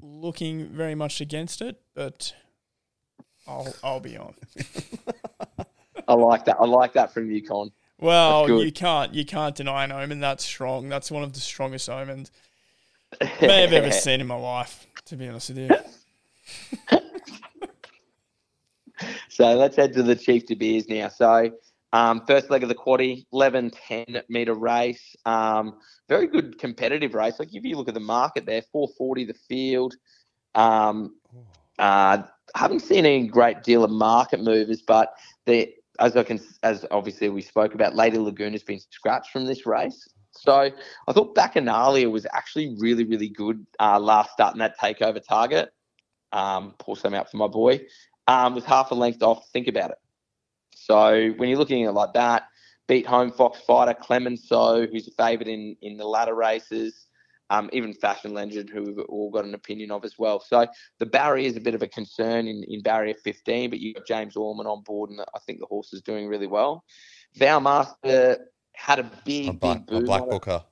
Looking 0.00 0.68
very 0.68 0.94
much 0.94 1.20
against 1.20 1.62
it, 1.62 1.80
but 1.94 2.34
I'll 3.46 3.74
I'll 3.82 4.00
be 4.00 4.16
on. 4.16 4.34
I 6.08 6.14
like 6.14 6.44
that. 6.44 6.56
I 6.60 6.64
like 6.64 6.92
that 6.94 7.12
from 7.12 7.30
you, 7.30 7.42
Con. 7.42 7.72
Well, 7.98 8.48
you 8.62 8.72
can't 8.72 9.14
you 9.14 9.24
can't 9.24 9.54
deny 9.54 9.84
an 9.84 9.92
omen. 9.92 10.20
That's 10.20 10.44
strong. 10.44 10.88
That's 10.88 11.10
one 11.10 11.22
of 11.22 11.32
the 11.32 11.40
strongest 11.40 11.88
omens 11.88 12.30
I 13.20 13.30
may 13.40 13.62
have 13.62 13.72
ever 13.72 13.90
seen 13.90 14.20
in 14.20 14.26
my 14.26 14.36
life. 14.36 14.86
To 15.06 15.16
be 15.16 15.28
honest 15.28 15.50
with 15.50 15.58
you. 15.58 15.70
So 19.28 19.54
let's 19.54 19.76
head 19.76 19.92
to 19.92 20.02
the 20.02 20.16
Chief 20.16 20.46
De 20.46 20.54
Beers 20.54 20.88
now. 20.88 21.08
So 21.08 21.50
um, 21.92 22.22
first 22.26 22.50
leg 22.50 22.62
of 22.62 22.68
the 22.68 22.74
quaddy, 22.74 23.26
11, 23.32 23.70
10 23.70 24.22
meter 24.28 24.54
race. 24.54 25.16
Um, 25.24 25.78
very 26.08 26.26
good 26.26 26.58
competitive 26.58 27.14
race. 27.14 27.38
Like 27.38 27.54
if 27.54 27.64
you 27.64 27.76
look 27.76 27.88
at 27.88 27.94
the 27.94 28.00
market 28.00 28.46
there, 28.46 28.62
440 28.72 29.24
the 29.24 29.34
field. 29.34 29.94
Um, 30.54 31.16
uh, 31.78 32.22
haven't 32.54 32.80
seen 32.80 33.06
any 33.06 33.26
great 33.26 33.62
deal 33.62 33.84
of 33.84 33.90
market 33.90 34.40
movers, 34.40 34.82
but 34.82 35.14
the 35.44 35.72
as 35.98 36.16
I 36.16 36.22
can 36.24 36.40
as 36.62 36.84
obviously 36.90 37.28
we 37.28 37.42
spoke 37.42 37.74
about, 37.74 37.94
Lady 37.94 38.18
Laguna 38.18 38.52
has 38.52 38.62
been 38.62 38.80
scratched 38.90 39.30
from 39.30 39.44
this 39.44 39.66
race. 39.66 40.08
So 40.32 40.70
I 41.08 41.12
thought 41.12 41.34
Bacchanalia 41.34 42.10
was 42.10 42.26
actually 42.32 42.76
really, 42.78 43.04
really 43.04 43.28
good 43.28 43.66
uh, 43.80 43.98
last 43.98 44.32
start 44.32 44.54
in 44.54 44.58
that 44.58 44.78
takeover 44.78 45.22
target. 45.26 45.72
Um, 46.32 46.74
pour 46.78 46.96
some 46.96 47.14
out 47.14 47.30
for 47.30 47.36
my 47.38 47.46
boy 47.46 47.80
um, 48.26 48.54
was 48.54 48.64
half 48.64 48.90
a 48.90 48.94
length 48.94 49.22
off. 49.22 49.48
Think 49.52 49.68
about 49.68 49.90
it. 49.90 49.98
So 50.86 51.30
when 51.36 51.48
you're 51.48 51.58
looking 51.58 51.82
at 51.82 51.88
it 51.88 51.92
like 51.92 52.12
that, 52.14 52.44
beat 52.86 53.06
home 53.06 53.32
Fox 53.32 53.58
Fighter, 53.66 53.92
Clemenceau, 53.94 54.86
who's 54.86 55.08
a 55.08 55.10
favourite 55.12 55.48
in 55.48 55.76
in 55.82 55.96
the 55.96 56.04
latter 56.06 56.34
races, 56.34 57.06
um, 57.50 57.68
even 57.72 57.92
Fashion 57.92 58.32
Legend, 58.32 58.70
who 58.70 58.84
we've 58.84 58.98
all 59.08 59.30
got 59.30 59.44
an 59.44 59.54
opinion 59.54 59.90
of 59.90 60.04
as 60.04 60.14
well. 60.16 60.38
So 60.38 60.64
the 61.00 61.06
barrier 61.06 61.44
is 61.46 61.56
a 61.56 61.60
bit 61.60 61.74
of 61.74 61.82
a 61.82 61.88
concern 61.88 62.46
in, 62.46 62.62
in 62.68 62.82
barrier 62.82 63.14
15, 63.24 63.70
but 63.70 63.80
you've 63.80 63.96
got 63.96 64.06
James 64.06 64.36
Orman 64.36 64.66
on 64.68 64.82
board, 64.84 65.10
and 65.10 65.20
I 65.20 65.38
think 65.44 65.58
the 65.58 65.66
horse 65.66 65.92
is 65.92 66.02
doing 66.02 66.28
really 66.28 66.46
well. 66.46 66.84
Vowmaster 67.36 68.38
had 68.74 69.00
a 69.00 69.10
big, 69.24 69.48
A 69.48 69.52
black, 69.54 69.78
big 69.78 69.86
boom. 69.86 70.02
a 70.02 70.06
black 70.06 70.28
booker. 70.28 70.62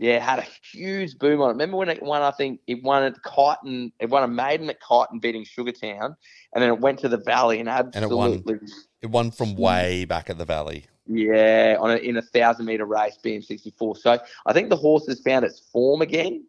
Yeah, 0.00 0.24
had 0.24 0.38
a 0.38 0.46
huge 0.72 1.18
boom 1.18 1.40
on 1.40 1.50
it. 1.50 1.52
Remember 1.54 1.76
when 1.76 1.88
it 1.88 2.00
won? 2.02 2.22
I 2.22 2.30
think 2.30 2.60
it 2.68 2.82
won 2.84 3.02
at 3.02 3.14
Kyneton. 3.24 3.90
It 3.98 4.08
won 4.08 4.22
a 4.22 4.28
maiden 4.28 4.70
at 4.70 4.80
Kyneton, 4.80 5.20
beating 5.20 5.44
Sugartown, 5.44 6.14
and 6.54 6.62
then 6.62 6.68
it 6.68 6.78
went 6.78 7.00
to 7.00 7.08
the 7.08 7.16
Valley 7.18 7.58
and 7.58 7.68
it 7.68 8.08
won. 8.08 8.34
absolutely, 8.34 8.58
It 9.02 9.10
won 9.10 9.32
from 9.32 9.56
way 9.56 10.04
back 10.04 10.30
at 10.30 10.38
the 10.38 10.44
valley. 10.44 10.86
yeah, 11.06 11.76
on 11.80 11.90
a, 11.90 11.96
in 11.96 12.16
a 12.16 12.22
thousand 12.22 12.66
meter 12.66 12.84
race, 12.84 13.18
BM64. 13.24 13.96
So 13.98 14.18
I 14.46 14.52
think 14.52 14.70
the 14.70 14.76
horse 14.76 15.06
has 15.08 15.20
found 15.20 15.44
its 15.44 15.58
form 15.72 16.00
again, 16.00 16.44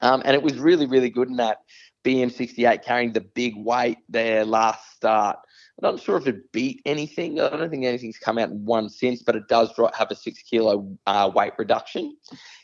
um, 0.00 0.22
and 0.24 0.34
it 0.36 0.42
was 0.42 0.56
really, 0.56 0.86
really 0.86 1.10
good 1.10 1.28
in 1.28 1.36
that 1.36 1.58
BM68 2.04 2.84
carrying 2.84 3.12
the 3.12 3.20
big 3.20 3.54
weight 3.56 3.98
there 4.08 4.44
last 4.44 4.94
start. 4.94 5.38
I'm 5.82 5.92
not 5.94 6.00
sure 6.02 6.18
if 6.18 6.26
it 6.26 6.52
beat 6.52 6.82
anything. 6.84 7.40
I 7.40 7.48
don't 7.48 7.70
think 7.70 7.84
anything's 7.86 8.18
come 8.18 8.36
out 8.38 8.50
in 8.50 8.64
one 8.66 8.88
since, 8.90 9.22
but 9.22 9.34
it 9.34 9.48
does 9.48 9.70
have 9.94 10.10
a 10.10 10.14
six 10.14 10.42
kilo 10.42 10.94
uh, 11.06 11.30
weight 11.34 11.54
reduction. 11.58 12.16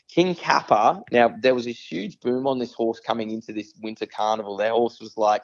King 0.09 0.35
Kappa. 0.35 1.03
Now 1.11 1.33
there 1.39 1.55
was 1.55 1.67
a 1.67 1.71
huge 1.71 2.19
boom 2.19 2.47
on 2.47 2.59
this 2.59 2.73
horse 2.73 2.99
coming 2.99 3.31
into 3.31 3.53
this 3.53 3.73
winter 3.81 4.05
carnival. 4.05 4.57
Their 4.57 4.71
horse 4.71 4.99
was 4.99 5.17
like, 5.17 5.43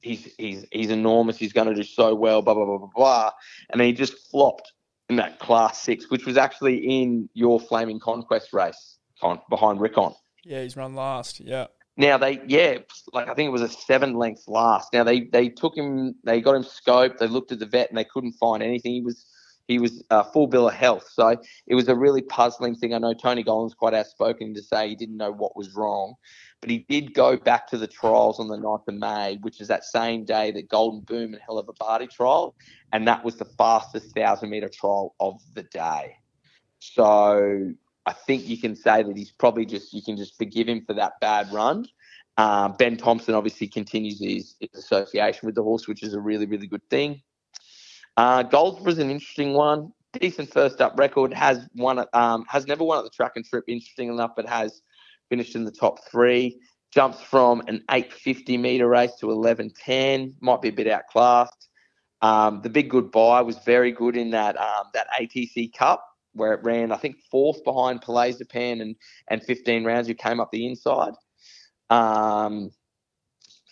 he's 0.00 0.28
he's 0.38 0.66
he's 0.70 0.90
enormous. 0.90 1.38
He's 1.38 1.52
going 1.52 1.68
to 1.68 1.74
do 1.74 1.82
so 1.82 2.14
well. 2.14 2.42
Blah 2.42 2.54
blah 2.54 2.64
blah 2.66 2.78
blah 2.78 2.90
blah. 2.94 3.30
And 3.70 3.80
then 3.80 3.88
he 3.88 3.92
just 3.92 4.30
flopped 4.30 4.72
in 5.08 5.16
that 5.16 5.38
class 5.38 5.80
six, 5.80 6.10
which 6.10 6.26
was 6.26 6.36
actually 6.36 6.76
in 6.76 7.28
your 7.34 7.58
Flaming 7.58 7.98
Conquest 7.98 8.52
race 8.52 8.98
con- 9.20 9.40
behind 9.48 9.80
Rickon. 9.80 10.12
Yeah, 10.44 10.62
he's 10.62 10.76
run 10.76 10.94
last. 10.94 11.40
Yeah. 11.40 11.66
Now 11.96 12.16
they, 12.16 12.40
yeah, 12.46 12.78
like 13.12 13.28
I 13.28 13.34
think 13.34 13.48
it 13.48 13.52
was 13.52 13.62
a 13.62 13.68
seven 13.68 14.14
length 14.14 14.44
last. 14.46 14.92
Now 14.92 15.02
they 15.02 15.22
they 15.22 15.48
took 15.48 15.76
him, 15.76 16.14
they 16.22 16.40
got 16.40 16.54
him 16.54 16.62
scoped. 16.62 17.18
They 17.18 17.26
looked 17.26 17.50
at 17.50 17.58
the 17.58 17.66
vet 17.66 17.88
and 17.88 17.98
they 17.98 18.04
couldn't 18.04 18.34
find 18.34 18.62
anything. 18.62 18.92
He 18.92 19.00
was 19.00 19.26
he 19.68 19.78
was 19.78 20.02
uh, 20.10 20.24
full 20.24 20.46
bill 20.46 20.68
of 20.68 20.74
health. 20.74 21.08
So 21.12 21.36
it 21.66 21.74
was 21.74 21.88
a 21.88 21.94
really 21.94 22.22
puzzling 22.22 22.74
thing. 22.74 22.94
I 22.94 22.98
know 22.98 23.12
Tony 23.12 23.44
Gollan's 23.44 23.74
quite 23.74 23.92
outspoken 23.92 24.54
to 24.54 24.62
say 24.62 24.88
he 24.88 24.96
didn't 24.96 25.18
know 25.18 25.30
what 25.30 25.56
was 25.56 25.76
wrong, 25.76 26.14
but 26.62 26.70
he 26.70 26.86
did 26.88 27.12
go 27.12 27.36
back 27.36 27.68
to 27.68 27.78
the 27.78 27.86
trials 27.86 28.40
on 28.40 28.48
the 28.48 28.56
9th 28.56 28.88
of 28.88 28.94
May, 28.94 29.36
which 29.42 29.60
is 29.60 29.68
that 29.68 29.84
same 29.84 30.24
day 30.24 30.50
that 30.52 30.68
Golden 30.68 31.02
Boom 31.02 31.34
and 31.34 31.42
Hell 31.44 31.58
of 31.58 31.68
a 31.68 31.74
Party 31.74 32.06
trial, 32.06 32.56
and 32.92 33.06
that 33.06 33.22
was 33.22 33.36
the 33.36 33.44
fastest 33.44 34.14
thousand 34.14 34.48
meter 34.48 34.70
trial 34.70 35.14
of 35.20 35.40
the 35.54 35.64
day. 35.64 36.16
So 36.80 37.72
I 38.06 38.12
think 38.12 38.48
you 38.48 38.56
can 38.56 38.74
say 38.74 39.02
that 39.02 39.16
he's 39.16 39.32
probably 39.32 39.66
just 39.66 39.92
you 39.92 40.02
can 40.02 40.16
just 40.16 40.38
forgive 40.38 40.66
him 40.66 40.82
for 40.86 40.94
that 40.94 41.20
bad 41.20 41.52
run. 41.52 41.86
Um, 42.38 42.76
ben 42.78 42.96
Thompson 42.96 43.34
obviously 43.34 43.66
continues 43.66 44.20
his, 44.20 44.54
his 44.60 44.70
association 44.74 45.44
with 45.44 45.56
the 45.56 45.62
horse, 45.62 45.86
which 45.88 46.02
is 46.02 46.14
a 46.14 46.20
really 46.20 46.46
really 46.46 46.68
good 46.68 46.88
thing. 46.88 47.20
Uh, 48.18 48.42
Goldsborough's 48.42 48.98
an 48.98 49.10
interesting 49.12 49.52
one. 49.52 49.92
Decent 50.12 50.52
first 50.52 50.80
up 50.80 50.98
record. 50.98 51.32
Has 51.32 51.68
won. 51.76 52.04
Um, 52.12 52.44
has 52.48 52.66
never 52.66 52.82
won 52.82 52.98
at 52.98 53.04
the 53.04 53.10
track 53.10 53.32
and 53.36 53.44
trip. 53.44 53.62
Interesting 53.68 54.08
enough, 54.08 54.32
but 54.34 54.48
has 54.48 54.82
finished 55.30 55.54
in 55.54 55.64
the 55.64 55.70
top 55.70 56.00
three. 56.10 56.58
Jumps 56.92 57.20
from 57.22 57.60
an 57.68 57.84
850 57.88 58.58
meter 58.58 58.88
race 58.88 59.14
to 59.20 59.28
1110. 59.28 60.34
Might 60.40 60.60
be 60.60 60.70
a 60.70 60.72
bit 60.72 60.88
outclassed. 60.88 61.68
Um, 62.20 62.60
the 62.62 62.70
Big 62.70 62.90
Goodbye 62.90 63.42
was 63.42 63.58
very 63.58 63.92
good 63.92 64.16
in 64.16 64.30
that 64.30 64.56
um, 64.56 64.86
that 64.94 65.06
ATC 65.20 65.72
Cup 65.72 66.04
where 66.32 66.54
it 66.54 66.64
ran, 66.64 66.90
I 66.90 66.96
think, 66.96 67.18
fourth 67.30 67.62
behind 67.62 68.02
Palais 68.02 68.32
Japan 68.32 68.80
and 68.80 68.96
and 69.28 69.44
15 69.44 69.84
rounds 69.84 70.08
who 70.08 70.14
came 70.14 70.40
up 70.40 70.50
the 70.50 70.66
inside. 70.66 71.12
Um, 71.88 72.72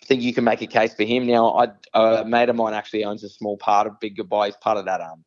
think 0.07 0.23
you 0.23 0.33
can 0.33 0.45
make 0.45 0.63
a 0.63 0.67
case 0.67 0.95
for 0.95 1.05
him. 1.05 1.27
Now, 1.27 1.57
I, 1.57 1.69
a 1.95 2.25
mate 2.25 2.49
of 2.49 2.57
mine 2.57 2.75
actually 2.75 3.05
owns 3.05 3.25
a 3.25 3.29
small 3.29 3.57
part 3.57 3.87
of 3.87 4.01
Big 4.01 4.17
Goodbye. 4.17 4.47
He's 4.47 4.57
part 4.57 4.79
of 4.79 4.85
that 4.87 5.01
um 5.01 5.25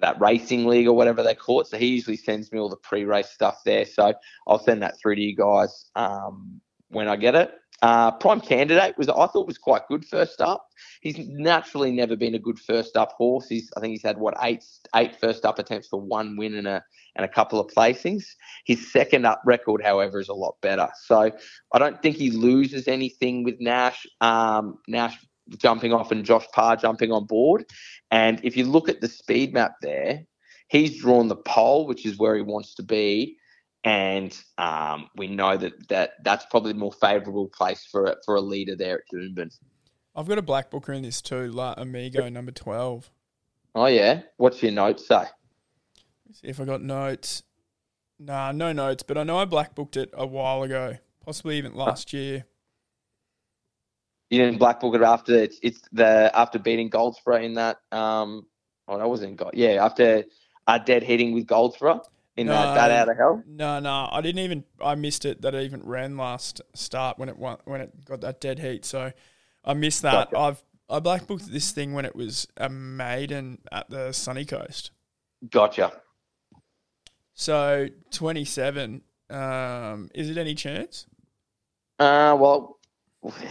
that 0.00 0.20
racing 0.20 0.66
league 0.66 0.86
or 0.86 0.92
whatever 0.92 1.22
they 1.22 1.34
call 1.34 1.60
it. 1.60 1.66
So 1.66 1.78
he 1.78 1.86
usually 1.86 2.18
sends 2.18 2.52
me 2.52 2.58
all 2.58 2.68
the 2.68 2.76
pre-race 2.76 3.30
stuff 3.30 3.62
there. 3.64 3.86
So 3.86 4.12
I'll 4.46 4.58
send 4.58 4.82
that 4.82 4.98
through 5.00 5.16
to 5.16 5.22
you 5.22 5.34
guys 5.34 5.90
um, 5.94 6.60
when 6.88 7.08
I 7.08 7.16
get 7.16 7.34
it. 7.34 7.50
Uh, 7.82 8.10
prime 8.10 8.40
candidate 8.40 8.96
was 8.96 9.08
I 9.08 9.26
thought 9.26 9.46
was 9.46 9.58
quite 9.58 9.86
good 9.88 10.04
first 10.04 10.40
up. 10.40 10.66
He's 11.02 11.18
naturally 11.28 11.92
never 11.92 12.16
been 12.16 12.34
a 12.34 12.38
good 12.38 12.58
first 12.58 12.96
up 12.96 13.12
horse. 13.12 13.48
He's 13.48 13.70
I 13.76 13.80
think 13.80 13.92
he's 13.92 14.02
had 14.02 14.18
what 14.18 14.34
eight 14.42 14.64
eight 14.94 15.16
first 15.20 15.44
up 15.44 15.58
attempts 15.58 15.88
for 15.88 16.00
one 16.00 16.36
win 16.36 16.54
and 16.54 16.66
a 16.66 16.82
and 17.16 17.24
a 17.24 17.28
couple 17.28 17.60
of 17.60 17.70
placings. 17.74 18.24
His 18.64 18.90
second 18.90 19.26
up 19.26 19.42
record, 19.44 19.82
however, 19.82 20.18
is 20.20 20.28
a 20.28 20.34
lot 20.34 20.56
better. 20.62 20.88
So 21.04 21.30
I 21.72 21.78
don't 21.78 22.00
think 22.00 22.16
he 22.16 22.30
loses 22.30 22.88
anything 22.88 23.44
with 23.44 23.60
Nash. 23.60 24.06
Um, 24.20 24.78
Nash 24.88 25.18
jumping 25.58 25.92
off 25.92 26.10
and 26.10 26.24
Josh 26.24 26.46
Parr 26.52 26.76
jumping 26.76 27.12
on 27.12 27.26
board. 27.26 27.66
And 28.10 28.40
if 28.42 28.56
you 28.56 28.64
look 28.64 28.88
at 28.88 29.00
the 29.00 29.08
speed 29.08 29.52
map 29.52 29.74
there, 29.82 30.24
he's 30.68 31.00
drawn 31.00 31.28
the 31.28 31.36
pole, 31.36 31.86
which 31.86 32.06
is 32.06 32.18
where 32.18 32.34
he 32.36 32.42
wants 32.42 32.74
to 32.76 32.82
be 32.82 33.36
and 33.86 34.36
um, 34.58 35.08
we 35.16 35.28
know 35.28 35.56
that, 35.56 35.88
that 35.88 36.14
that's 36.24 36.44
probably 36.46 36.72
the 36.72 36.78
more 36.78 36.92
favourable 36.92 37.48
place 37.48 37.86
for 37.90 38.06
a, 38.06 38.16
for 38.24 38.34
a 38.34 38.40
leader 38.40 38.74
there 38.74 38.98
at 38.98 39.04
Doomben. 39.14 39.56
I've 40.14 40.26
got 40.26 40.38
a 40.38 40.42
black 40.42 40.70
booker 40.70 40.92
in 40.92 41.02
this 41.02 41.22
too, 41.22 41.52
La 41.52 41.74
Amigo 41.78 42.28
number 42.28 42.50
twelve. 42.50 43.10
Oh 43.74 43.86
yeah, 43.86 44.22
what's 44.38 44.60
your 44.62 44.72
notes 44.72 45.06
say? 45.06 45.24
See 46.32 46.48
if 46.48 46.60
I 46.60 46.64
got 46.64 46.82
notes. 46.82 47.44
Nah, 48.18 48.50
no 48.50 48.72
notes, 48.72 49.04
but 49.04 49.16
I 49.16 49.22
know 49.22 49.38
I 49.38 49.44
black 49.44 49.74
booked 49.76 49.96
it 49.96 50.10
a 50.14 50.26
while 50.26 50.64
ago, 50.64 50.96
possibly 51.24 51.58
even 51.58 51.74
last 51.74 52.12
year. 52.12 52.44
You 54.30 54.40
didn't 54.40 54.58
black 54.58 54.80
book 54.80 54.96
it 54.96 55.02
after 55.02 55.36
it's, 55.36 55.60
it's 55.62 55.82
the 55.92 56.32
after 56.34 56.58
beating 56.58 56.88
Goldsboro 56.88 57.36
in 57.36 57.54
that. 57.54 57.76
Um, 57.92 58.46
oh, 58.88 58.98
that 58.98 59.08
wasn't 59.08 59.36
God. 59.36 59.52
Yeah, 59.54 59.84
after 59.84 60.24
a 60.66 60.80
dead 60.80 61.04
heading 61.04 61.32
with 61.34 61.46
Goldsboro 61.46 62.02
in 62.36 62.48
that, 62.48 62.74
that 62.74 62.90
out 62.90 63.08
of 63.08 63.16
hell. 63.16 63.42
No, 63.46 63.80
no, 63.80 64.08
I 64.10 64.20
didn't 64.20 64.40
even. 64.40 64.64
I 64.80 64.94
missed 64.94 65.24
it 65.24 65.42
that 65.42 65.54
it 65.54 65.62
even 65.64 65.82
ran 65.82 66.16
last 66.16 66.60
start 66.74 67.18
when 67.18 67.28
it 67.28 67.38
won, 67.38 67.58
when 67.64 67.80
it 67.80 68.04
got 68.04 68.20
that 68.20 68.40
dead 68.40 68.58
heat. 68.58 68.84
So 68.84 69.12
I 69.64 69.74
missed 69.74 70.02
that. 70.02 70.30
Gotcha. 70.30 70.38
I've 70.38 70.64
I 70.88 71.00
black 71.00 71.26
booked 71.26 71.50
this 71.50 71.72
thing 71.72 71.94
when 71.94 72.04
it 72.04 72.14
was 72.14 72.46
a 72.56 72.68
maiden 72.68 73.58
at 73.72 73.90
the 73.90 74.12
sunny 74.12 74.44
coast. 74.44 74.90
Gotcha. 75.50 75.92
So 77.34 77.88
twenty 78.10 78.44
seven. 78.44 79.02
Um, 79.28 80.08
is 80.14 80.30
it 80.30 80.38
any 80.38 80.54
chance? 80.54 81.06
Uh, 81.98 82.36
well, 82.38 82.78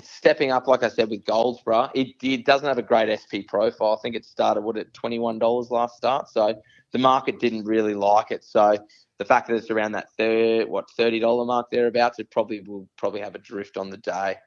stepping 0.03 0.51
up, 0.51 0.67
like 0.67 0.83
I 0.83 0.89
said, 0.89 1.09
with 1.09 1.25
Goldsborough, 1.25 1.89
It, 1.93 2.15
it 2.21 2.45
doesn't 2.45 2.67
have 2.67 2.77
a 2.77 2.83
great 2.83 3.09
SP 3.19 3.43
profile. 3.47 3.97
I 3.97 4.01
think 4.01 4.15
it 4.15 4.25
started, 4.25 4.61
what, 4.61 4.77
at 4.77 4.93
$21 4.93 5.71
last 5.71 5.97
start. 5.97 6.29
So 6.29 6.61
the 6.95 6.99
market 6.99 7.41
didn't 7.41 7.65
really 7.65 7.93
like 7.93 8.31
it. 8.31 8.41
So 8.45 8.77
the 9.17 9.25
fact 9.25 9.49
that 9.49 9.55
it's 9.55 9.69
around 9.69 9.91
that 9.91 10.07
third, 10.17 10.69
what, 10.69 10.85
$30 10.97 11.45
mark 11.45 11.69
thereabouts, 11.69 12.19
it 12.19 12.31
probably 12.31 12.61
will 12.61 12.87
probably 12.95 13.19
have 13.19 13.35
a 13.35 13.37
drift 13.37 13.75
on 13.75 13.89
the 13.89 13.97
day. 13.97 14.37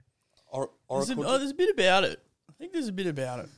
Or, 0.51 0.71
There's 0.89 1.11
a, 1.11 1.17
oh, 1.19 1.37
there's 1.37 1.51
a 1.51 1.55
bit 1.55 1.69
about 1.69 2.05
it. 2.05 2.23
I 2.49 2.55
think 2.59 2.73
there's 2.73 2.89
a 2.89 2.93
bit 2.93 3.07
about 3.07 3.41
it. 3.41 3.51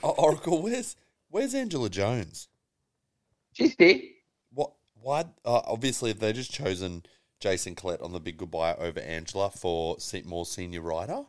Oracle, 0.00 0.62
where's 0.62 0.94
where's 1.28 1.56
Angela 1.56 1.90
Jones? 1.90 2.46
She's 3.52 3.74
here. 3.76 4.00
What? 4.52 4.70
Why? 5.02 5.24
Uh, 5.44 5.62
obviously, 5.66 6.12
if 6.12 6.20
they 6.20 6.32
just 6.32 6.52
chosen 6.52 7.02
Jason 7.40 7.74
Collett 7.74 8.00
on 8.00 8.12
the 8.12 8.20
Big 8.20 8.36
Goodbye 8.36 8.74
over 8.74 9.00
Angela 9.00 9.50
for 9.50 9.98
se- 9.98 10.22
more 10.24 10.46
senior 10.46 10.82
rider. 10.82 11.24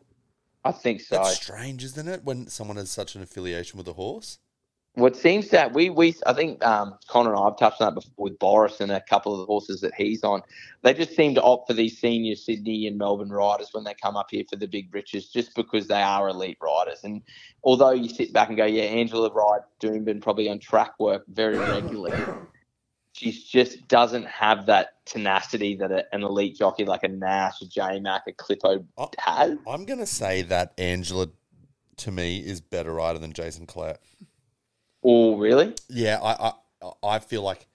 I 0.63 0.71
think 0.71 1.01
so. 1.01 1.15
That's 1.15 1.35
strange, 1.35 1.83
isn't 1.83 2.07
it? 2.07 2.23
When 2.23 2.47
someone 2.47 2.77
has 2.77 2.91
such 2.91 3.15
an 3.15 3.23
affiliation 3.23 3.79
with 3.79 3.87
a 3.87 3.93
horse. 3.93 4.37
What 4.95 5.17
seems 5.17 5.49
that 5.49 5.73
we 5.73 5.89
we 5.89 6.15
I 6.25 6.31
think 6.31 6.63
um, 6.65 6.97
Connor 7.07 7.31
and 7.31 7.39
I 7.39 7.45
have 7.45 7.57
touched 7.57 7.81
on 7.81 7.93
that 7.93 7.99
before 8.01 8.13
with 8.17 8.39
Boris 8.39 8.79
and 8.79 8.91
a 8.91 9.01
couple 9.01 9.33
of 9.33 9.39
the 9.39 9.45
horses 9.45 9.81
that 9.81 9.93
he's 9.93 10.23
on. 10.23 10.41
They 10.83 10.93
just 10.93 11.15
seem 11.15 11.35
to 11.35 11.41
opt 11.41 11.67
for 11.67 11.73
these 11.73 11.97
senior 11.99 12.35
Sydney 12.35 12.87
and 12.87 12.97
Melbourne 12.97 13.29
riders 13.29 13.69
when 13.73 13.83
they 13.83 13.93
come 14.01 14.15
up 14.15 14.27
here 14.31 14.45
for 14.49 14.55
the 14.55 14.67
big 14.67 14.93
riches, 14.95 15.27
just 15.27 15.53
because 15.53 15.87
they 15.87 16.01
are 16.01 16.29
elite 16.29 16.57
riders. 16.61 17.03
And 17.03 17.21
although 17.63 17.91
you 17.91 18.07
sit 18.07 18.31
back 18.31 18.47
and 18.47 18.55
go, 18.55 18.65
yeah, 18.65 18.83
Angela 18.83 19.29
ride 19.33 19.61
Doomben 19.81 20.21
probably 20.21 20.47
on 20.47 20.59
track 20.59 20.93
work 20.97 21.25
very 21.27 21.57
regularly. 21.57 22.13
She 23.11 23.31
just 23.31 23.87
doesn't 23.87 24.27
have 24.27 24.65
that 24.65 25.05
tenacity 25.05 25.75
that 25.77 25.91
a, 25.91 26.03
an 26.13 26.23
elite 26.23 26.57
jockey 26.57 26.83
like 26.85 27.03
a 27.03 27.07
Nash, 27.07 27.61
a 27.61 27.65
J 27.65 27.99
Mac, 27.99 28.23
a 28.27 28.31
Clippo 28.33 28.85
Oh. 28.97 29.09
has. 29.19 29.57
I'm 29.67 29.85
gonna 29.85 30.05
say 30.05 30.41
that 30.43 30.73
Angela, 30.77 31.27
to 31.97 32.11
me, 32.11 32.39
is 32.39 32.61
better 32.61 32.93
rider 32.93 33.19
than 33.19 33.33
Jason 33.33 33.67
Collett. 33.67 33.99
Oh, 35.07 35.37
really? 35.37 35.73
Yeah, 35.87 36.19
I, 36.21 36.53
I 36.81 36.91
I 37.03 37.19
feel 37.19 37.43
like 37.43 37.67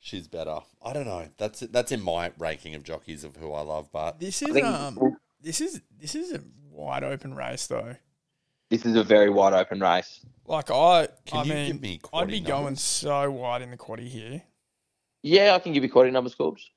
she's 0.00 0.26
better. 0.28 0.58
I 0.84 0.92
don't 0.92 1.06
know. 1.06 1.28
That's 1.38 1.60
that's 1.60 1.92
in 1.92 2.02
my 2.02 2.32
ranking 2.38 2.74
of 2.74 2.82
jockeys 2.82 3.22
of 3.24 3.36
who 3.36 3.52
I 3.52 3.60
love, 3.60 3.90
but 3.92 4.18
This 4.18 4.42
is 4.42 4.52
think 4.52 4.66
um, 4.66 5.16
this 5.40 5.60
is 5.60 5.80
this 6.00 6.14
is 6.14 6.32
a 6.32 6.40
wide 6.70 7.04
open 7.04 7.34
race 7.34 7.66
though. 7.68 7.96
this 8.70 8.84
is 8.84 8.96
a 8.96 9.04
very 9.04 9.30
wide 9.30 9.52
open 9.52 9.80
race. 9.80 10.20
Like 10.46 10.70
I, 10.70 11.08
Can 11.26 11.38
I 11.38 11.42
you 11.44 11.54
mean, 11.54 11.66
give 11.72 11.80
me 11.80 12.00
I'd 12.12 12.26
be 12.28 12.40
quaddie 12.40 12.46
going 12.46 12.76
so 12.76 13.30
wide 13.30 13.62
in 13.62 13.70
the 13.70 13.76
quaddy 13.76 14.08
here. 14.08 14.42
Yeah, 15.22 15.54
I 15.54 15.58
can 15.60 15.72
give 15.72 15.82
you 15.84 15.90
quality 15.90 16.10
numbers, 16.10 16.34
Corbs. 16.34 16.68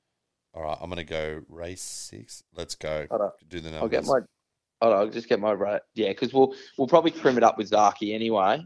all 0.54 0.62
right, 0.62 0.78
I'm 0.80 0.88
gonna 0.88 1.04
go 1.04 1.42
race 1.48 1.82
six. 1.82 2.42
Let's 2.56 2.74
go. 2.76 3.06
Hold 3.10 3.22
on. 3.22 3.30
Do 3.48 3.60
the 3.60 3.70
numbers. 3.70 3.82
I'll 3.82 3.88
get 3.88 4.04
my. 4.06 4.20
Hold 4.80 4.94
on, 4.94 5.00
I'll 5.00 5.10
just 5.10 5.28
get 5.28 5.40
my 5.40 5.52
right. 5.52 5.82
Yeah, 5.94 6.08
because 6.10 6.32
we'll 6.32 6.54
we'll 6.78 6.86
probably 6.88 7.10
trim 7.10 7.36
it 7.36 7.42
up 7.42 7.58
with 7.58 7.68
Zaaki 7.70 8.14
anyway. 8.14 8.64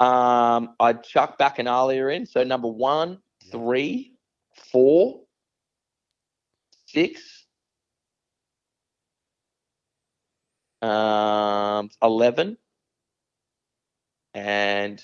Um, 0.00 0.74
I'd 0.80 1.02
chuck 1.04 1.38
back 1.38 1.58
an 1.58 1.68
earlier 1.68 2.10
in. 2.10 2.26
So 2.26 2.42
number 2.44 2.68
one, 2.68 3.20
Yeah. 3.42 3.52
three, 3.52 4.14
four, 4.70 5.22
six, 6.86 7.46
um, 10.82 11.90
eleven, 12.02 12.58
and 14.34 15.02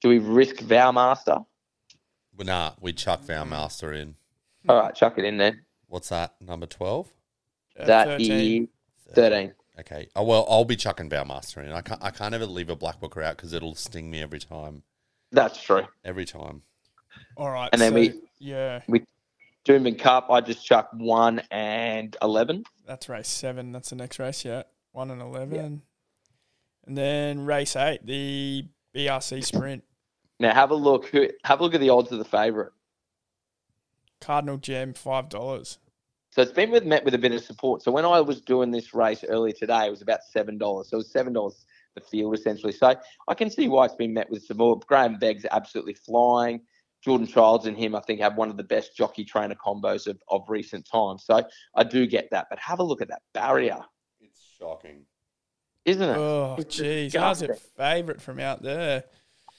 do 0.00 0.08
we 0.08 0.18
risk 0.18 0.56
Vowmaster? 0.56 1.44
Well, 2.36 2.46
nah, 2.46 2.72
we 2.80 2.92
chuck 2.92 3.26
Master 3.28 3.92
in. 3.92 4.16
All 4.68 4.76
right, 4.76 4.94
chuck 4.94 5.18
it 5.18 5.24
in 5.24 5.38
there. 5.38 5.64
What's 5.88 6.08
that? 6.10 6.40
Number 6.40 6.66
twelve. 6.66 7.12
Uh, 7.78 7.86
That 7.86 8.04
13. 8.20 8.62
is 8.64 8.68
thirteen. 9.14 9.54
Okay. 9.80 10.08
Oh 10.14 10.22
well, 10.22 10.46
I'll 10.48 10.64
be 10.64 10.76
chucking 10.76 11.08
Master 11.08 11.60
in. 11.62 11.72
I 11.72 11.80
can't. 11.80 12.02
I 12.02 12.10
can't 12.10 12.34
ever 12.34 12.46
leave 12.46 12.68
a 12.70 12.76
black 12.76 13.00
booker 13.00 13.22
out 13.22 13.36
because 13.36 13.52
it'll 13.52 13.74
sting 13.74 14.10
me 14.10 14.20
every 14.22 14.38
time. 14.38 14.82
That's 15.30 15.62
true. 15.62 15.82
Every 16.04 16.26
time. 16.26 16.62
All 17.36 17.50
right, 17.50 17.70
And 17.72 17.80
then 17.80 17.92
so, 17.92 17.94
we- 17.98 18.20
yeah, 18.38 18.80
Doomben 19.66 19.98
Cup, 19.98 20.30
I 20.30 20.40
just 20.40 20.64
chuck 20.64 20.88
one 20.92 21.42
and 21.50 22.14
eleven. 22.20 22.64
that's 22.86 23.08
race 23.08 23.28
seven. 23.28 23.72
That's 23.72 23.90
the 23.90 23.96
next 23.96 24.18
race. 24.18 24.44
Yeah, 24.44 24.64
one 24.92 25.10
and 25.10 25.22
eleven, 25.22 25.82
and 26.86 26.98
then 26.98 27.46
race 27.46 27.76
eight, 27.76 28.04
the 28.04 28.66
BRC 28.94 29.42
Sprint. 29.44 29.84
Now 30.38 30.52
have 30.52 30.70
a 30.70 30.74
look. 30.74 31.10
Have 31.44 31.60
a 31.60 31.62
look 31.62 31.74
at 31.74 31.80
the 31.80 31.90
odds 31.90 32.12
of 32.12 32.18
the 32.18 32.24
favourite. 32.24 32.72
Cardinal 34.20 34.58
Gem 34.58 34.92
five 34.94 35.28
dollars. 35.28 35.78
So 36.32 36.40
it's 36.42 36.50
been 36.52 36.70
with 36.70 36.84
met 36.84 37.04
with 37.04 37.14
a 37.14 37.18
bit 37.18 37.32
of 37.32 37.42
support. 37.44 37.82
So 37.82 37.92
when 37.92 38.04
I 38.06 38.20
was 38.20 38.40
doing 38.40 38.70
this 38.70 38.94
race 38.94 39.22
earlier 39.28 39.52
today, 39.52 39.86
it 39.86 39.90
was 39.90 40.00
about 40.02 40.20
seven 40.24 40.56
dollars. 40.58 40.88
So 40.88 40.96
it 40.96 40.98
was 40.98 41.12
seven 41.12 41.32
dollars 41.32 41.66
the 41.94 42.00
field 42.00 42.34
essentially. 42.34 42.72
So 42.72 42.94
I 43.28 43.34
can 43.34 43.50
see 43.50 43.68
why 43.68 43.84
it's 43.84 43.94
been 43.94 44.14
met 44.14 44.30
with 44.30 44.42
support. 44.44 44.86
Graham 44.86 45.18
Begg's 45.18 45.44
absolutely 45.50 45.92
flying. 45.94 46.62
Jordan 47.02 47.26
Childs 47.26 47.66
and 47.66 47.76
him, 47.76 47.94
I 47.94 48.00
think, 48.00 48.20
have 48.20 48.36
one 48.36 48.48
of 48.48 48.56
the 48.56 48.62
best 48.62 48.96
jockey 48.96 49.24
trainer 49.24 49.56
combos 49.56 50.06
of, 50.06 50.22
of 50.28 50.44
recent 50.48 50.86
times. 50.90 51.24
So 51.26 51.42
I 51.74 51.82
do 51.84 52.06
get 52.06 52.28
that. 52.30 52.46
But 52.48 52.58
have 52.60 52.78
a 52.78 52.82
look 52.84 53.02
at 53.02 53.08
that 53.08 53.22
barrier, 53.34 53.80
It's 54.20 54.40
shocking. 54.58 55.04
isn't 55.84 56.08
it? 56.08 56.16
Oh, 56.16 56.56
It's 56.58 56.78
jeez, 56.78 57.18
how's 57.18 57.42
a 57.42 57.54
favourite 57.76 58.22
from 58.22 58.38
out 58.40 58.62
there? 58.62 59.04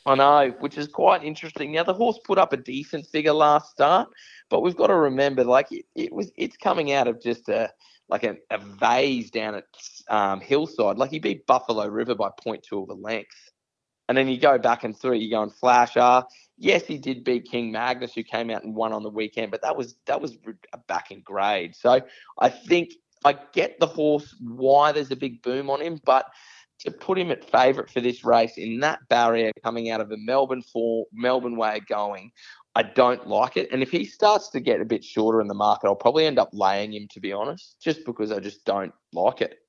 I 0.05 0.15
know, 0.15 0.53
which 0.59 0.77
is 0.77 0.87
quite 0.87 1.23
interesting. 1.23 1.71
Now 1.71 1.83
the 1.83 1.93
horse 1.93 2.19
put 2.25 2.37
up 2.37 2.51
a 2.51 2.57
decent 2.57 3.07
figure 3.07 3.33
last 3.33 3.71
start, 3.71 4.09
but 4.49 4.61
we've 4.61 4.75
got 4.75 4.87
to 4.87 4.95
remember, 4.95 5.43
like 5.43 5.71
it, 5.71 5.85
it 5.95 6.11
was, 6.11 6.31
it's 6.35 6.57
coming 6.57 6.91
out 6.91 7.07
of 7.07 7.21
just 7.21 7.47
a 7.49 7.71
like 8.09 8.23
a, 8.25 8.35
a 8.51 8.57
vase 8.57 9.29
down 9.29 9.55
at 9.55 9.63
um, 10.09 10.41
Hillside. 10.41 10.97
Like 10.97 11.09
he 11.09 11.19
beat 11.19 11.47
Buffalo 11.47 11.87
River 11.87 12.15
by 12.15 12.29
0.2 12.45 12.83
of 12.83 12.89
a 12.89 12.93
length, 12.93 13.51
and 14.09 14.17
then 14.17 14.27
you 14.27 14.37
go 14.37 14.57
back 14.57 14.83
and 14.83 14.97
through, 14.97 15.15
you 15.15 15.29
go 15.29 15.41
and 15.41 15.53
Flash 15.53 15.95
R. 15.95 16.27
Yes, 16.57 16.85
he 16.85 16.97
did 16.97 17.23
beat 17.23 17.45
King 17.45 17.71
Magnus, 17.71 18.13
who 18.13 18.23
came 18.23 18.49
out 18.49 18.63
and 18.63 18.75
won 18.75 18.91
on 18.91 19.03
the 19.03 19.09
weekend, 19.09 19.51
but 19.51 19.61
that 19.61 19.75
was 19.75 19.95
that 20.05 20.21
was 20.21 20.37
a 20.73 20.77
back 20.79 21.11
in 21.11 21.21
grade. 21.21 21.75
So 21.75 22.01
I 22.39 22.49
think 22.49 22.93
I 23.23 23.37
get 23.53 23.79
the 23.79 23.87
horse 23.87 24.35
why 24.41 24.91
there's 24.91 25.11
a 25.11 25.15
big 25.15 25.41
boom 25.41 25.69
on 25.69 25.81
him, 25.81 25.99
but 26.03 26.25
to 26.84 26.91
put 26.91 27.17
him 27.17 27.31
at 27.31 27.49
favourite 27.49 27.89
for 27.89 28.01
this 28.01 28.23
race 28.23 28.57
in 28.57 28.79
that 28.81 28.99
barrier 29.09 29.51
coming 29.63 29.89
out 29.89 30.01
of 30.01 30.11
a 30.11 30.17
Melbourne 30.17 30.61
four, 30.61 31.05
Melbourne 31.13 31.55
way 31.57 31.77
of 31.77 31.88
going. 31.88 32.31
I 32.75 32.84
don't 32.84 33.27
like 33.27 33.55
it. 33.57 33.69
And 33.71 33.84
if 33.84 33.91
he 33.91 34.03
starts 34.03 34.49
to 34.49 34.59
get 34.59 34.81
a 34.81 34.86
bit 34.86 35.03
shorter 35.03 35.41
in 35.41 35.47
the 35.47 35.53
market, 35.53 35.88
I'll 35.88 35.95
probably 35.95 36.25
end 36.25 36.39
up 36.39 36.49
laying 36.53 36.93
him, 36.93 37.07
to 37.11 37.19
be 37.19 37.31
honest, 37.31 37.77
just 37.79 38.03
because 38.05 38.31
I 38.31 38.39
just 38.39 38.65
don't 38.65 38.93
like 39.13 39.41
it. 39.41 39.59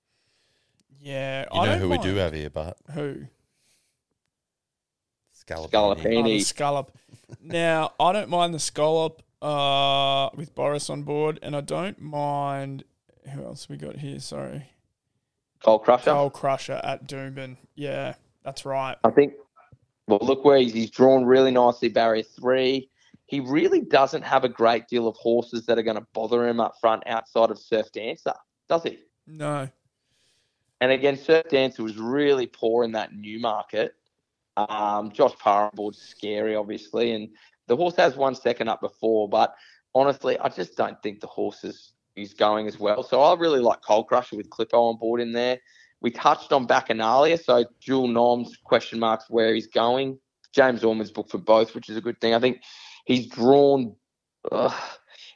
Yeah, 1.00 1.44
You 1.52 1.60
I 1.60 1.66
know 1.66 1.72
don't 1.72 1.80
who 1.80 1.88
we 1.90 1.98
do 1.98 2.14
have 2.16 2.32
here, 2.32 2.48
but 2.50 2.78
Who? 2.94 3.26
Scallopini. 5.36 5.70
Scallopini. 5.70 6.36
Oh, 6.36 6.38
scallop. 6.38 6.98
now, 7.42 7.92
I 8.00 8.12
don't 8.12 8.30
mind 8.30 8.54
the 8.54 8.58
scallop 8.58 9.22
uh, 9.42 10.30
with 10.34 10.54
Boris 10.54 10.88
on 10.88 11.02
board, 11.02 11.38
and 11.42 11.54
I 11.54 11.60
don't 11.60 12.00
mind. 12.00 12.84
Who 13.32 13.44
else 13.44 13.68
we 13.68 13.76
got 13.76 13.96
here? 13.96 14.20
Sorry. 14.20 14.70
Coal 15.64 15.78
Crusher. 15.78 16.10
Coal 16.10 16.30
Crusher 16.30 16.80
at 16.84 17.08
Doomben. 17.08 17.56
Yeah, 17.74 18.14
that's 18.44 18.64
right. 18.64 18.96
I 19.02 19.10
think. 19.10 19.34
Well, 20.06 20.20
look 20.20 20.44
where 20.44 20.58
he's, 20.58 20.74
he's 20.74 20.90
drawn 20.90 21.24
really 21.24 21.50
nicely, 21.50 21.88
barrier 21.88 22.22
three. 22.22 22.90
He 23.24 23.40
really 23.40 23.80
doesn't 23.80 24.22
have 24.22 24.44
a 24.44 24.50
great 24.50 24.86
deal 24.86 25.08
of 25.08 25.16
horses 25.16 25.64
that 25.64 25.78
are 25.78 25.82
going 25.82 25.96
to 25.96 26.06
bother 26.12 26.46
him 26.46 26.60
up 26.60 26.74
front 26.78 27.02
outside 27.06 27.50
of 27.50 27.58
Surf 27.58 27.90
Dancer, 27.90 28.34
does 28.68 28.82
he? 28.82 28.98
No. 29.26 29.66
And 30.82 30.92
again, 30.92 31.16
Surf 31.16 31.46
Dancer 31.48 31.82
was 31.82 31.96
really 31.96 32.46
poor 32.46 32.84
in 32.84 32.92
that 32.92 33.14
new 33.14 33.40
market. 33.40 33.94
Um, 34.58 35.10
Josh 35.10 35.32
Parboard's 35.38 35.98
scary, 35.98 36.54
obviously, 36.54 37.12
and 37.12 37.30
the 37.66 37.76
horse 37.76 37.96
has 37.96 38.14
one 38.14 38.34
second 38.34 38.68
up 38.68 38.82
before, 38.82 39.26
but 39.26 39.54
honestly, 39.94 40.38
I 40.38 40.50
just 40.50 40.76
don't 40.76 41.02
think 41.02 41.20
the 41.20 41.26
horse 41.26 41.64
is, 41.64 41.92
is 42.16 42.34
going 42.34 42.66
as 42.66 42.78
well. 42.78 43.02
So 43.02 43.20
I 43.22 43.34
really 43.34 43.60
like 43.60 43.82
Coal 43.82 44.04
Crusher 44.04 44.36
with 44.36 44.50
Clippo 44.50 44.74
on 44.92 44.98
board 44.98 45.20
in 45.20 45.32
there. 45.32 45.58
We 46.00 46.10
touched 46.10 46.52
on 46.52 46.66
Bacchanalia, 46.66 47.42
so 47.42 47.64
dual 47.84 48.08
noms, 48.08 48.56
question 48.64 48.98
marks 48.98 49.24
where 49.30 49.54
he's 49.54 49.66
going. 49.68 50.18
James 50.52 50.84
Orman's 50.84 51.10
booked 51.10 51.30
for 51.30 51.38
both, 51.38 51.74
which 51.74 51.88
is 51.88 51.96
a 51.96 52.00
good 52.00 52.20
thing. 52.20 52.34
I 52.34 52.40
think 52.40 52.60
he's 53.06 53.26
drawn. 53.26 53.96
ugh, 54.52 54.72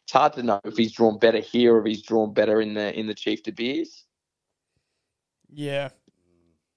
it's 0.04 0.12
hard 0.12 0.34
to 0.34 0.42
know 0.42 0.60
if 0.64 0.76
he's 0.76 0.92
drawn 0.92 1.18
better 1.18 1.40
here 1.40 1.74
or 1.74 1.80
if 1.80 1.86
he's 1.86 2.02
drawn 2.02 2.32
better 2.32 2.60
in 2.60 2.74
the 2.74 2.96
in 2.98 3.06
the 3.06 3.14
Chief 3.14 3.42
De 3.42 3.50
Beers 3.52 4.04
Yeah. 5.50 5.88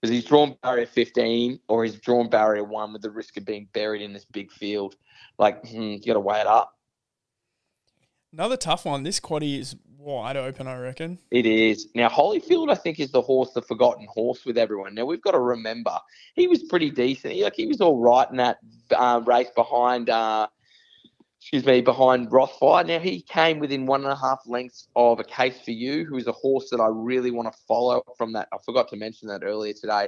because 0.02 0.14
he's 0.14 0.26
drawn 0.26 0.56
barrier 0.64 0.86
15 0.86 1.60
or 1.68 1.84
he's 1.84 1.96
drawn 2.00 2.30
barrier 2.30 2.64
one 2.64 2.94
with 2.94 3.02
the 3.04 3.12
risk 3.12 3.38
of 3.38 3.46
being 3.46 3.68
buried 3.74 4.02
in 4.02 4.14
this 4.14 4.26
big 4.26 4.52
field. 4.52 4.96
Like, 5.38 5.66
hmm, 5.68 5.82
you 5.82 6.02
got 6.06 6.14
to 6.14 6.20
weigh 6.20 6.42
it 6.42 6.48
up. 6.48 6.74
Another 8.34 8.58
tough 8.58 8.86
one. 8.86 9.04
This 9.04 9.20
quaddy 9.20 9.60
is 9.60 9.76
wide 10.02 10.38
open, 10.38 10.68
I 10.68 10.78
reckon. 10.78 11.20
It 11.30 11.46
is. 11.46 11.88
Now, 11.96 12.10
Holyfield, 12.10 12.72
I 12.72 12.76
think, 12.76 13.00
is 13.00 13.12
the 13.12 13.22
horse, 13.22 13.52
the 13.52 13.62
forgotten 13.62 14.08
horse 14.10 14.46
with 14.46 14.58
everyone. 14.58 14.96
Now, 14.96 15.06
we've 15.06 15.22
got 15.22 15.32
to 15.32 15.40
remember, 15.40 15.98
he 16.36 16.48
was 16.48 16.64
pretty 16.64 16.90
decent. 16.90 17.34
He, 17.34 17.44
like, 17.44 17.56
he 17.56 17.68
was 17.68 17.82
all 17.82 18.00
right 18.00 18.30
in 18.30 18.38
that 18.38 18.58
uh, 18.96 19.22
race 19.26 19.50
behind, 19.56 20.10
uh, 20.10 20.48
excuse 21.40 21.66
me, 21.66 21.82
behind 21.82 22.30
Rothfire. 22.30 22.86
Now, 22.86 23.00
he 23.00 23.22
came 23.22 23.60
within 23.60 23.86
one 23.86 24.04
and 24.04 24.12
a 24.12 24.16
half 24.16 24.40
lengths 24.46 24.88
of 24.96 25.20
a 25.20 25.24
case 25.24 25.60
for 25.64 25.72
you, 25.72 26.06
who 26.06 26.18
is 26.18 26.28
a 26.28 26.34
horse 26.34 26.70
that 26.72 26.82
I 26.82 26.88
really 26.88 27.32
want 27.32 27.52
to 27.52 27.60
follow 27.68 28.02
from 28.18 28.34
that. 28.34 28.48
I 28.52 28.58
forgot 28.66 28.90
to 28.90 28.98
mention 28.98 29.28
that 29.28 29.44
earlier 29.44 29.74
today. 29.74 30.08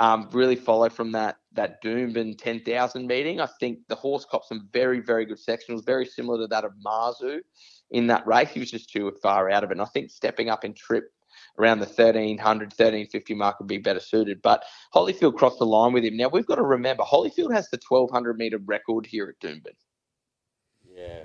Um, 0.00 0.28
really 0.32 0.56
follow 0.56 0.88
from 0.88 1.12
that 1.12 1.36
that 1.52 1.80
Doomben 1.80 2.36
10,000 2.36 3.06
meeting. 3.06 3.40
I 3.40 3.46
think 3.60 3.78
the 3.86 3.94
horse 3.94 4.26
copped 4.28 4.48
some 4.48 4.68
very, 4.72 4.98
very 4.98 5.24
good 5.24 5.38
sectionals, 5.38 5.86
very 5.86 6.04
similar 6.04 6.38
to 6.38 6.46
that 6.48 6.64
of 6.64 6.72
Marzu 6.84 7.38
in 7.94 8.08
that 8.08 8.26
race. 8.26 8.50
He 8.50 8.60
was 8.60 8.70
just 8.70 8.90
too 8.90 9.10
far 9.22 9.48
out 9.50 9.62
of 9.64 9.70
it. 9.70 9.74
And 9.74 9.80
I 9.82 9.86
think 9.86 10.10
stepping 10.10 10.50
up 10.50 10.64
in 10.64 10.74
trip 10.74 11.12
around 11.58 11.78
the 11.78 11.86
1300, 11.86 12.66
1350 12.66 13.34
mark 13.34 13.58
would 13.60 13.68
be 13.68 13.78
better 13.78 14.00
suited. 14.00 14.42
But 14.42 14.64
Holyfield 14.92 15.36
crossed 15.36 15.60
the 15.60 15.66
line 15.66 15.92
with 15.92 16.04
him. 16.04 16.16
Now, 16.16 16.28
we've 16.28 16.46
got 16.46 16.56
to 16.56 16.62
remember, 16.62 17.04
Holyfield 17.04 17.52
has 17.54 17.70
the 17.70 17.78
1200 17.88 18.36
metre 18.36 18.58
record 18.58 19.06
here 19.06 19.28
at 19.28 19.38
Doomben, 19.46 19.76
Yeah. 20.84 21.22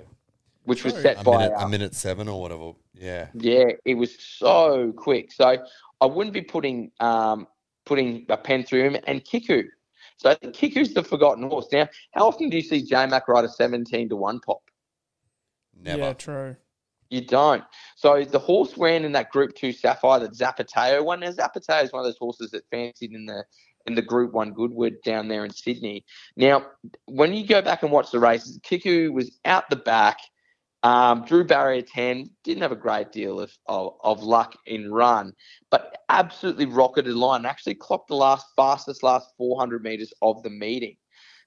which 0.64 0.84
was 0.84 0.94
set 0.94 1.20
A 1.20 1.24
by. 1.24 1.38
minute, 1.38 1.52
a 1.58 1.68
minute 1.68 1.94
seven 1.96 2.28
or 2.28 2.40
whatever. 2.40 2.72
Yeah. 2.94 3.26
Yeah, 3.34 3.72
it 3.84 3.94
was 3.94 4.16
so 4.20 4.92
quick. 4.96 5.32
So 5.32 5.58
I 6.00 6.06
wouldn't 6.06 6.34
be 6.34 6.42
putting 6.42 6.92
um, 7.00 7.48
putting 7.84 8.26
a 8.28 8.36
pen 8.36 8.62
through 8.62 8.84
him 8.84 8.96
and 9.08 9.24
Kiku. 9.24 9.64
So 10.18 10.30
I 10.30 10.34
think 10.34 10.54
Kiku's 10.54 10.94
the 10.94 11.02
forgotten 11.02 11.48
horse. 11.48 11.66
Now, 11.72 11.88
how 12.12 12.28
often 12.28 12.50
do 12.50 12.56
you 12.56 12.62
see 12.62 12.82
J 12.82 13.06
Mac 13.06 13.26
ride 13.26 13.44
a 13.44 13.48
17 13.48 14.08
to 14.10 14.16
1 14.16 14.40
pop? 14.40 14.69
Never. 15.82 15.98
Yeah, 15.98 16.12
true. 16.12 16.56
You 17.10 17.22
don't. 17.22 17.64
So 17.96 18.24
the 18.24 18.38
horse 18.38 18.78
ran 18.78 19.04
in 19.04 19.12
that 19.12 19.30
Group 19.30 19.54
Two 19.54 19.72
Sapphire 19.72 20.20
that 20.20 20.32
Zapateo 20.32 21.04
won. 21.04 21.20
Now 21.20 21.32
Zapateo 21.32 21.82
is 21.82 21.92
one 21.92 22.00
of 22.00 22.06
those 22.06 22.18
horses 22.18 22.52
that 22.52 22.62
fancied 22.70 23.12
in 23.12 23.26
the 23.26 23.44
in 23.86 23.94
the 23.94 24.02
Group 24.02 24.32
One 24.32 24.52
Goodwood 24.52 24.96
down 25.04 25.26
there 25.26 25.44
in 25.44 25.50
Sydney. 25.50 26.04
Now, 26.36 26.66
when 27.06 27.34
you 27.34 27.46
go 27.46 27.62
back 27.62 27.82
and 27.82 27.90
watch 27.90 28.10
the 28.10 28.20
races, 28.20 28.60
Kiku 28.62 29.12
was 29.12 29.38
out 29.44 29.68
the 29.70 29.76
back, 29.76 30.18
um, 30.82 31.24
drew 31.24 31.44
barrier 31.44 31.82
ten, 31.82 32.30
didn't 32.44 32.62
have 32.62 32.72
a 32.72 32.76
great 32.76 33.10
deal 33.10 33.40
of, 33.40 33.50
of 33.66 33.94
of 34.04 34.22
luck 34.22 34.56
in 34.66 34.92
run, 34.92 35.32
but 35.70 35.98
absolutely 36.08 36.66
rocketed 36.66 37.14
line. 37.14 37.44
Actually 37.44 37.74
clocked 37.74 38.08
the 38.08 38.14
last 38.14 38.46
fastest 38.54 39.02
last 39.02 39.30
400 39.36 39.82
meters 39.82 40.12
of 40.22 40.42
the 40.44 40.50
meeting. 40.50 40.96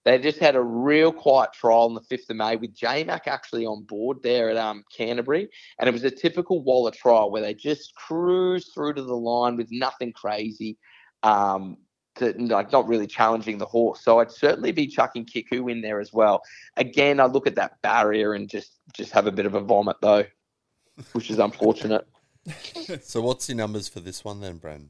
They 0.06 0.18
just 0.20 0.39
had 0.39 0.56
a 0.56 0.62
real 0.62 1.14
quiet 1.14 1.54
trial 1.54 1.84
on 1.84 1.93
the 1.93 2.01
5th 2.01 2.30
of 2.30 2.36
May 2.36 2.58
with 2.58 2.74
J-Mac 2.74 3.28
actually 3.28 3.66
on 3.66 3.84
board 3.84 4.22
there 4.22 4.49
at 4.49 4.58
um, 4.58 4.84
Canterbury. 4.95 5.47
And 5.80 5.88
it 5.88 5.93
was 5.93 6.04
a 6.04 6.12
typical 6.12 6.62
Waller 6.62 6.91
trial 6.91 7.32
where 7.32 7.41
they 7.41 7.54
just 7.54 7.95
cruised 7.95 8.72
through 8.74 8.95
to 8.95 9.04
the 9.04 9.16
line 9.16 9.56
with 9.56 9.70
nothing 9.72 10.12
crazy, 10.12 10.78
um, 11.24 11.78
to, 12.16 12.34
like 12.38 12.72
not 12.72 12.88
really 12.88 13.08
challenging 13.08 13.58
the 13.58 13.66
horse. 13.66 14.01
So 14.01 14.20
I'd 14.20 14.32
certainly 14.32 14.74
be 14.74 14.88
chucking 14.88 15.26
Kiku 15.26 15.70
in 15.70 15.82
there 15.82 16.01
as 16.01 16.12
well. 16.12 16.41
Again, 16.76 17.22
I 17.22 17.26
look 17.26 17.47
at 17.47 17.56
that 17.56 17.82
barrier 17.82 18.34
and 18.34 18.49
just, 18.49 18.80
just 18.93 19.12
have 19.14 19.26
a 19.26 19.32
bit 19.32 19.45
of 19.45 19.56
a 19.56 19.62
vomit 19.62 19.97
though, 20.01 20.26
which 21.14 21.30
is 21.30 21.39
unfortunate. 21.39 22.08
So 23.04 23.22
what's 23.22 23.47
your 23.47 23.56
numbers 23.56 23.88
for 23.88 24.01
this 24.01 24.26
one 24.26 24.41
then, 24.41 24.60
Bren? 24.60 24.89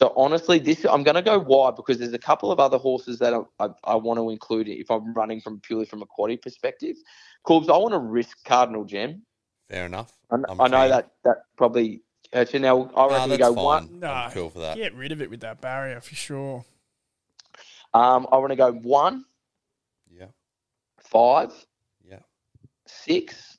So 0.00 0.12
honestly, 0.16 0.58
this 0.58 0.84
I'm 0.84 1.02
going 1.04 1.14
to 1.14 1.22
go 1.22 1.38
wide 1.38 1.76
because 1.76 1.98
there's 1.98 2.12
a 2.12 2.18
couple 2.18 2.50
of 2.50 2.58
other 2.58 2.78
horses 2.78 3.18
that 3.20 3.32
I, 3.32 3.40
I, 3.64 3.68
I 3.84 3.94
want 3.94 4.18
to 4.18 4.30
include 4.30 4.68
if 4.68 4.90
I'm 4.90 5.14
running 5.14 5.40
from 5.40 5.60
purely 5.60 5.84
from 5.86 6.02
a 6.02 6.06
quaddy 6.06 6.40
perspective. 6.40 6.96
Corbs, 7.46 7.68
I 7.68 7.76
want 7.76 7.92
to 7.94 7.98
risk 8.00 8.44
Cardinal 8.44 8.84
Gem. 8.84 9.22
Fair 9.68 9.86
enough. 9.86 10.12
I, 10.30 10.36
I'm 10.48 10.60
I 10.60 10.68
know 10.68 10.80
keen. 10.80 10.88
that 10.90 11.10
that 11.24 11.36
probably 11.56 12.02
hurts 12.32 12.52
you. 12.52 12.60
Now 12.60 12.90
I 12.96 13.06
Nah, 13.06 13.12
reckon 13.14 13.30
we 13.30 13.38
that's 13.38 13.48
go 13.48 13.54
fine. 13.54 13.64
one. 13.64 14.00
No, 14.00 14.08
I'm 14.08 14.30
cool 14.32 14.50
for 14.50 14.58
that. 14.60 14.76
Get 14.76 14.94
rid 14.94 15.12
of 15.12 15.22
it 15.22 15.30
with 15.30 15.40
that 15.40 15.60
barrier 15.60 16.00
for 16.00 16.14
sure. 16.14 16.64
Um, 17.94 18.26
I 18.32 18.38
want 18.38 18.50
to 18.50 18.56
go 18.56 18.72
one, 18.72 19.24
Yeah. 20.10 20.26
five, 20.98 21.52
Yeah. 22.04 22.18
six, 22.88 23.56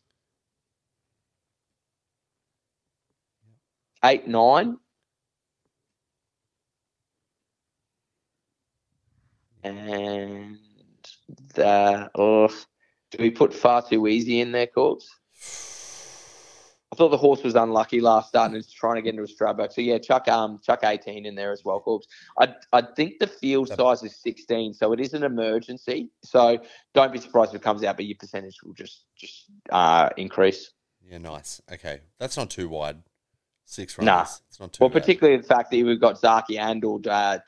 eight, 4.04 4.28
nine, 4.28 4.78
and 9.66 10.58
the 11.56 12.10
oh, 12.16 12.48
do 13.12 13.18
we 13.20 13.32
put 13.32 13.54
far 13.54 13.82
too 13.82 14.08
easy 14.08 14.40
in 14.40 14.52
there, 14.52 14.68
Corbs? 14.68 15.08
I 16.92 16.96
thought 16.96 17.10
the 17.10 17.18
horse 17.18 17.44
was 17.44 17.56
unlucky 17.56 18.00
last 18.00 18.30
start 18.30 18.52
and 18.52 18.58
is 18.58 18.72
trying 18.72 18.96
to 18.96 19.02
get 19.02 19.16
into 19.16 19.24
a 19.24 19.28
Stradbroke. 19.28 19.74
So 19.74 19.82
yeah, 19.82 19.98
chuck 19.98 20.28
um 20.28 20.60
chuck 20.64 20.82
eighteen 20.84 21.26
in 21.26 21.36
there 21.36 21.52
as 21.52 21.64
well, 21.66 21.82
Corbs. 21.82 22.06
I 22.40 22.54
I 22.72 22.84
think 22.96 23.20
the 23.20 23.28
field 23.28 23.70
size 23.70 24.04
is 24.04 24.16
sixteen, 24.16 24.74
so 24.74 24.94
it 24.94 25.00
is 25.00 25.14
an 25.14 25.24
emergency. 25.24 26.10
So 26.24 26.60
don't 26.94 27.12
be 27.12 27.20
surprised 27.20 27.52
if 27.52 27.62
it 27.62 27.64
comes 27.64 27.84
out, 27.84 27.98
but 27.98 28.06
your 28.06 28.18
percentage 28.18 28.58
will 28.64 28.74
just 28.74 29.06
just 29.18 29.46
uh 29.72 30.10
increase. 30.16 30.72
Yeah, 31.10 31.18
nice. 31.18 31.62
Okay. 31.72 32.02
That's 32.20 32.38
not 32.38 32.50
too 32.50 32.70
wide. 32.70 33.04
Six 33.66 33.98
Nah. 33.98 34.14
runners. 34.18 34.42
It's 34.48 34.60
not 34.60 34.74
too 34.74 34.84
Well, 34.84 34.90
bad. 34.90 35.02
particularly 35.02 35.38
the 35.38 35.48
fact 35.48 35.72
that 35.72 35.84
we've 35.84 36.00
got 36.00 36.22
Zaaki 36.22 36.60
and 36.60 36.84
or 36.86 37.00
uh, 37.08 37.40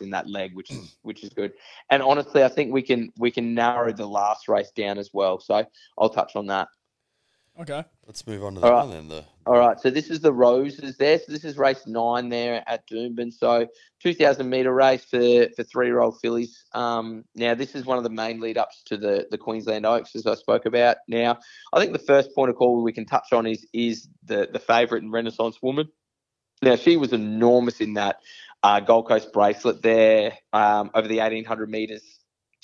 in 0.00 0.10
that 0.10 0.28
leg, 0.28 0.54
which 0.54 0.70
is 0.70 0.96
which 1.02 1.22
is 1.22 1.30
good. 1.30 1.52
And 1.90 2.02
honestly, 2.02 2.42
I 2.42 2.48
think 2.48 2.72
we 2.72 2.82
can 2.82 3.12
we 3.18 3.30
can 3.30 3.54
narrow 3.54 3.92
the 3.92 4.06
last 4.06 4.48
race 4.48 4.70
down 4.72 4.98
as 4.98 5.10
well. 5.12 5.38
So 5.38 5.64
I'll 5.98 6.08
touch 6.08 6.34
on 6.34 6.46
that. 6.46 6.68
Okay. 7.58 7.84
Let's 8.06 8.26
move 8.26 8.44
on 8.44 8.54
to 8.54 8.60
All 8.60 8.68
that 8.68 8.72
right. 8.72 8.86
one 8.86 8.90
then. 8.90 9.08
The 9.08 9.24
All 9.46 9.58
right, 9.58 9.80
so 9.80 9.88
this 9.88 10.10
is 10.10 10.20
the 10.20 10.32
roses 10.32 10.96
there. 10.98 11.18
So 11.18 11.32
this 11.32 11.44
is 11.44 11.56
race 11.56 11.86
nine 11.86 12.28
there 12.28 12.62
at 12.66 12.86
Doomben. 12.86 13.32
So 13.32 13.66
2,000 14.02 14.48
meter 14.48 14.72
race 14.72 15.04
for, 15.04 15.48
for 15.56 15.64
three 15.64 15.86
year 15.86 16.00
old 16.00 16.20
fillies. 16.20 16.64
Um, 16.72 17.24
now, 17.34 17.54
this 17.54 17.74
is 17.74 17.86
one 17.86 17.96
of 17.96 18.04
the 18.04 18.10
main 18.10 18.40
lead 18.40 18.58
ups 18.58 18.82
to 18.86 18.98
the, 18.98 19.26
the 19.30 19.38
Queensland 19.38 19.86
Oaks, 19.86 20.14
as 20.14 20.26
I 20.26 20.34
spoke 20.34 20.66
about. 20.66 20.98
Now, 21.08 21.38
I 21.72 21.80
think 21.80 21.92
the 21.92 21.98
first 21.98 22.34
point 22.34 22.50
of 22.50 22.56
call 22.56 22.82
we 22.82 22.92
can 22.92 23.06
touch 23.06 23.32
on 23.32 23.46
is 23.46 23.66
is 23.72 24.08
the, 24.24 24.48
the 24.52 24.58
favourite 24.58 25.02
and 25.02 25.12
Renaissance 25.12 25.62
woman. 25.62 25.88
Now, 26.62 26.76
she 26.76 26.96
was 26.96 27.12
enormous 27.12 27.80
in 27.80 27.94
that 27.94 28.20
uh, 28.62 28.80
Gold 28.80 29.08
Coast 29.08 29.32
bracelet 29.32 29.82
there 29.82 30.32
um, 30.52 30.90
over 30.94 31.08
the 31.08 31.18
1,800 31.18 31.70
metres 31.70 32.02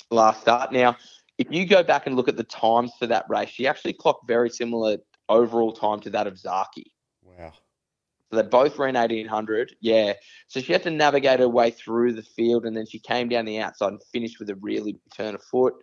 last 0.09 0.41
start. 0.41 0.71
Now, 0.71 0.97
if 1.37 1.47
you 1.51 1.65
go 1.65 1.83
back 1.83 2.07
and 2.07 2.15
look 2.15 2.27
at 2.27 2.37
the 2.37 2.43
times 2.43 2.91
for 2.99 3.07
that 3.07 3.25
race, 3.29 3.49
she 3.49 3.67
actually 3.67 3.93
clocked 3.93 4.27
very 4.27 4.49
similar 4.49 4.97
overall 5.29 5.71
time 5.71 5.99
to 6.01 6.09
that 6.11 6.27
of 6.27 6.35
Zaaki. 6.35 6.91
wow. 7.23 7.53
So 8.33 8.41
they 8.41 8.47
both 8.47 8.79
ran 8.79 8.95
1800. 8.95 9.75
Yeah. 9.79 10.13
So 10.47 10.59
she 10.59 10.73
had 10.73 10.81
to 10.83 10.89
navigate 10.89 11.39
her 11.39 11.47
way 11.47 11.69
through 11.69 12.13
the 12.13 12.23
field 12.23 12.65
and 12.65 12.75
then 12.75 12.87
she 12.87 12.97
came 12.97 13.29
down 13.29 13.45
the 13.45 13.59
outside 13.59 13.89
and 13.89 14.01
finished 14.11 14.39
with 14.39 14.49
a 14.49 14.55
really 14.55 14.97
turn 15.15 15.35
of 15.35 15.43
foot. 15.43 15.75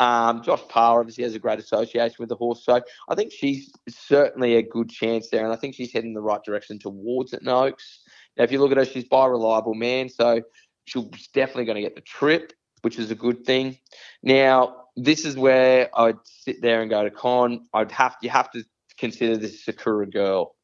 Um, 0.00 0.42
Josh 0.42 0.62
Parr 0.68 0.98
obviously 0.98 1.22
has 1.22 1.36
a 1.36 1.38
great 1.38 1.60
association 1.60 2.16
with 2.18 2.28
the 2.28 2.34
horse. 2.34 2.64
So 2.64 2.80
I 3.08 3.14
think 3.14 3.30
she's 3.30 3.70
certainly 3.88 4.56
a 4.56 4.62
good 4.62 4.90
chance 4.90 5.28
there. 5.30 5.44
And 5.44 5.52
I 5.52 5.56
think 5.56 5.76
she's 5.76 5.92
heading 5.92 6.10
in 6.10 6.14
the 6.14 6.20
right 6.20 6.42
direction 6.42 6.80
towards 6.80 7.32
it, 7.34 7.44
Noakes. 7.44 8.00
Now, 8.36 8.42
if 8.42 8.50
you 8.50 8.60
look 8.60 8.72
at 8.72 8.78
her, 8.78 8.84
she's 8.84 9.04
by 9.04 9.26
reliable 9.26 9.74
man. 9.74 10.08
So 10.08 10.42
she's 10.86 11.28
definitely 11.32 11.66
going 11.66 11.76
to 11.76 11.82
get 11.82 11.94
the 11.94 12.00
trip, 12.00 12.52
which 12.80 12.98
is 12.98 13.12
a 13.12 13.14
good 13.14 13.44
thing. 13.44 13.78
Now, 14.24 14.81
this 14.96 15.24
is 15.24 15.36
where 15.36 15.88
I'd 15.94 16.18
sit 16.24 16.60
there 16.62 16.82
and 16.82 16.90
go 16.90 17.04
to 17.04 17.10
Con. 17.10 17.66
I'd 17.72 17.92
have 17.92 18.16
you 18.22 18.30
have 18.30 18.50
to 18.52 18.64
consider 18.98 19.36
this 19.36 19.64
Sakura 19.64 20.06
girl. 20.06 20.54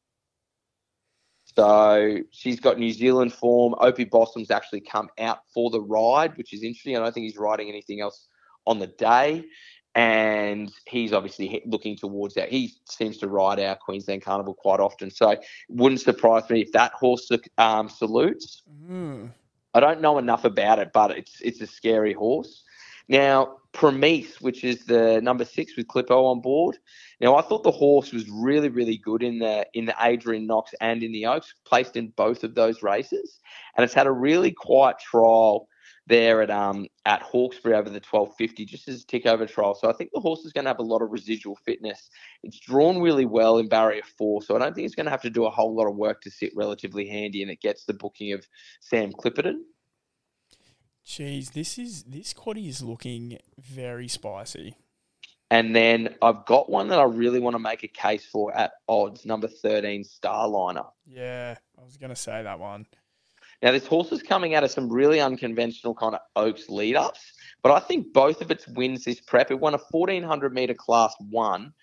So 1.55 2.19
she's 2.31 2.59
got 2.59 2.77
New 2.77 2.91
Zealand 2.91 3.33
form. 3.33 3.75
Opie 3.79 4.05
Bosson's 4.05 4.51
actually 4.51 4.81
come 4.81 5.09
out 5.19 5.39
for 5.53 5.71
the 5.71 5.81
ride, 5.81 6.37
which 6.37 6.53
is 6.53 6.63
interesting. 6.63 6.95
I 6.95 6.99
don't 6.99 7.11
think 7.11 7.25
he's 7.25 7.37
riding 7.37 7.69
anything 7.69 8.01
else 8.01 8.27
on 8.67 8.79
the 8.79 8.87
day. 8.87 9.45
And 9.95 10.71
he's 10.87 11.11
obviously 11.11 11.63
looking 11.65 11.97
towards 11.97 12.35
that. 12.35 12.49
He 12.49 12.75
seems 12.85 13.17
to 13.17 13.27
ride 13.27 13.59
our 13.59 13.75
Queensland 13.75 14.21
Carnival 14.21 14.53
quite 14.53 14.79
often. 14.79 15.09
So 15.09 15.31
it 15.31 15.43
wouldn't 15.67 16.01
surprise 16.01 16.47
me 16.49 16.61
if 16.61 16.71
that 16.73 16.93
horse 16.93 17.29
um, 17.57 17.89
salutes. 17.89 18.61
Mm. 18.87 19.31
I 19.73 19.79
don't 19.79 20.01
know 20.01 20.19
enough 20.19 20.45
about 20.45 20.79
it, 20.79 20.91
but 20.93 21.11
it's 21.11 21.41
it's 21.41 21.61
a 21.61 21.67
scary 21.67 22.13
horse. 22.13 22.63
Now, 23.09 23.57
Promise, 23.71 24.41
which 24.41 24.63
is 24.63 24.85
the 24.85 25.21
number 25.21 25.45
six 25.45 25.77
with 25.77 25.87
Clippo 25.87 26.31
on 26.31 26.41
board. 26.41 26.77
Now, 27.21 27.35
I 27.35 27.41
thought 27.43 27.63
the 27.63 27.71
horse 27.71 28.11
was 28.11 28.27
really, 28.27 28.69
really 28.69 28.97
good 28.97 29.21
in 29.21 29.37
the 29.37 29.67
in 29.73 29.85
the 29.85 29.95
Adrian 30.01 30.47
Knox 30.47 30.73
and 30.81 31.03
in 31.03 31.11
the 31.11 31.27
Oaks, 31.27 31.53
placed 31.65 31.95
in 31.95 32.07
both 32.17 32.43
of 32.43 32.55
those 32.55 32.81
races, 32.81 33.39
and 33.77 33.83
it's 33.83 33.93
had 33.93 34.07
a 34.07 34.11
really 34.11 34.51
quiet 34.51 34.97
trial 34.99 35.67
there 36.07 36.41
at 36.41 36.49
um 36.49 36.87
at 37.05 37.21
Hawkesbury 37.21 37.75
over 37.75 37.89
the 37.89 38.01
1250, 38.01 38.65
just 38.65 38.87
as 38.87 39.03
a 39.03 39.05
tick 39.05 39.27
over 39.27 39.45
trial. 39.45 39.75
So 39.75 39.87
I 39.87 39.93
think 39.93 40.09
the 40.13 40.19
horse 40.19 40.39
is 40.45 40.51
going 40.51 40.65
to 40.65 40.71
have 40.71 40.79
a 40.79 40.83
lot 40.83 41.03
of 41.03 41.11
residual 41.11 41.55
fitness. 41.63 42.09
It's 42.41 42.59
drawn 42.59 42.99
really 42.99 43.25
well 43.25 43.59
in 43.59 43.69
barrier 43.69 44.01
four, 44.17 44.41
so 44.41 44.55
I 44.55 44.59
don't 44.59 44.73
think 44.73 44.87
it's 44.87 44.95
going 44.95 45.05
to 45.05 45.11
have 45.11 45.21
to 45.21 45.29
do 45.29 45.45
a 45.45 45.51
whole 45.51 45.75
lot 45.75 45.87
of 45.87 45.95
work 45.95 46.21
to 46.21 46.31
sit 46.31 46.51
relatively 46.55 47.07
handy, 47.07 47.43
and 47.43 47.51
it 47.51 47.61
gets 47.61 47.85
the 47.85 47.93
booking 47.93 48.33
of 48.33 48.43
Sam 48.81 49.11
Clipperton. 49.11 49.59
Jeez, 51.09 51.53
this 51.53 51.79
is 51.79 52.03
this 52.03 52.35
quaddy 52.35 52.69
is 52.69 52.83
looking 52.83 53.39
very 53.59 54.07
spicy. 54.07 54.75
And 55.49 55.75
then 55.75 56.13
I've 56.21 56.45
got 56.45 56.69
one 56.69 56.89
that 56.89 56.99
I 56.99 57.03
really 57.05 57.39
want 57.39 57.55
to 57.55 57.59
make 57.59 57.83
a 57.83 57.87
case 57.87 58.27
for 58.27 58.55
at 58.55 58.73
odds, 58.87 59.25
number 59.25 59.47
13, 59.47 60.03
Starliner. 60.03 60.85
Yeah, 61.07 61.55
I 61.75 61.83
was 61.83 61.97
going 61.97 62.11
to 62.11 62.15
say 62.15 62.43
that 62.43 62.59
one. 62.59 62.85
Now, 63.63 63.71
this 63.71 63.87
horse 63.87 64.11
is 64.11 64.21
coming 64.21 64.53
out 64.53 64.63
of 64.63 64.69
some 64.69 64.87
really 64.87 65.19
unconventional 65.19 65.95
kind 65.95 66.13
of 66.13 66.21
Oaks 66.35 66.69
lead 66.69 66.95
ups, 66.95 67.33
but 67.63 67.71
I 67.71 67.79
think 67.79 68.13
both 68.13 68.41
of 68.41 68.51
its 68.51 68.67
wins 68.67 69.03
this 69.03 69.19
prep. 69.19 69.49
It 69.49 69.59
won 69.59 69.73
a 69.73 69.79
1400 69.89 70.53
meter 70.53 70.75
class 70.75 71.15
one 71.31 71.73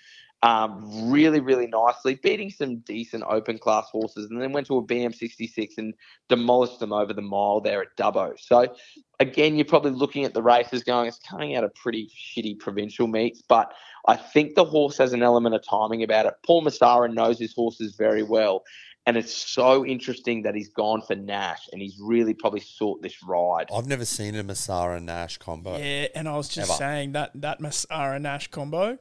um, 0.43 1.11
really, 1.11 1.41
really 1.41 1.67
nicely, 1.67 2.17
beating 2.23 2.51
some 2.51 2.79
decent 2.81 3.25
open 3.27 3.59
class 3.59 3.87
horses, 3.91 4.31
and 4.31 4.41
then 4.41 4.53
went 4.53 4.67
to 4.67 4.77
a 4.77 4.83
BM66 4.83 5.79
and 5.79 5.95
demolished 6.29 6.79
them 6.79 6.93
over 6.93 7.13
the 7.13 7.23
mile 7.23 7.61
there 7.61 7.83
at 7.83 7.97
Dubbo. 7.97 8.39
So, 8.39 8.75
again, 9.19 9.57
you're 9.57 9.65
probably 9.65 9.93
looking 9.93 10.25
at 10.25 10.35
the 10.35 10.43
races 10.43 10.85
going, 10.85 11.09
it's 11.09 11.19
coming 11.19 11.57
out 11.57 11.65
of 11.65 11.75
pretty 11.75 12.11
shitty 12.15 12.59
provincial 12.59 13.07
meets, 13.07 13.43
but 13.43 13.73
I 14.07 14.17
think 14.17 14.55
the 14.55 14.65
horse 14.65 14.99
has 14.99 15.13
an 15.13 15.23
element 15.23 15.55
of 15.55 15.63
timing 15.67 16.03
about 16.03 16.27
it. 16.27 16.35
Paul 16.45 16.63
Messara 16.65 17.13
knows 17.13 17.39
his 17.39 17.55
horses 17.55 17.97
very 17.97 18.23
well. 18.23 18.63
And 19.09 19.17
it's 19.17 19.33
so 19.33 19.87
interesting 19.87 20.43
that 20.43 20.57
he's 20.57 20.69
gone 20.69 21.01
for 21.01 21.15
Nash 21.15 21.69
and 21.73 21.81
he's 21.81 21.97
really 22.01 22.35
probably 22.35 22.59
sought 22.59 23.03
this 23.03 23.23
ride. 23.23 23.69
I've 23.73 23.87
never 23.87 24.05
seen 24.05 24.35
a 24.35 24.43
Massara 24.43 25.01
Nash 25.01 25.39
combo. 25.39 25.77
Yeah, 25.79 26.09
and 26.17 26.29
I 26.29 26.37
was 26.37 26.49
just 26.49 26.69
Ever. 26.71 26.77
saying 26.77 27.13
that 27.13 27.31
that 27.37 27.61
Messara 27.61 28.21
Nash 28.21 28.49
combo 28.49 28.99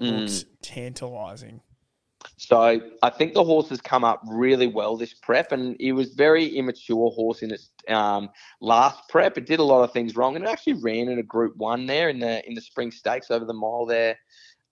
Mm. 0.00 0.20
looks 0.20 0.44
tantalizing. 0.62 1.60
So 2.36 2.80
I 3.02 3.10
think 3.10 3.34
the 3.34 3.44
horse 3.44 3.68
has 3.70 3.80
come 3.80 4.04
up 4.04 4.22
really 4.26 4.66
well 4.66 4.96
this 4.96 5.14
prep, 5.14 5.52
and 5.52 5.76
he 5.78 5.92
was 5.92 6.14
very 6.14 6.46
immature 6.46 7.10
horse 7.10 7.42
in 7.42 7.50
its 7.50 7.70
um, 7.88 8.30
last 8.60 9.08
prep. 9.08 9.38
It 9.38 9.46
did 9.46 9.58
a 9.58 9.64
lot 9.64 9.82
of 9.82 9.92
things 9.92 10.16
wrong, 10.16 10.36
and 10.36 10.44
it 10.44 10.48
actually 10.48 10.74
ran 10.74 11.08
in 11.08 11.18
a 11.18 11.22
Group 11.22 11.56
One 11.56 11.86
there 11.86 12.08
in 12.08 12.18
the 12.18 12.46
in 12.46 12.54
the 12.54 12.60
Spring 12.60 12.90
Stakes 12.90 13.30
over 13.30 13.44
the 13.44 13.54
mile 13.54 13.86
there. 13.86 14.18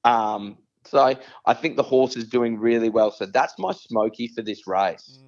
Um, 0.05 0.59
so 0.85 1.15
I 1.45 1.55
think 1.55 1.77
the 1.77 1.83
horse 1.83 2.17
is 2.17 2.25
doing 2.25 2.59
really 2.59 2.89
well. 2.89 3.11
So 3.11 3.27
that's 3.27 3.59
my 3.59 3.73
smoky 3.73 4.29
for 4.29 4.43
this 4.43 4.67
race. 4.67 5.19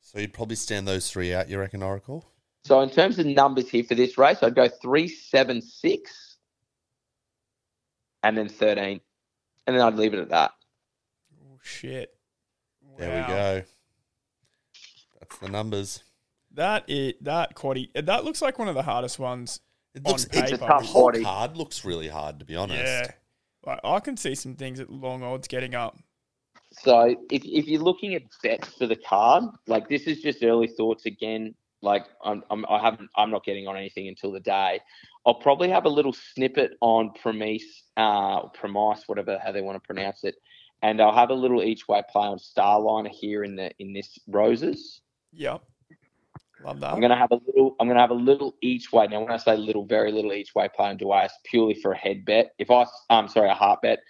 So 0.00 0.18
you'd 0.18 0.32
probably 0.32 0.56
stand 0.56 0.86
those 0.86 1.10
three 1.10 1.32
out, 1.32 1.48
you 1.48 1.58
reckon, 1.58 1.82
Oracle? 1.82 2.24
So 2.64 2.80
in 2.80 2.90
terms 2.90 3.18
of 3.18 3.26
numbers 3.26 3.68
here 3.68 3.84
for 3.84 3.94
this 3.94 4.18
race, 4.18 4.42
I'd 4.42 4.54
go 4.54 4.68
three, 4.68 5.08
seven, 5.08 5.62
six, 5.62 6.33
and 8.24 8.36
then 8.36 8.48
thirteen, 8.48 9.00
and 9.66 9.76
then 9.76 9.82
I'd 9.84 9.94
leave 9.94 10.14
it 10.14 10.18
at 10.18 10.30
that. 10.30 10.52
Oh 11.44 11.58
shit! 11.62 12.16
There 12.98 13.22
we 13.22 13.32
go. 13.32 13.62
That's 15.20 15.38
the 15.38 15.48
numbers. 15.48 16.02
That 16.52 16.88
it 16.88 17.22
that 17.22 17.54
quaddy 17.54 17.90
that 17.94 18.24
looks 18.24 18.40
like 18.42 18.58
one 18.58 18.68
of 18.68 18.74
the 18.74 18.82
hardest 18.82 19.18
ones. 19.18 19.60
It 19.94 20.02
On 20.04 20.12
looks 20.12 20.24
paper. 20.24 20.44
it's 20.44 20.52
It's 20.52 20.62
a 20.62 20.66
tough 20.66 20.80
the 20.80 20.86
whole 20.86 21.12
card 21.12 21.56
looks 21.56 21.84
really 21.84 22.08
hard 22.08 22.38
to 22.40 22.44
be 22.44 22.56
honest. 22.56 22.82
Yeah, 22.82 23.10
like 23.64 23.80
I 23.84 24.00
can 24.00 24.16
see 24.16 24.34
some 24.34 24.56
things 24.56 24.80
at 24.80 24.90
long 24.90 25.22
odds 25.22 25.46
getting 25.46 25.74
up. 25.74 25.96
So 26.72 27.14
if, 27.30 27.44
if 27.44 27.68
you're 27.68 27.82
looking 27.82 28.14
at 28.14 28.22
bets 28.42 28.68
for 28.68 28.86
the 28.86 28.96
card, 28.96 29.44
like 29.68 29.88
this 29.88 30.02
is 30.08 30.20
just 30.20 30.42
early 30.42 30.66
thoughts 30.66 31.06
again. 31.06 31.54
Like 31.82 32.06
I'm, 32.24 32.42
I'm 32.50 32.64
I 32.68 32.80
haven't 32.80 33.10
I'm 33.16 33.30
not 33.30 33.44
getting 33.44 33.68
on 33.68 33.76
anything 33.76 34.08
until 34.08 34.32
the 34.32 34.40
day. 34.40 34.80
I'll 35.26 35.34
probably 35.34 35.70
have 35.70 35.86
a 35.86 35.90
little 35.90 36.12
snippet 36.12 36.72
on 36.80 37.12
Promise, 37.20 37.84
uh, 37.96 38.40
or 38.40 38.50
Promise, 38.50 39.04
whatever 39.06 39.38
how 39.42 39.52
they 39.52 39.62
want 39.62 39.76
to 39.76 39.86
pronounce 39.86 40.24
it, 40.24 40.34
and 40.82 41.00
I'll 41.00 41.14
have 41.14 41.30
a 41.30 41.34
little 41.34 41.62
each 41.62 41.88
way 41.88 42.02
play 42.10 42.26
on 42.26 42.38
Starliner 42.38 43.08
here 43.08 43.42
in 43.44 43.56
the 43.56 43.70
in 43.78 43.92
this 43.92 44.18
roses. 44.28 45.00
Yep, 45.32 45.62
love 46.62 46.80
that. 46.80 46.92
I'm 46.92 47.00
gonna 47.00 47.16
have 47.16 47.32
a 47.32 47.40
little. 47.46 47.74
I'm 47.80 47.88
gonna 47.88 48.00
have 48.00 48.10
a 48.10 48.14
little 48.14 48.54
each 48.60 48.92
way. 48.92 49.06
Now, 49.06 49.20
when 49.20 49.30
I 49.30 49.38
say 49.38 49.56
little, 49.56 49.86
very 49.86 50.12
little 50.12 50.32
each 50.32 50.54
way 50.54 50.68
play 50.74 50.90
on 50.90 50.98
Duais 50.98 51.30
purely 51.44 51.74
for 51.74 51.92
a 51.92 51.96
head 51.96 52.24
bet. 52.26 52.52
If 52.58 52.70
I, 52.70 52.84
I'm 53.08 53.28
sorry, 53.28 53.48
a 53.48 53.54
heart 53.54 53.80
bet, 53.82 54.00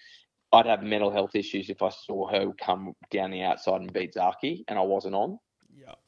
I'd 0.52 0.66
have 0.66 0.82
mental 0.82 1.10
health 1.12 1.34
issues 1.34 1.70
if 1.70 1.82
I 1.82 1.90
saw 1.90 2.28
her 2.28 2.52
come 2.60 2.94
down 3.10 3.30
the 3.30 3.42
outside 3.42 3.80
and 3.80 3.92
beat 3.92 4.14
Zaaki, 4.14 4.64
and 4.68 4.78
I 4.78 4.82
wasn't 4.82 5.14
on. 5.14 5.38
Yep. 5.76 5.98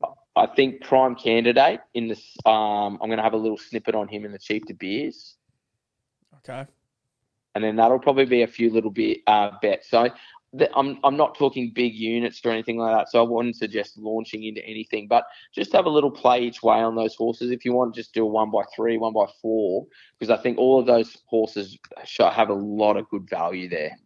I 0.36 0.46
think 0.46 0.82
prime 0.82 1.14
candidate 1.14 1.80
in 1.94 2.08
this. 2.08 2.36
Um, 2.44 2.98
I'm 3.00 3.08
gonna 3.10 3.22
have 3.22 3.34
a 3.34 3.38
little 3.38 3.58
snippet 3.58 3.94
on 3.94 4.08
him 4.08 4.24
in 4.24 4.32
the 4.32 4.38
Chief 4.38 4.64
De 4.66 4.74
Beers, 4.74 5.36
Okay. 6.38 6.66
and 7.54 7.62
then 7.64 7.76
that'll 7.76 7.98
probably 8.00 8.24
be 8.26 8.42
a 8.42 8.46
few 8.48 8.70
little 8.70 8.90
bit 8.90 9.18
uh, 9.26 9.50
bets. 9.62 9.88
So. 9.90 10.08
th- 10.56 10.70
I'm 10.76 10.98
I'm 11.02 11.16
not 11.16 11.36
talking 11.36 11.72
big 11.74 11.94
units 11.94 12.40
or 12.44 12.50
anything 12.52 12.78
like 12.78 12.94
that, 12.96 13.10
so 13.10 13.18
I 13.18 13.28
wouldn't 13.28 13.56
suggest 13.56 13.98
launching 13.98 14.44
into 14.44 14.64
anything. 14.64 15.08
But 15.08 15.24
just 15.52 15.72
have 15.72 15.86
a 15.86 15.90
little 15.90 16.12
play 16.12 16.42
each 16.44 16.62
way 16.62 16.76
on 16.78 16.94
those 16.94 17.16
horses. 17.16 17.50
If 17.50 17.64
you 17.64 17.72
want, 17.72 17.94
just 17.96 18.14
do 18.14 18.22
a 18.22 18.26
one 18.26 18.50
by 18.52 18.62
three, 18.74 18.96
one 18.96 19.12
by 19.12 19.26
four, 19.42 19.86
because 20.16 20.30
I 20.30 20.40
think 20.40 20.58
all 20.58 20.78
of 20.78 20.86
those 20.86 21.18
horses 21.26 21.76
have 22.18 22.50
a 22.50 22.54
lot 22.54 22.96
of 22.96 23.08
good 23.08 23.28
value 23.28 23.68
there. 23.68 23.96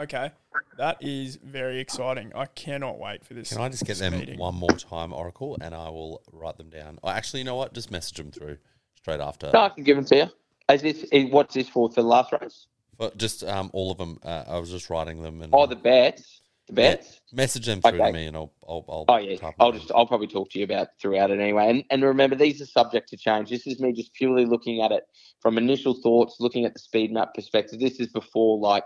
Okay. 0.00 0.32
That 0.76 0.96
is 1.00 1.36
very 1.36 1.80
exciting. 1.80 2.32
I 2.34 2.46
cannot 2.46 2.98
wait 2.98 3.24
for 3.24 3.34
this. 3.34 3.52
Can 3.52 3.60
I 3.62 3.68
just 3.68 3.84
get 3.84 3.98
them 3.98 4.18
meeting. 4.18 4.38
one 4.38 4.54
more 4.54 4.70
time, 4.70 5.12
Oracle, 5.12 5.56
and 5.60 5.74
I 5.74 5.88
will 5.90 6.22
write 6.32 6.56
them 6.58 6.68
down. 6.70 6.98
Oh, 7.02 7.10
actually, 7.10 7.40
you 7.40 7.44
know 7.44 7.54
what? 7.54 7.72
Just 7.74 7.90
message 7.90 8.16
them 8.16 8.32
through 8.32 8.58
straight 8.96 9.20
after. 9.20 9.50
No, 9.52 9.60
I 9.60 9.68
can 9.68 9.84
give 9.84 9.96
them 9.96 10.04
to 10.06 10.16
you. 10.16 10.26
Is 10.74 10.82
this 10.82 11.02
is, 11.12 11.30
what's 11.30 11.54
this 11.54 11.68
for 11.68 11.88
for 11.90 12.02
the 12.02 12.08
last 12.08 12.32
race? 12.32 12.66
But 12.98 13.16
just 13.18 13.44
um, 13.44 13.70
all 13.72 13.92
of 13.92 13.98
them. 13.98 14.18
Uh, 14.24 14.44
I 14.48 14.58
was 14.58 14.70
just 14.70 14.90
writing 14.90 15.22
them 15.22 15.42
and 15.42 15.52
Oh, 15.54 15.66
the 15.66 15.76
bets. 15.76 16.40
The 16.66 16.72
bets. 16.72 17.20
message 17.30 17.66
them 17.66 17.82
through 17.82 18.00
Okay. 18.00 18.06
to 18.06 18.12
me, 18.12 18.26
and 18.26 18.36
I'll 18.36 18.52
I'll, 18.66 18.84
I'll 18.88 19.04
Oh 19.08 19.16
yeah, 19.18 19.36
I'll 19.60 19.70
them 19.70 19.80
just 19.80 19.92
I'll 19.94 20.06
probably 20.06 20.26
talk 20.26 20.50
to 20.50 20.58
you 20.58 20.64
about 20.64 20.88
throughout 21.00 21.30
it 21.30 21.38
anyway. 21.38 21.68
And 21.68 21.84
and 21.90 22.02
remember, 22.02 22.34
these 22.36 22.60
are 22.62 22.66
subject 22.66 23.10
to 23.10 23.16
change. 23.18 23.50
This 23.50 23.66
is 23.66 23.78
me 23.80 23.92
just 23.92 24.14
purely 24.14 24.46
looking 24.46 24.80
at 24.82 24.90
it 24.90 25.04
from 25.40 25.58
initial 25.58 25.94
thoughts, 26.02 26.36
looking 26.40 26.64
at 26.64 26.72
the 26.72 26.80
speed 26.80 27.12
map 27.12 27.34
perspective. 27.34 27.78
This 27.80 28.00
is 28.00 28.08
before 28.08 28.58
like 28.58 28.84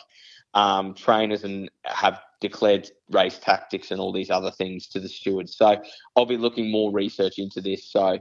um, 0.55 0.95
trainers 0.95 1.45
and 1.45 1.71
have 1.85 2.21
declared 2.41 2.91
race 3.11 3.39
tactics 3.39 3.91
and 3.91 4.01
all 4.01 4.13
these 4.13 4.31
other 4.31 4.51
things 4.51 4.87
to 4.89 5.01
the 5.01 5.09
stewards. 5.09 5.57
So 5.57 5.81
I'll 6.17 6.27
be 6.27 6.37
looking 6.37 6.71
more 6.71 6.93
research 6.93 7.39
into 7.39 7.61
this. 7.61 7.91
So 7.91 8.19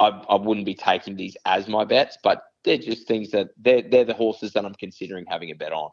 I, 0.00 0.08
I 0.08 0.34
wouldn't 0.34 0.66
be 0.66 0.74
taking 0.74 1.16
these 1.16 1.36
as 1.46 1.68
my 1.68 1.84
bets, 1.84 2.18
but 2.22 2.42
they're 2.64 2.76
just 2.78 3.06
things 3.06 3.30
that 3.30 3.48
they're 3.56 3.82
they're 3.82 4.04
the 4.04 4.14
horses 4.14 4.52
that 4.52 4.64
I'm 4.64 4.74
considering 4.74 5.24
having 5.28 5.50
a 5.50 5.54
bet 5.54 5.72
on. 5.72 5.90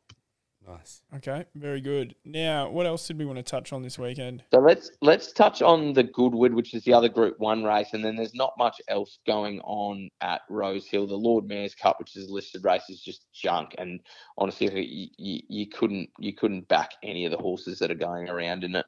Nice. 0.67 1.01
Okay, 1.15 1.45
very 1.55 1.81
good. 1.81 2.15
Now, 2.23 2.69
what 2.69 2.85
else 2.85 3.05
did 3.05 3.17
we 3.17 3.25
want 3.25 3.37
to 3.37 3.43
touch 3.43 3.73
on 3.73 3.81
this 3.81 3.99
weekend? 3.99 4.43
So 4.51 4.59
let's 4.59 4.91
let's 5.01 5.33
touch 5.33 5.61
on 5.61 5.93
the 5.93 6.03
Goodwood, 6.03 6.53
which 6.53 6.73
is 6.73 6.83
the 6.83 6.93
other 6.93 7.09
Group 7.09 7.37
One 7.39 7.63
race, 7.63 7.89
and 7.93 8.03
then 8.03 8.15
there's 8.15 8.33
not 8.33 8.53
much 8.57 8.79
else 8.87 9.19
going 9.27 9.59
on 9.61 10.09
at 10.21 10.41
Rose 10.49 10.87
Hill. 10.87 11.05
The 11.05 11.15
Lord 11.15 11.45
Mayor's 11.45 11.75
Cup, 11.75 11.99
which 11.99 12.15
is 12.15 12.29
a 12.29 12.33
listed 12.33 12.63
race, 12.63 12.89
is 12.89 13.01
just 13.01 13.25
junk, 13.33 13.75
and 13.77 13.99
honestly, 14.37 14.85
you, 14.85 15.07
you, 15.17 15.41
you 15.49 15.67
couldn't 15.67 16.09
you 16.17 16.33
couldn't 16.33 16.67
back 16.69 16.91
any 17.03 17.25
of 17.25 17.31
the 17.31 17.37
horses 17.37 17.79
that 17.79 17.91
are 17.91 17.95
going 17.95 18.29
around 18.29 18.63
in 18.63 18.75
it. 18.75 18.85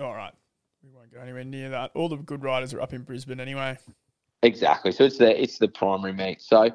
All 0.00 0.14
right, 0.14 0.32
we 0.82 0.90
won't 0.90 1.12
go 1.12 1.20
anywhere 1.20 1.44
near 1.44 1.68
that. 1.70 1.90
All 1.94 2.08
the 2.08 2.16
good 2.16 2.42
riders 2.42 2.72
are 2.72 2.80
up 2.80 2.94
in 2.94 3.02
Brisbane 3.02 3.40
anyway. 3.40 3.76
Exactly. 4.42 4.92
So 4.92 5.04
it's 5.04 5.18
the 5.18 5.40
it's 5.40 5.58
the 5.58 5.68
primary 5.68 6.12
meet. 6.14 6.40
So 6.40 6.70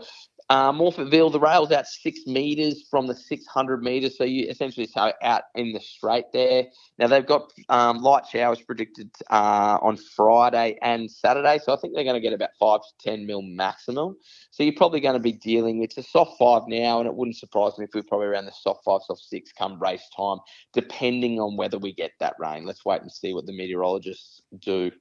uh, 0.50 0.72
Morphettville, 0.72 1.32
the 1.32 1.40
rail's 1.40 1.72
out 1.72 1.88
six 1.88 2.22
meters 2.26 2.88
from 2.90 3.06
the 3.08 3.16
600 3.16 3.84
meters. 3.84 4.18
So 4.18 4.24
you 4.24 4.48
essentially 4.48 4.88
so 4.88 5.12
out 5.22 5.44
in 5.56 5.74
the 5.74 5.82
straight 5.82 6.26
there. 6.32 6.66
Now 6.98 7.08
they've 7.08 7.26
got 7.26 7.52
um, 7.68 7.98
light 7.98 8.26
showers 8.26 8.62
predicted 8.62 9.10
uh, 9.30 9.78
on 9.82 9.98
Friday 9.98 10.78
and 10.82 11.12
Saturday. 11.12 11.60
So 11.62 11.74
I 11.74 11.78
think 11.78 11.94
they're 11.94 12.06
going 12.06 12.16
to 12.16 12.22
get 12.22 12.34
about 12.34 12.52
five 12.58 12.80
to 12.82 13.10
10 13.12 13.26
mil 13.26 13.42
maximum. 13.42 14.16
So 14.52 14.64
you're 14.64 14.74
probably 14.74 15.02
going 15.02 15.16
to 15.16 15.20
be 15.20 15.34
dealing 15.34 15.80
with 15.80 15.98
a 15.98 16.04
soft 16.04 16.38
five 16.40 16.64
now, 16.68 17.00
and 17.00 17.08
it 17.08 17.14
wouldn't 17.14 17.38
surprise 17.38 17.78
me 17.78 17.86
if 17.86 17.92
we're 17.94 18.04
probably 18.04 18.28
around 18.28 18.46
the 18.46 18.54
soft 18.54 18.86
five, 18.86 19.02
soft 19.06 19.22
six 19.22 19.52
come 19.52 19.78
race 19.82 20.08
time, 20.16 20.38
depending 20.74 21.40
on 21.42 21.58
whether 21.58 21.78
we 21.78 21.94
get 21.94 22.12
that 22.22 22.36
rain. 22.40 22.66
Let's 22.66 22.86
wait 22.86 23.02
and 23.02 23.12
see 23.12 23.34
what 23.34 23.46
the 23.46 23.54
meteorologists 23.54 24.42
do. 24.60 24.92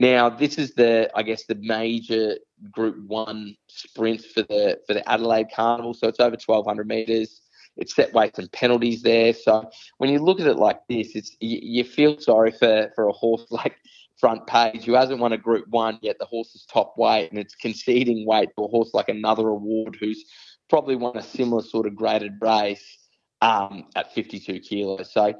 Now, 0.00 0.30
this 0.30 0.56
is 0.56 0.72
the, 0.74 1.10
I 1.14 1.22
guess, 1.22 1.44
the 1.44 1.56
major 1.56 2.38
Group 2.72 3.06
One 3.06 3.54
sprint 3.68 4.24
for 4.24 4.42
the 4.42 4.78
for 4.86 4.94
the 4.94 5.06
Adelaide 5.08 5.48
Carnival. 5.54 5.92
So 5.92 6.08
it's 6.08 6.18
over 6.18 6.30
1,200 6.30 6.88
meters. 6.88 7.42
It's 7.76 7.94
set 7.94 8.12
weights 8.14 8.38
and 8.38 8.50
penalties 8.50 9.02
there. 9.02 9.34
So 9.34 9.70
when 9.98 10.10
you 10.10 10.18
look 10.18 10.40
at 10.40 10.46
it 10.46 10.56
like 10.56 10.80
this, 10.88 11.14
it's 11.14 11.36
you, 11.40 11.58
you 11.62 11.84
feel 11.84 12.18
sorry 12.18 12.50
for 12.50 12.90
for 12.94 13.08
a 13.08 13.12
horse 13.12 13.46
like 13.50 13.76
Front 14.18 14.46
Page 14.46 14.84
who 14.84 14.94
hasn't 14.94 15.20
won 15.20 15.34
a 15.34 15.38
Group 15.38 15.68
One 15.68 15.98
yet. 16.00 16.18
The 16.18 16.24
horse 16.24 16.54
is 16.54 16.64
top 16.64 16.94
weight 16.96 17.30
and 17.30 17.38
it's 17.38 17.54
conceding 17.54 18.26
weight 18.26 18.48
to 18.56 18.64
a 18.64 18.68
horse 18.68 18.90
like 18.94 19.10
another 19.10 19.48
award 19.48 19.98
who's 20.00 20.24
probably 20.70 20.96
won 20.96 21.18
a 21.18 21.22
similar 21.22 21.62
sort 21.62 21.86
of 21.86 21.94
graded 21.94 22.32
race 22.40 22.98
um, 23.42 23.86
at 23.96 24.14
52 24.14 24.60
kilos. 24.60 25.12
So 25.12 25.34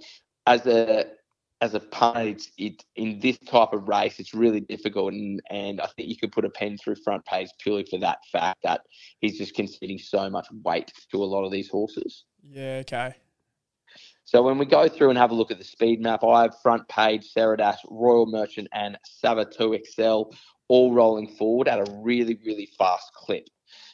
as 0.46 0.66
a 0.66 1.06
as 1.60 1.74
a 1.74 1.82
it's, 2.16 2.50
it 2.56 2.84
in 2.96 3.20
this 3.20 3.38
type 3.38 3.72
of 3.72 3.88
race, 3.88 4.18
it's 4.18 4.34
really 4.34 4.60
difficult, 4.60 5.12
and 5.12 5.40
and 5.50 5.80
I 5.80 5.86
think 5.88 6.08
you 6.08 6.16
could 6.16 6.32
put 6.32 6.44
a 6.44 6.50
pen 6.50 6.78
through 6.78 6.96
front 6.96 7.24
page 7.26 7.48
purely 7.58 7.84
for 7.84 7.98
that 7.98 8.18
fact 8.32 8.62
that 8.62 8.82
he's 9.20 9.38
just 9.38 9.54
conceding 9.54 9.98
so 9.98 10.30
much 10.30 10.46
weight 10.64 10.92
to 11.10 11.22
a 11.22 11.24
lot 11.24 11.44
of 11.44 11.52
these 11.52 11.68
horses. 11.68 12.24
Yeah, 12.48 12.78
okay. 12.80 13.14
So 14.24 14.42
when 14.42 14.58
we 14.58 14.64
go 14.64 14.88
through 14.88 15.10
and 15.10 15.18
have 15.18 15.32
a 15.32 15.34
look 15.34 15.50
at 15.50 15.58
the 15.58 15.64
speed 15.64 16.00
map, 16.00 16.22
I 16.22 16.42
have 16.42 16.60
front 16.62 16.86
page, 16.88 17.34
Saradash, 17.36 17.78
Royal 17.90 18.26
Merchant, 18.26 18.68
and 18.72 18.96
Savatu 19.22 19.74
Excel 19.74 20.32
all 20.68 20.94
rolling 20.94 21.26
forward 21.26 21.66
at 21.66 21.80
a 21.80 21.92
really, 21.96 22.38
really 22.46 22.70
fast 22.78 23.12
clip. 23.12 23.48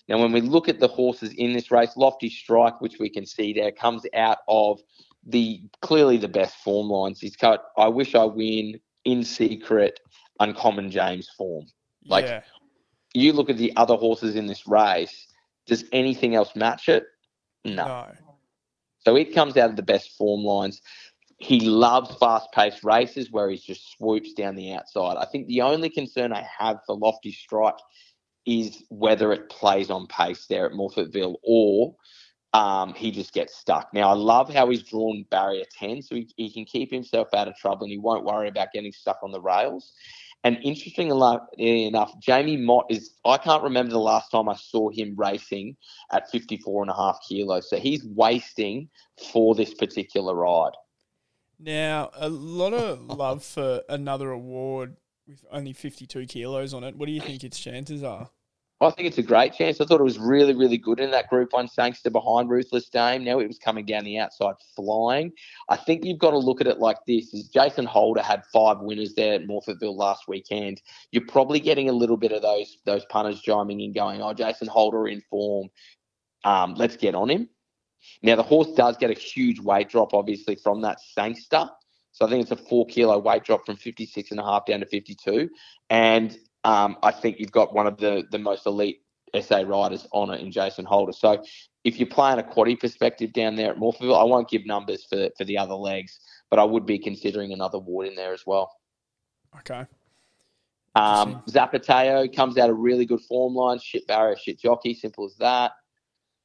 Now, 0.08 0.18
when 0.18 0.32
we 0.32 0.42
look 0.42 0.68
at 0.68 0.78
the 0.78 0.88
horses 0.88 1.32
in 1.32 1.54
this 1.54 1.70
race, 1.70 1.96
Lofty 1.96 2.28
Strike, 2.28 2.82
which 2.82 2.98
we 3.00 3.08
can 3.08 3.24
see 3.24 3.54
there, 3.54 3.72
comes 3.72 4.02
out 4.14 4.38
of 4.46 4.80
the 5.26 5.60
clearly 5.82 6.16
the 6.16 6.28
best 6.28 6.56
form 6.56 6.88
lines. 6.88 7.20
He's 7.20 7.36
got 7.36 7.64
I 7.76 7.88
wish 7.88 8.14
I 8.14 8.24
win 8.24 8.80
in 9.04 9.24
secret, 9.24 10.00
uncommon 10.40 10.90
James 10.90 11.28
form. 11.36 11.66
Like 12.06 12.26
yeah. 12.26 12.42
you 13.14 13.32
look 13.32 13.50
at 13.50 13.56
the 13.56 13.72
other 13.76 13.96
horses 13.96 14.36
in 14.36 14.46
this 14.46 14.66
race, 14.66 15.26
does 15.66 15.84
anything 15.92 16.34
else 16.34 16.54
match 16.54 16.88
it? 16.88 17.04
No. 17.64 17.86
No. 17.86 18.06
So 19.00 19.16
it 19.16 19.34
comes 19.34 19.56
out 19.56 19.70
of 19.70 19.76
the 19.76 19.82
best 19.82 20.16
form 20.16 20.42
lines. 20.42 20.80
He 21.38 21.60
loves 21.60 22.14
fast 22.16 22.50
paced 22.52 22.82
races 22.82 23.30
where 23.30 23.50
he 23.50 23.58
just 23.58 23.92
swoops 23.92 24.32
down 24.32 24.56
the 24.56 24.72
outside. 24.72 25.16
I 25.16 25.26
think 25.26 25.46
the 25.46 25.62
only 25.62 25.90
concern 25.90 26.32
I 26.32 26.46
have 26.58 26.78
for 26.86 26.96
Lofty 26.96 27.30
Strike 27.30 27.76
is 28.46 28.84
whether 28.88 29.32
it 29.32 29.50
plays 29.50 29.90
on 29.90 30.06
pace 30.06 30.46
there 30.48 30.66
at 30.66 30.72
Morphettville 30.72 31.36
or 31.42 31.94
um, 32.56 32.94
he 32.94 33.10
just 33.10 33.34
gets 33.34 33.54
stuck. 33.54 33.92
Now, 33.92 34.08
I 34.08 34.14
love 34.14 34.52
how 34.52 34.70
he's 34.70 34.82
drawn 34.82 35.26
barrier 35.30 35.64
10, 35.78 36.00
so 36.00 36.14
he, 36.14 36.26
he 36.38 36.50
can 36.50 36.64
keep 36.64 36.90
himself 36.90 37.28
out 37.34 37.48
of 37.48 37.56
trouble 37.56 37.84
and 37.84 37.90
he 37.90 37.98
won't 37.98 38.24
worry 38.24 38.48
about 38.48 38.72
getting 38.72 38.92
stuck 38.92 39.18
on 39.22 39.30
the 39.30 39.40
rails. 39.40 39.92
And 40.42 40.56
interesting 40.62 41.10
enough, 41.10 42.18
Jamie 42.18 42.56
Mott 42.56 42.86
is, 42.88 43.10
I 43.26 43.36
can't 43.36 43.62
remember 43.62 43.90
the 43.90 43.98
last 43.98 44.30
time 44.30 44.48
I 44.48 44.54
saw 44.54 44.88
him 44.88 45.14
racing 45.18 45.76
at 46.12 46.30
54 46.30 46.84
and 46.84 46.90
a 46.90 46.94
half 46.94 47.18
kilos. 47.28 47.68
So 47.68 47.76
he's 47.76 48.06
wasting 48.06 48.88
for 49.32 49.54
this 49.54 49.74
particular 49.74 50.34
ride. 50.34 50.72
Now, 51.58 52.10
a 52.14 52.30
lot 52.30 52.72
of 52.72 53.02
love 53.02 53.44
for 53.44 53.82
another 53.88 54.30
award 54.30 54.96
with 55.26 55.44
only 55.50 55.74
52 55.74 56.24
kilos 56.24 56.72
on 56.72 56.84
it. 56.84 56.96
What 56.96 57.04
do 57.04 57.12
you 57.12 57.20
think 57.20 57.44
its 57.44 57.58
chances 57.60 58.02
are? 58.02 58.30
I 58.80 58.90
think 58.90 59.08
it's 59.08 59.16
a 59.16 59.22
great 59.22 59.54
chance. 59.54 59.80
I 59.80 59.86
thought 59.86 60.00
it 60.00 60.04
was 60.04 60.18
really, 60.18 60.54
really 60.54 60.76
good 60.76 61.00
in 61.00 61.10
that 61.12 61.30
Group 61.30 61.54
One 61.54 61.66
Sangster 61.66 62.10
behind 62.10 62.50
Ruthless 62.50 62.90
Dame. 62.90 63.24
Now 63.24 63.38
it 63.38 63.46
was 63.46 63.58
coming 63.58 63.86
down 63.86 64.04
the 64.04 64.18
outside, 64.18 64.54
flying. 64.74 65.32
I 65.70 65.76
think 65.76 66.04
you've 66.04 66.18
got 66.18 66.32
to 66.32 66.38
look 66.38 66.60
at 66.60 66.66
it 66.66 66.78
like 66.78 66.98
this: 67.06 67.32
is 67.32 67.48
Jason 67.48 67.86
Holder 67.86 68.20
had 68.20 68.44
five 68.52 68.80
winners 68.80 69.14
there 69.14 69.34
at 69.34 69.46
Morphettville 69.46 69.96
last 69.96 70.28
weekend. 70.28 70.82
You're 71.10 71.24
probably 71.26 71.58
getting 71.58 71.88
a 71.88 71.92
little 71.92 72.18
bit 72.18 72.32
of 72.32 72.42
those 72.42 72.76
those 72.84 73.06
punters 73.06 73.40
chiming 73.40 73.80
in, 73.80 73.94
going, 73.94 74.20
"Oh, 74.20 74.34
Jason 74.34 74.68
Holder 74.68 75.08
in 75.08 75.22
form. 75.30 75.70
Um, 76.44 76.74
let's 76.74 76.96
get 76.96 77.14
on 77.14 77.30
him." 77.30 77.48
Now 78.22 78.36
the 78.36 78.42
horse 78.42 78.68
does 78.76 78.98
get 78.98 79.10
a 79.10 79.14
huge 79.14 79.58
weight 79.58 79.88
drop, 79.88 80.12
obviously, 80.12 80.54
from 80.54 80.82
that 80.82 81.00
Sangster. 81.00 81.66
So 82.12 82.26
I 82.26 82.30
think 82.30 82.42
it's 82.42 82.50
a 82.50 82.56
four 82.56 82.86
kilo 82.86 83.18
weight 83.18 83.44
drop 83.44 83.66
from 83.66 83.76
56 83.76 84.30
and 84.30 84.40
a 84.40 84.42
half 84.42 84.66
down 84.66 84.80
to 84.80 84.86
52. 84.86 85.50
And 85.90 86.36
um, 86.66 86.96
I 87.04 87.12
think 87.12 87.38
you've 87.38 87.52
got 87.52 87.72
one 87.72 87.86
of 87.86 87.96
the, 87.96 88.24
the 88.32 88.40
most 88.40 88.66
elite 88.66 89.00
SA 89.40 89.60
riders 89.60 90.04
on 90.10 90.34
it 90.34 90.40
in 90.40 90.50
Jason 90.50 90.84
Holder. 90.84 91.12
So 91.12 91.44
if 91.84 92.00
you're 92.00 92.08
playing 92.08 92.40
a 92.40 92.42
quaddy 92.42 92.78
perspective 92.78 93.32
down 93.32 93.54
there 93.54 93.70
at 93.70 93.78
Morphettville, 93.78 94.20
I 94.20 94.24
won't 94.24 94.50
give 94.50 94.66
numbers 94.66 95.04
for, 95.04 95.28
for 95.38 95.44
the 95.44 95.56
other 95.56 95.74
legs, 95.74 96.18
but 96.50 96.58
I 96.58 96.64
would 96.64 96.84
be 96.84 96.98
considering 96.98 97.52
another 97.52 97.78
ward 97.78 98.08
in 98.08 98.16
there 98.16 98.32
as 98.32 98.42
well. 98.44 98.72
Okay. 99.60 99.86
Um, 100.96 101.44
Zapateo 101.48 102.34
comes 102.34 102.58
out 102.58 102.68
a 102.68 102.74
really 102.74 103.06
good 103.06 103.20
form 103.20 103.54
line, 103.54 103.78
shit 103.78 104.04
barrier, 104.08 104.36
shit 104.36 104.58
jockey, 104.58 104.92
simple 104.92 105.24
as 105.26 105.36
that. 105.36 105.70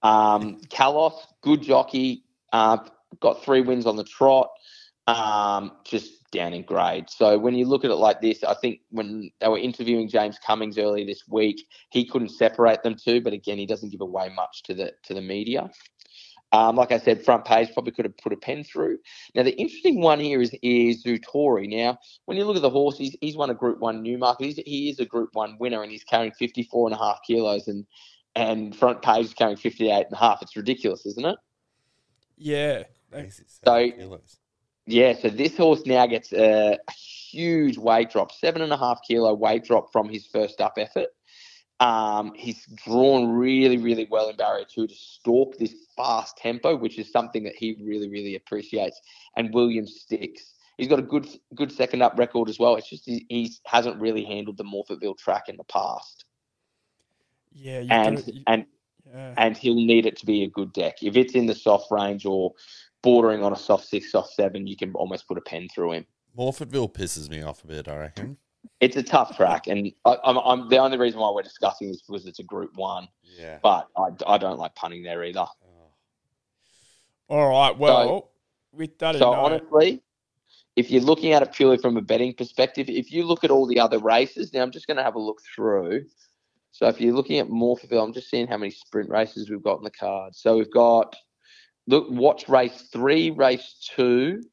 Um, 0.04 0.62
Kalos, 0.68 1.20
good 1.42 1.64
jockey, 1.64 2.26
uh, 2.54 2.78
got 3.22 3.44
three 3.44 3.62
wins 3.62 3.88
on 3.88 3.96
the 3.96 4.04
trot, 4.04 4.50
um, 5.08 5.72
just 5.84 6.21
down 6.32 6.54
in 6.54 6.64
grade. 6.64 7.10
So 7.10 7.38
when 7.38 7.56
you 7.56 7.66
look 7.66 7.84
at 7.84 7.92
it 7.92 7.96
like 7.96 8.22
this, 8.22 8.44
I 8.44 8.54
think 8.56 8.82
when 8.90 9.32
they 9.40 9.48
were 9.48 9.58
interviewing 9.58 10.10
James 10.10 10.40
Cummings 10.46 10.78
earlier 10.78 11.06
this 11.06 11.24
week, 11.28 11.68
he 11.90 12.06
couldn't 12.06 12.30
separate 12.30 12.84
them 12.84 12.96
two, 12.96 13.22
but 13.22 13.34
again, 13.34 13.58
he 13.58 13.66
doesn't 13.66 13.92
give 13.92 14.02
away 14.02 14.30
much 14.30 14.64
to 14.64 14.74
the 14.74 14.94
to 15.04 15.14
the 15.14 15.22
media. 15.22 15.70
Um, 16.54 16.76
like 16.76 16.92
I 16.92 17.00
said, 17.00 17.24
front 17.24 17.46
page 17.46 17.72
probably 17.74 17.94
could 17.94 18.04
have 18.04 18.18
put 18.18 18.34
a 18.34 18.38
pen 18.38 18.64
through. 18.64 18.98
Now 19.36 19.44
the 19.44 19.56
interesting 19.56 20.02
one 20.02 20.20
here 20.20 20.42
is 20.42 20.54
is 20.62 21.04
Zutori. 21.04 21.70
Now, 21.70 21.98
when 22.26 22.38
you 22.38 22.46
look 22.46 22.58
at 22.58 22.62
the 22.62 22.70
horse, 22.70 22.98
he's, 22.98 23.16
he's 23.22 23.38
won 23.38 23.50
a 23.50 23.54
Group 23.54 23.80
One 23.80 24.04
Newmarket. 24.04 24.46
He's, 24.46 24.60
he 24.66 24.90
is 24.90 25.00
a 25.00 25.06
Group 25.06 25.30
One 25.34 25.58
winner, 25.60 25.82
and 25.82 25.92
he's 25.92 26.04
carrying 26.04 26.34
54 26.34 26.90
and 26.90 26.96
a 26.96 27.00
half 27.00 27.20
kilos, 27.26 27.68
and 27.68 27.86
and 28.36 28.76
front 28.76 29.02
page 29.02 29.26
is 29.26 29.34
carrying 29.34 29.58
58 29.58 30.06
and 30.06 30.14
a 30.14 30.18
half. 30.18 30.42
It's 30.42 30.56
ridiculous, 30.56 31.06
isn't 31.06 31.26
it? 31.26 31.38
Yeah. 32.38 32.84
So-. 34.02 34.41
Yeah, 34.88 35.14
so 35.14 35.30
this 35.30 35.56
horse 35.58 35.86
now 35.86 36.08
gets 36.08 36.34
a 36.34 36.78
huge 37.32 37.78
weight 37.78 38.12
drop, 38.12 38.32
seven 38.32 38.62
and 38.62 38.74
a 38.74 38.78
half 38.78 39.00
kilo 39.08 39.34
weight 39.34 39.64
drop 39.64 39.92
from 39.92 40.10
his 40.10 40.26
first 40.26 40.60
up 40.60 40.74
effort. 40.78 41.10
Um, 41.80 42.34
he's 42.36 42.66
drawn 42.86 43.32
really, 43.32 43.78
really 43.78 44.08
well 44.10 44.30
in 44.30 44.36
barrier 44.36 44.66
two 44.72 44.86
to 44.86 44.94
stalk 44.94 45.58
this 45.58 45.74
fast 45.98 46.38
tempo, 46.38 46.76
which 46.76 47.00
is 47.00 47.12
something 47.12 47.44
that 47.44 47.56
he 47.56 47.76
really, 47.82 48.08
really 48.08 48.36
appreciates. 48.36 49.02
And 49.36 49.54
William 49.54 49.88
sticks. 49.88 50.54
He's 50.78 50.88
got 50.88 51.00
a 51.00 51.04
good, 51.04 51.28
good 51.56 51.72
second 51.72 52.02
up 52.02 52.18
record 52.18 52.50
as 52.50 52.60
well. 52.60 52.76
It's 52.76 52.90
just 52.90 53.06
he, 53.06 53.26
he 53.30 53.52
hasn't 53.66 54.00
really 54.00 54.24
handled 54.24 54.58
the 54.58 54.64
Morphettville 54.64 55.18
track 55.18 55.50
in 55.50 55.58
the 55.58 55.64
past, 55.64 56.26
Yeah. 57.52 57.80
You 57.80 57.88
and 57.90 58.44
and 58.48 58.66
yeah. 59.12 59.34
and 59.38 59.58
he'll 59.58 59.76
need 59.76 60.06
it 60.06 60.18
to 60.18 60.26
be 60.26 60.44
a 60.44 60.48
good 60.48 60.74
deck. 60.74 61.02
If 61.02 61.16
it's 61.16 61.34
in 61.34 61.48
the 61.48 61.56
soft 61.56 61.92
range 61.92 62.26
or 62.26 62.54
bordering 63.04 63.44
on 63.44 63.54
a 63.54 63.56
soft 63.56 63.88
six, 63.88 64.12
soft 64.12 64.34
seven, 64.34 64.68
you 64.68 64.78
can 64.78 64.94
almost 64.94 65.28
put 65.28 65.38
a 65.38 65.42
pen 65.42 65.68
through 65.74 65.94
him. 65.94 66.06
Morphettville 66.38 66.94
pisses 66.94 67.30
me 67.30 67.42
off 67.42 67.64
a 67.64 67.68
bit, 67.68 67.88
I 67.88 67.98
reckon. 67.98 68.38
It's 68.80 68.96
a 68.96 69.04
tough 69.04 69.36
track, 69.36 69.68
and 69.68 69.92
I, 70.06 70.18
I'm, 70.24 70.38
I'm 70.38 70.70
the 70.70 70.78
only 70.78 70.98
reason 70.98 71.20
why 71.20 71.32
we're 71.32 71.42
discussing 71.42 71.90
this 71.90 72.02
because 72.02 72.26
it's 72.26 72.40
a 72.40 72.44
Group 72.44 72.72
One, 72.76 73.08
Yeah. 73.24 73.58
but 73.62 73.88
I, 73.98 74.10
I 74.28 74.38
don't 74.38 74.60
like 74.60 74.76
punting 74.76 75.04
there 75.04 75.24
either. 75.24 75.40
Oh. 75.42 75.92
All 77.28 77.50
right. 77.50 77.78
Well, 77.78 78.32
with 78.72 78.98
that 79.00 79.16
So 79.18 79.34
honestly, 79.34 80.02
if 80.76 80.90
you're 80.92 81.02
looking 81.02 81.34
at 81.34 81.42
it 81.42 81.52
purely 81.54 81.78
from 81.78 81.98
a 81.98 82.02
betting 82.02 82.34
perspective, 82.34 82.88
if 82.90 83.12
you 83.12 83.26
look 83.26 83.44
at 83.44 83.52
all 83.52 83.66
the 83.66 83.80
other 83.80 84.00
races, 84.00 84.54
now 84.54 84.62
I'm 84.62 84.72
just 84.72 84.88
going 84.88 84.98
to 84.98 85.04
have 85.04 85.16
a 85.16 85.20
look 85.20 85.42
through. 85.56 86.06
So 86.72 86.88
if 86.88 87.02
you're 87.02 87.14
looking 87.14 87.40
at 87.40 87.48
Morphettville, 87.48 88.04
I'm 88.04 88.14
just 88.14 88.30
seeing 88.30 88.48
how 88.48 88.58
many 88.58 88.72
sprint 88.72 89.10
races 89.10 89.50
we've 89.50 89.64
got 89.64 89.78
in 89.78 89.84
the 89.84 89.92
card. 89.92 90.36
So 90.36 90.58
we've 90.58 90.72
got 90.72 91.16
look, 91.88 92.08
watch 92.10 92.48
race 92.50 92.90
three, 92.92 93.32
race 93.32 93.90
two, 93.96 94.44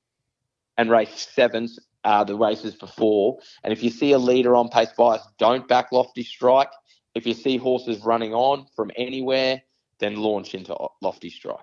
and 0.76 0.90
race 0.90 1.28
seven, 1.34 1.68
uh, 2.04 2.24
the 2.24 2.36
races 2.36 2.74
before. 2.74 3.38
And 3.64 3.72
if 3.72 3.82
you 3.82 3.90
see 3.90 4.12
a 4.12 4.18
leader 4.18 4.56
on 4.56 4.68
pace 4.68 4.90
bias, 4.96 5.22
don't 5.38 5.66
back 5.68 5.92
Lofty 5.92 6.22
Strike. 6.22 6.70
If 7.14 7.26
you 7.26 7.34
see 7.34 7.56
horses 7.56 8.04
running 8.04 8.32
on 8.32 8.66
from 8.76 8.90
anywhere, 8.96 9.62
then 9.98 10.16
launch 10.16 10.54
into 10.54 10.76
Lofty 11.02 11.30
Strike. 11.30 11.58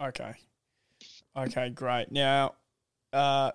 Okay. 0.00 0.34
Okay, 1.36 1.70
great. 1.70 2.10
Now, 2.10 2.54
uh, 3.12 3.50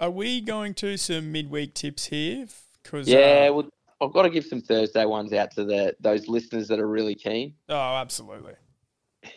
are 0.00 0.10
we 0.10 0.40
going 0.40 0.74
to 0.74 0.96
some 0.96 1.32
midweek 1.32 1.74
tips 1.74 2.06
here? 2.06 2.46
Because 2.82 3.08
Yeah, 3.08 3.50
well, 3.50 3.68
I've 4.00 4.12
got 4.12 4.22
to 4.22 4.30
give 4.30 4.44
some 4.44 4.60
Thursday 4.60 5.04
ones 5.04 5.32
out 5.32 5.50
to 5.52 5.64
the 5.64 5.94
those 6.00 6.28
listeners 6.28 6.68
that 6.68 6.80
are 6.80 6.88
really 6.88 7.14
keen. 7.14 7.54
oh, 7.68 7.96
absolutely. 7.96 8.54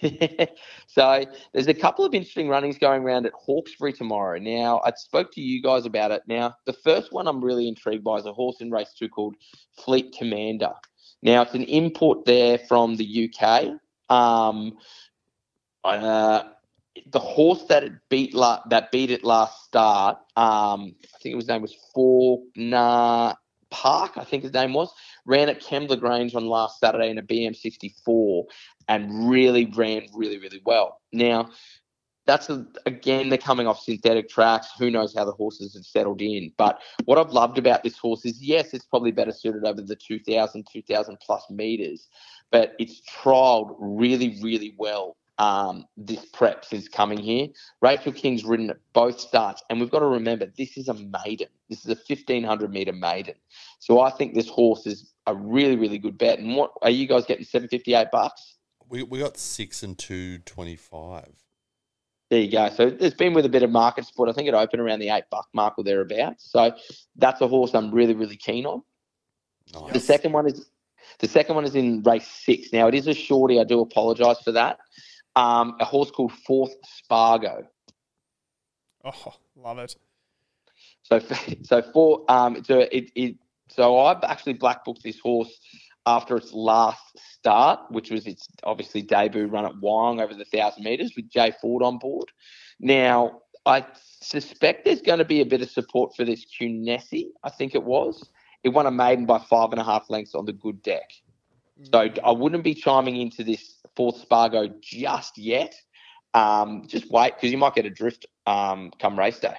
so 0.88 1.24
there's 1.54 1.68
a 1.68 1.74
couple 1.74 2.06
of 2.06 2.14
interesting 2.14 2.50
runnings 2.50 2.78
going 2.78 3.04
around 3.04 3.26
at 3.26 3.34
Hawkesbury 3.34 3.94
tomorrow. 3.94 4.40
Now, 4.40 4.82
I 4.86 4.92
spoke 4.96 5.32
to 5.34 5.42
you 5.42 5.62
guys 5.62 5.86
about 5.86 6.12
it. 6.12 6.24
Now, 6.28 6.56
the 6.66 6.74
first 6.74 7.12
one 7.12 7.28
I'm 7.28 7.44
really 7.44 7.68
intrigued 7.68 8.04
by 8.04 8.18
is 8.18 8.26
a 8.26 8.34
horse 8.34 8.62
in 8.62 8.72
race 8.72 8.94
two 8.98 9.10
called 9.10 9.36
Fleet 9.78 10.16
Commander. 10.18 10.74
Now, 11.22 11.42
it's 11.42 11.54
an 11.54 11.64
import 11.64 12.26
there 12.26 12.58
from 12.58 12.96
the 12.96 13.32
UK. 13.34 13.80
Um, 14.10 14.78
uh, 15.84 16.44
the 17.12 17.20
horse 17.20 17.64
that 17.64 17.84
it 17.84 17.94
beat 18.10 18.34
la- 18.34 18.62
that 18.70 18.92
beat 18.92 19.12
it 19.12 19.24
last 19.24 19.64
start, 19.66 20.18
um, 20.36 20.96
I 21.04 21.18
think 21.22 21.36
his 21.36 21.48
name 21.48 21.62
was 21.62 21.76
Faulkner 21.94 23.36
Park, 23.70 24.18
I 24.18 24.24
think 24.24 24.44
his 24.44 24.54
name 24.54 24.74
was, 24.74 24.92
ran 25.30 25.48
at 25.48 25.62
Kembla 25.62 26.00
Grange 26.00 26.34
on 26.34 26.48
last 26.48 26.80
Saturday 26.80 27.10
in 27.10 27.20
a 27.20 27.24
BM64 27.24 28.46
and 28.88 29.30
really 29.30 29.66
ran 29.66 30.08
really, 30.14 30.40
really 30.40 30.62
well. 30.66 31.00
Now, 31.14 31.52
that's 32.26 32.50
a, 32.50 32.66
again, 32.86 33.30
they're 33.30 33.38
coming 33.38 33.68
off 33.68 33.80
synthetic 33.80 34.28
tracks. 34.28 34.70
Who 34.78 34.90
knows 34.90 35.16
how 35.16 35.26
the 35.26 35.32
horses 35.32 35.76
have 35.76 35.86
settled 35.86 36.22
in? 36.22 36.52
But 36.58 36.82
what 37.06 37.20
I've 37.20 37.32
loved 37.32 37.60
about 37.60 37.84
this 37.84 37.98
horse 37.98 38.26
is 38.26 38.42
yes, 38.42 38.74
it's 38.74 38.86
probably 38.86 39.12
better 39.12 39.32
suited 39.32 39.66
over 39.66 39.82
the 39.82 39.96
2,000, 39.96 40.66
2,000 40.72 41.18
plus 41.20 41.44
meters, 41.50 42.08
but 42.52 42.74
it's 42.80 43.02
trialed 43.08 43.76
really, 43.80 44.40
really 44.42 44.74
well 44.78 45.16
um, 45.40 45.86
this 45.96 46.24
prep 46.26 46.66
is 46.72 46.90
coming 46.90 47.18
here. 47.18 47.48
Rachel 47.82 48.12
King's 48.12 48.44
ridden 48.44 48.70
at 48.70 48.78
both 48.94 49.20
starts, 49.20 49.64
and 49.70 49.80
we've 49.80 49.90
got 49.90 50.00
to 50.00 50.06
remember 50.06 50.46
this 50.58 50.78
is 50.78 50.90
a 50.90 50.94
maiden. 50.94 51.48
This 51.70 51.80
is 51.80 51.86
a 51.86 51.96
1500 51.96 52.72
meter 52.72 52.92
maiden. 52.92 53.36
So 53.80 54.02
I 54.02 54.12
think 54.12 54.36
this 54.36 54.50
horse 54.50 54.86
is 54.86 55.12
a 55.26 55.34
really, 55.34 55.78
really 55.78 55.98
good 55.98 56.18
bet. 56.18 56.40
And 56.40 56.56
what 56.56 56.72
are 56.82 56.90
you 56.90 57.08
guys 57.08 57.26
getting? 57.26 57.46
758 57.46 58.08
bucks? 58.12 58.58
We, 58.90 59.04
we 59.04 59.20
got 59.20 59.38
six 59.38 59.82
and 59.82 59.98
two 59.98 60.40
twenty 60.40 60.76
five. 60.76 61.32
There 62.30 62.40
you 62.40 62.52
go. 62.52 62.70
So 62.70 62.96
it's 63.00 63.16
been 63.16 63.34
with 63.34 63.46
a 63.46 63.50
bit 63.50 63.64
of 63.64 63.70
market 63.70 64.06
support. 64.06 64.30
I 64.30 64.34
think 64.34 64.48
it 64.48 64.54
opened 64.54 64.82
around 64.82 65.00
the 65.00 65.10
eight 65.10 65.26
buck 65.32 65.48
mark 65.54 65.76
or 65.78 65.84
thereabouts. 65.84 66.52
So 66.52 66.74
that's 67.16 67.42
a 67.42 67.48
horse 67.48 67.74
I'm 67.74 67.92
really, 67.92 68.14
really 68.14 68.36
keen 68.36 68.66
on. 68.66 68.84
Nice. 69.74 69.94
The 69.94 70.00
second 70.00 70.32
one 70.34 70.48
is 70.48 70.70
the 71.20 71.28
second 71.28 71.56
one 71.56 71.66
is 71.66 71.76
in 71.76 72.04
race 72.04 72.28
six. 72.28 72.74
Now 72.74 72.88
it 72.88 72.96
is 72.96 73.08
a 73.08 73.14
shorty. 73.14 73.60
I 73.60 73.64
do 73.64 73.80
apologise 73.80 74.40
for 74.42 74.52
that. 74.54 74.80
Um, 75.36 75.76
a 75.80 75.86
horse 75.86 76.12
called 76.12 76.34
Fourth 76.34 76.74
Spargo. 76.84 77.68
Oh, 79.06 79.34
love 79.56 79.80
it. 79.80 79.96
So 81.04 81.20
so 81.64 81.82
for 81.94 82.24
um 82.30 82.64
so 82.64 82.80
it, 82.92 83.12
it 83.16 83.36
so 83.70 84.00
I've 84.00 84.24
actually 84.24 84.54
black 84.54 84.84
booked 84.86 85.04
this 85.04 85.20
horse 85.20 85.60
after 86.06 86.38
its 86.38 86.54
last 86.54 87.18
start, 87.18 87.80
which 87.90 88.10
was 88.10 88.26
its 88.26 88.48
obviously 88.64 89.02
debut 89.02 89.46
run 89.46 89.66
at 89.66 89.74
Wyong 89.74 90.22
over 90.22 90.34
the 90.34 90.46
thousand 90.46 90.84
meters 90.84 91.14
with 91.16 91.30
Jay 91.30 91.54
Ford 91.62 91.84
on 91.84 91.98
board. 92.00 92.32
Now 92.80 93.42
I 93.66 93.86
suspect 94.22 94.86
there's 94.86 95.02
going 95.02 95.20
to 95.20 95.26
be 95.26 95.42
a 95.42 95.46
bit 95.46 95.62
of 95.62 95.70
support 95.70 96.16
for 96.16 96.26
this 96.26 96.46
Cunessi. 96.46 97.28
I 97.44 97.50
think 97.50 97.76
it 97.76 97.84
was. 97.84 98.28
It 98.64 98.70
won 98.70 98.88
a 98.88 98.92
maiden 98.92 99.26
by 99.26 99.40
five 99.40 99.72
and 99.72 99.80
a 99.80 99.84
half 99.84 100.10
lengths 100.10 100.36
on 100.36 100.46
the 100.46 100.54
good 100.54 100.82
deck. 100.82 101.10
So 101.84 102.10
I 102.24 102.32
wouldn't 102.32 102.64
be 102.64 102.74
chiming 102.76 103.18
into 103.18 103.44
this 103.44 103.76
fourth 103.96 104.18
Spargo 104.20 104.70
just 104.82 105.38
yet. 105.38 105.74
Um, 106.34 106.84
just 106.88 107.10
wait 107.10 107.36
because 107.36 107.52
you 107.52 107.58
might 107.58 107.74
get 107.76 107.86
a 107.86 107.90
drift 107.90 108.26
um, 108.46 108.92
come 109.00 109.18
race 109.18 109.40
day. 109.40 109.56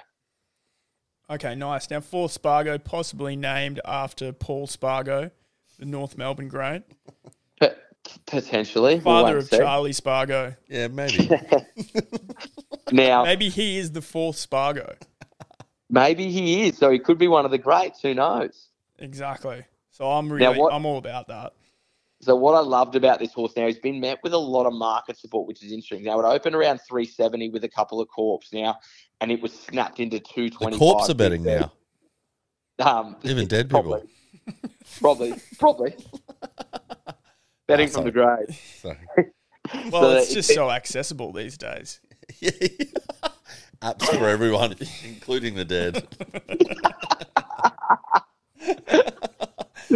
Okay, 1.29 1.55
nice. 1.55 1.89
Now, 1.89 2.01
fourth 2.01 2.31
Spargo, 2.31 2.77
possibly 2.77 3.35
named 3.35 3.79
after 3.85 4.31
Paul 4.33 4.67
Spargo, 4.67 5.31
the 5.79 5.85
North 5.85 6.17
Melbourne 6.17 6.49
great, 6.49 6.83
But 7.59 7.77
potentially, 8.27 8.95
we'll 8.95 9.01
father 9.23 9.37
of 9.37 9.45
see. 9.47 9.57
Charlie 9.57 9.93
Spargo. 9.93 10.55
Yeah, 10.67 10.87
maybe. 10.87 11.29
Now, 12.91 13.23
Maybe 13.23 13.47
he 13.47 13.77
is 13.77 13.93
the 13.93 14.01
fourth 14.01 14.35
Spargo. 14.35 14.95
maybe 15.89 16.29
he 16.29 16.63
is, 16.67 16.77
so 16.77 16.89
he 16.89 16.99
could 16.99 17.17
be 17.17 17.29
one 17.29 17.45
of 17.45 17.51
the 17.51 17.57
greats. 17.57 18.01
Who 18.01 18.13
knows? 18.13 18.67
Exactly. 18.99 19.63
So 19.91 20.11
I'm 20.11 20.31
really, 20.31 20.57
what- 20.59 20.73
I'm 20.73 20.85
all 20.85 20.97
about 20.97 21.29
that. 21.29 21.53
So 22.21 22.35
what 22.35 22.53
I 22.53 22.59
loved 22.59 22.95
about 22.95 23.17
this 23.19 23.33
horse 23.33 23.53
now, 23.57 23.65
he's 23.65 23.79
been 23.79 23.99
met 23.99 24.19
with 24.23 24.33
a 24.33 24.37
lot 24.37 24.67
of 24.67 24.73
market 24.73 25.17
support, 25.17 25.47
which 25.47 25.63
is 25.63 25.71
interesting. 25.71 26.03
Now 26.03 26.19
it 26.19 26.25
opened 26.25 26.55
around 26.55 26.79
370 26.87 27.49
with 27.49 27.63
a 27.63 27.69
couple 27.69 27.99
of 27.99 28.07
corps 28.09 28.39
now, 28.53 28.77
and 29.19 29.31
it 29.31 29.41
was 29.41 29.51
snapped 29.53 29.99
into 29.99 30.17
the 30.17 30.23
225. 30.23 30.79
corpse 30.79 31.09
are 31.09 31.15
betting 31.15 31.43
now. 31.43 31.71
Um, 32.79 33.15
Even 33.23 33.47
dead 33.47 33.69
people. 33.69 33.81
probably, 33.81 34.09
probably, 34.99 35.33
probably. 35.57 35.95
betting 37.67 37.89
Ah, 37.89 37.91
from 37.91 38.03
the 38.05 38.11
grave. 38.11 38.61
Well, 39.91 40.01
So 40.01 40.17
it's 40.17 40.31
it- 40.31 40.33
just 40.33 40.53
so 40.53 40.69
accessible 40.71 41.31
these 41.31 41.57
days. 41.57 42.01
Apps 43.81 44.03
for 44.17 44.27
everyone, 44.27 44.75
including 45.05 45.55
the 45.55 45.65
dead. 45.65 46.07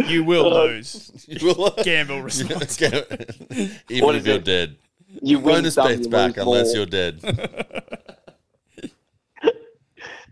You 0.06 0.24
will 0.24 0.50
lose. 0.52 1.26
You 1.28 1.54
will- 1.56 1.70
Gamble 1.82 2.16
Yeah, 2.16 2.22
responsibly. 2.22 3.74
Even 3.88 4.04
What 4.06 4.14
if 4.14 4.20
is 4.22 4.26
you're 4.26 4.36
it? 4.36 4.44
dead. 4.44 4.76
You 5.22 5.38
win 5.38 5.56
Bonus 5.56 5.74
some, 5.74 5.88
bets 5.88 6.04
you 6.04 6.10
back 6.10 6.36
lose 6.36 6.46
unless 6.46 6.74
you're 6.74 6.86
dead. 6.86 7.20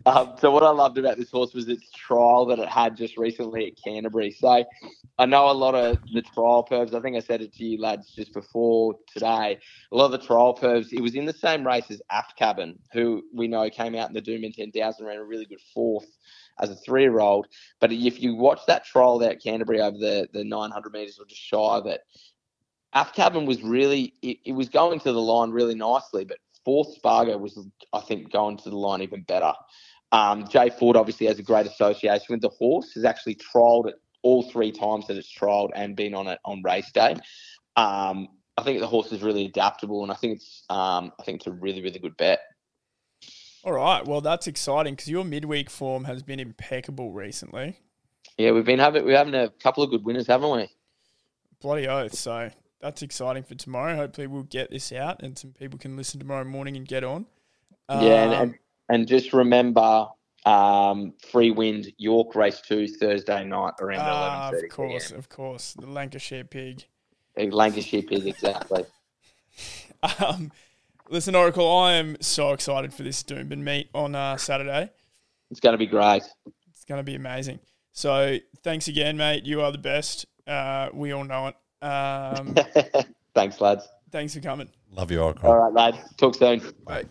Um, 0.06 0.34
so 0.38 0.50
what 0.50 0.62
I 0.62 0.68
loved 0.68 0.98
about 0.98 1.16
this 1.16 1.30
horse 1.30 1.54
was 1.54 1.66
its 1.66 1.90
trial 1.92 2.44
that 2.46 2.58
it 2.58 2.68
had 2.68 2.94
just 2.94 3.16
recently 3.16 3.68
at 3.68 3.82
Canterbury. 3.82 4.32
So 4.32 4.62
I 5.18 5.24
know 5.24 5.50
a 5.50 5.52
lot 5.52 5.74
of 5.74 5.96
the 6.12 6.20
trial 6.20 6.66
pervs. 6.70 6.92
I 6.92 7.00
think 7.00 7.16
I 7.16 7.20
said 7.20 7.40
it 7.40 7.54
to 7.54 7.64
you 7.64 7.80
lads 7.80 8.10
just 8.14 8.34
before 8.34 8.96
today. 9.10 9.58
A 9.92 9.96
lot 9.96 10.04
of 10.06 10.12
the 10.12 10.18
trial 10.18 10.54
pervs. 10.54 10.92
It 10.92 11.00
was 11.00 11.14
in 11.14 11.24
the 11.24 11.32
same 11.32 11.66
race 11.66 11.90
as 11.90 12.02
Aft 12.10 12.36
Cabin, 12.36 12.78
who 12.92 13.22
we 13.32 13.48
know 13.48 13.70
came 13.70 13.94
out 13.94 14.08
in 14.08 14.14
the 14.14 14.20
Doomben 14.20 14.54
ten 14.54 14.70
thousand, 14.72 15.06
ran 15.06 15.16
a 15.16 15.24
really 15.24 15.46
good 15.46 15.62
fourth 15.72 16.06
as 16.60 16.70
a 16.70 16.76
three-year-old. 16.76 17.48
But 17.80 17.92
if 17.92 18.20
you 18.22 18.34
watch 18.34 18.60
that 18.66 18.84
trial 18.84 19.18
there 19.18 19.30
at 19.30 19.42
Canterbury 19.42 19.80
over 19.80 19.98
the 19.98 20.28
the 20.32 20.44
nine 20.44 20.70
hundred 20.70 20.92
meters 20.92 21.18
or 21.18 21.26
just 21.26 21.40
shy 21.40 21.56
of 21.56 21.86
it, 21.86 22.00
Aft 22.94 23.18
was 23.18 23.62
really 23.62 24.14
it, 24.22 24.38
it 24.44 24.52
was 24.52 24.68
going 24.68 25.00
to 25.00 25.12
the 25.12 25.20
line 25.20 25.50
really 25.50 25.74
nicely, 25.74 26.24
but 26.24 26.38
fourth 26.64 26.94
Spargo 26.94 27.36
was 27.36 27.58
I 27.92 28.00
think 28.00 28.32
going 28.32 28.56
to 28.58 28.70
the 28.70 28.76
line 28.76 29.02
even 29.02 29.22
better. 29.22 29.52
Um, 30.12 30.46
Jay 30.48 30.70
Ford 30.70 30.96
obviously 30.96 31.26
has 31.26 31.38
a 31.40 31.42
great 31.42 31.66
association 31.66 32.26
with 32.30 32.40
the 32.40 32.50
horse. 32.50 32.92
Has 32.94 33.04
actually 33.04 33.36
trialled 33.36 33.88
it 33.88 33.96
all 34.22 34.48
three 34.50 34.70
times 34.70 35.06
that 35.08 35.16
it's 35.16 35.32
trialled 35.32 35.70
and 35.74 35.96
been 35.96 36.14
on 36.14 36.28
it 36.28 36.38
on 36.44 36.62
race 36.62 36.90
day. 36.92 37.16
Um, 37.76 38.28
I 38.56 38.62
think 38.62 38.78
the 38.78 38.86
horse 38.86 39.10
is 39.10 39.22
really 39.22 39.46
adaptable, 39.46 40.04
and 40.04 40.12
I 40.12 40.14
think 40.14 40.36
it's 40.36 40.64
um, 40.70 41.12
I 41.18 41.24
think 41.24 41.38
it's 41.38 41.48
a 41.48 41.52
really 41.52 41.82
really 41.82 41.98
good 41.98 42.16
bet. 42.16 42.40
All 43.64 43.72
right. 43.72 44.04
Well, 44.06 44.20
that's 44.20 44.46
exciting 44.46 44.94
because 44.94 45.08
your 45.08 45.24
midweek 45.24 45.70
form 45.70 46.04
has 46.04 46.22
been 46.22 46.38
impeccable 46.38 47.12
recently. 47.12 47.78
Yeah, 48.36 48.50
we've 48.50 48.64
been 48.64 48.78
having 48.78 49.04
we're 49.04 49.16
having 49.16 49.34
a 49.34 49.48
couple 49.48 49.82
of 49.82 49.90
good 49.90 50.04
winners, 50.04 50.26
haven't 50.26 50.50
we? 50.50 50.68
Bloody 51.60 51.88
oath. 51.88 52.14
So 52.14 52.50
that's 52.80 53.00
exciting 53.02 53.42
for 53.44 53.54
tomorrow. 53.54 53.96
Hopefully, 53.96 54.26
we'll 54.26 54.42
get 54.42 54.70
this 54.70 54.92
out 54.92 55.22
and 55.22 55.38
some 55.38 55.52
people 55.52 55.78
can 55.78 55.96
listen 55.96 56.20
tomorrow 56.20 56.44
morning 56.44 56.76
and 56.76 56.86
get 56.86 57.04
on. 57.04 57.26
yeah, 57.88 58.24
and, 58.24 58.32
Um, 58.34 58.40
and 58.42 58.54
and 58.90 59.08
just 59.08 59.32
remember, 59.32 60.08
um, 60.44 61.14
free 61.30 61.50
wind 61.50 61.90
York 61.96 62.34
race 62.34 62.60
two 62.60 62.86
Thursday 62.86 63.44
night 63.44 63.72
around 63.80 64.00
ah, 64.00 64.10
eleven 64.10 64.44
of 64.44 64.60
thirty. 64.60 64.68
course, 64.68 65.10
of 65.10 65.28
course. 65.30 65.72
The 65.72 65.86
Lancashire 65.86 66.44
pig. 66.44 66.84
The 67.36 67.50
Lancashire 67.50 68.02
pig, 68.02 68.26
exactly. 68.26 68.84
Um, 70.18 70.52
listen, 71.08 71.34
Oracle, 71.34 71.70
I 71.70 71.94
am 71.94 72.16
so 72.20 72.52
excited 72.52 72.92
for 72.92 73.02
this 73.02 73.22
Doomben 73.22 73.58
meet 73.58 73.88
on 73.94 74.14
uh, 74.14 74.36
Saturday. 74.36 74.90
It's 75.50 75.60
going 75.60 75.74
to 75.74 75.78
be 75.78 75.86
great. 75.86 76.22
It's 76.70 76.84
going 76.86 76.98
to 76.98 77.04
be 77.04 77.14
amazing. 77.14 77.60
So 77.92 78.38
thanks 78.62 78.88
again, 78.88 79.16
mate. 79.16 79.44
You 79.44 79.62
are 79.62 79.70
the 79.72 79.78
best. 79.78 80.26
Uh, 80.46 80.88
we 80.92 81.12
all 81.12 81.24
know 81.24 81.48
it. 81.48 81.56
Um, 81.84 82.54
Thanks, 83.34 83.60
lads. 83.60 83.86
thanks 84.12 84.32
for 84.34 84.40
coming. 84.40 84.68
Love 84.92 85.10
you, 85.10 85.20
Oracle. 85.20 85.50
All 85.50 85.56
right, 85.58 85.72
lads. 85.72 86.14
Talk 86.16 86.34
soon. 86.36 86.62
Bye. 86.86 87.04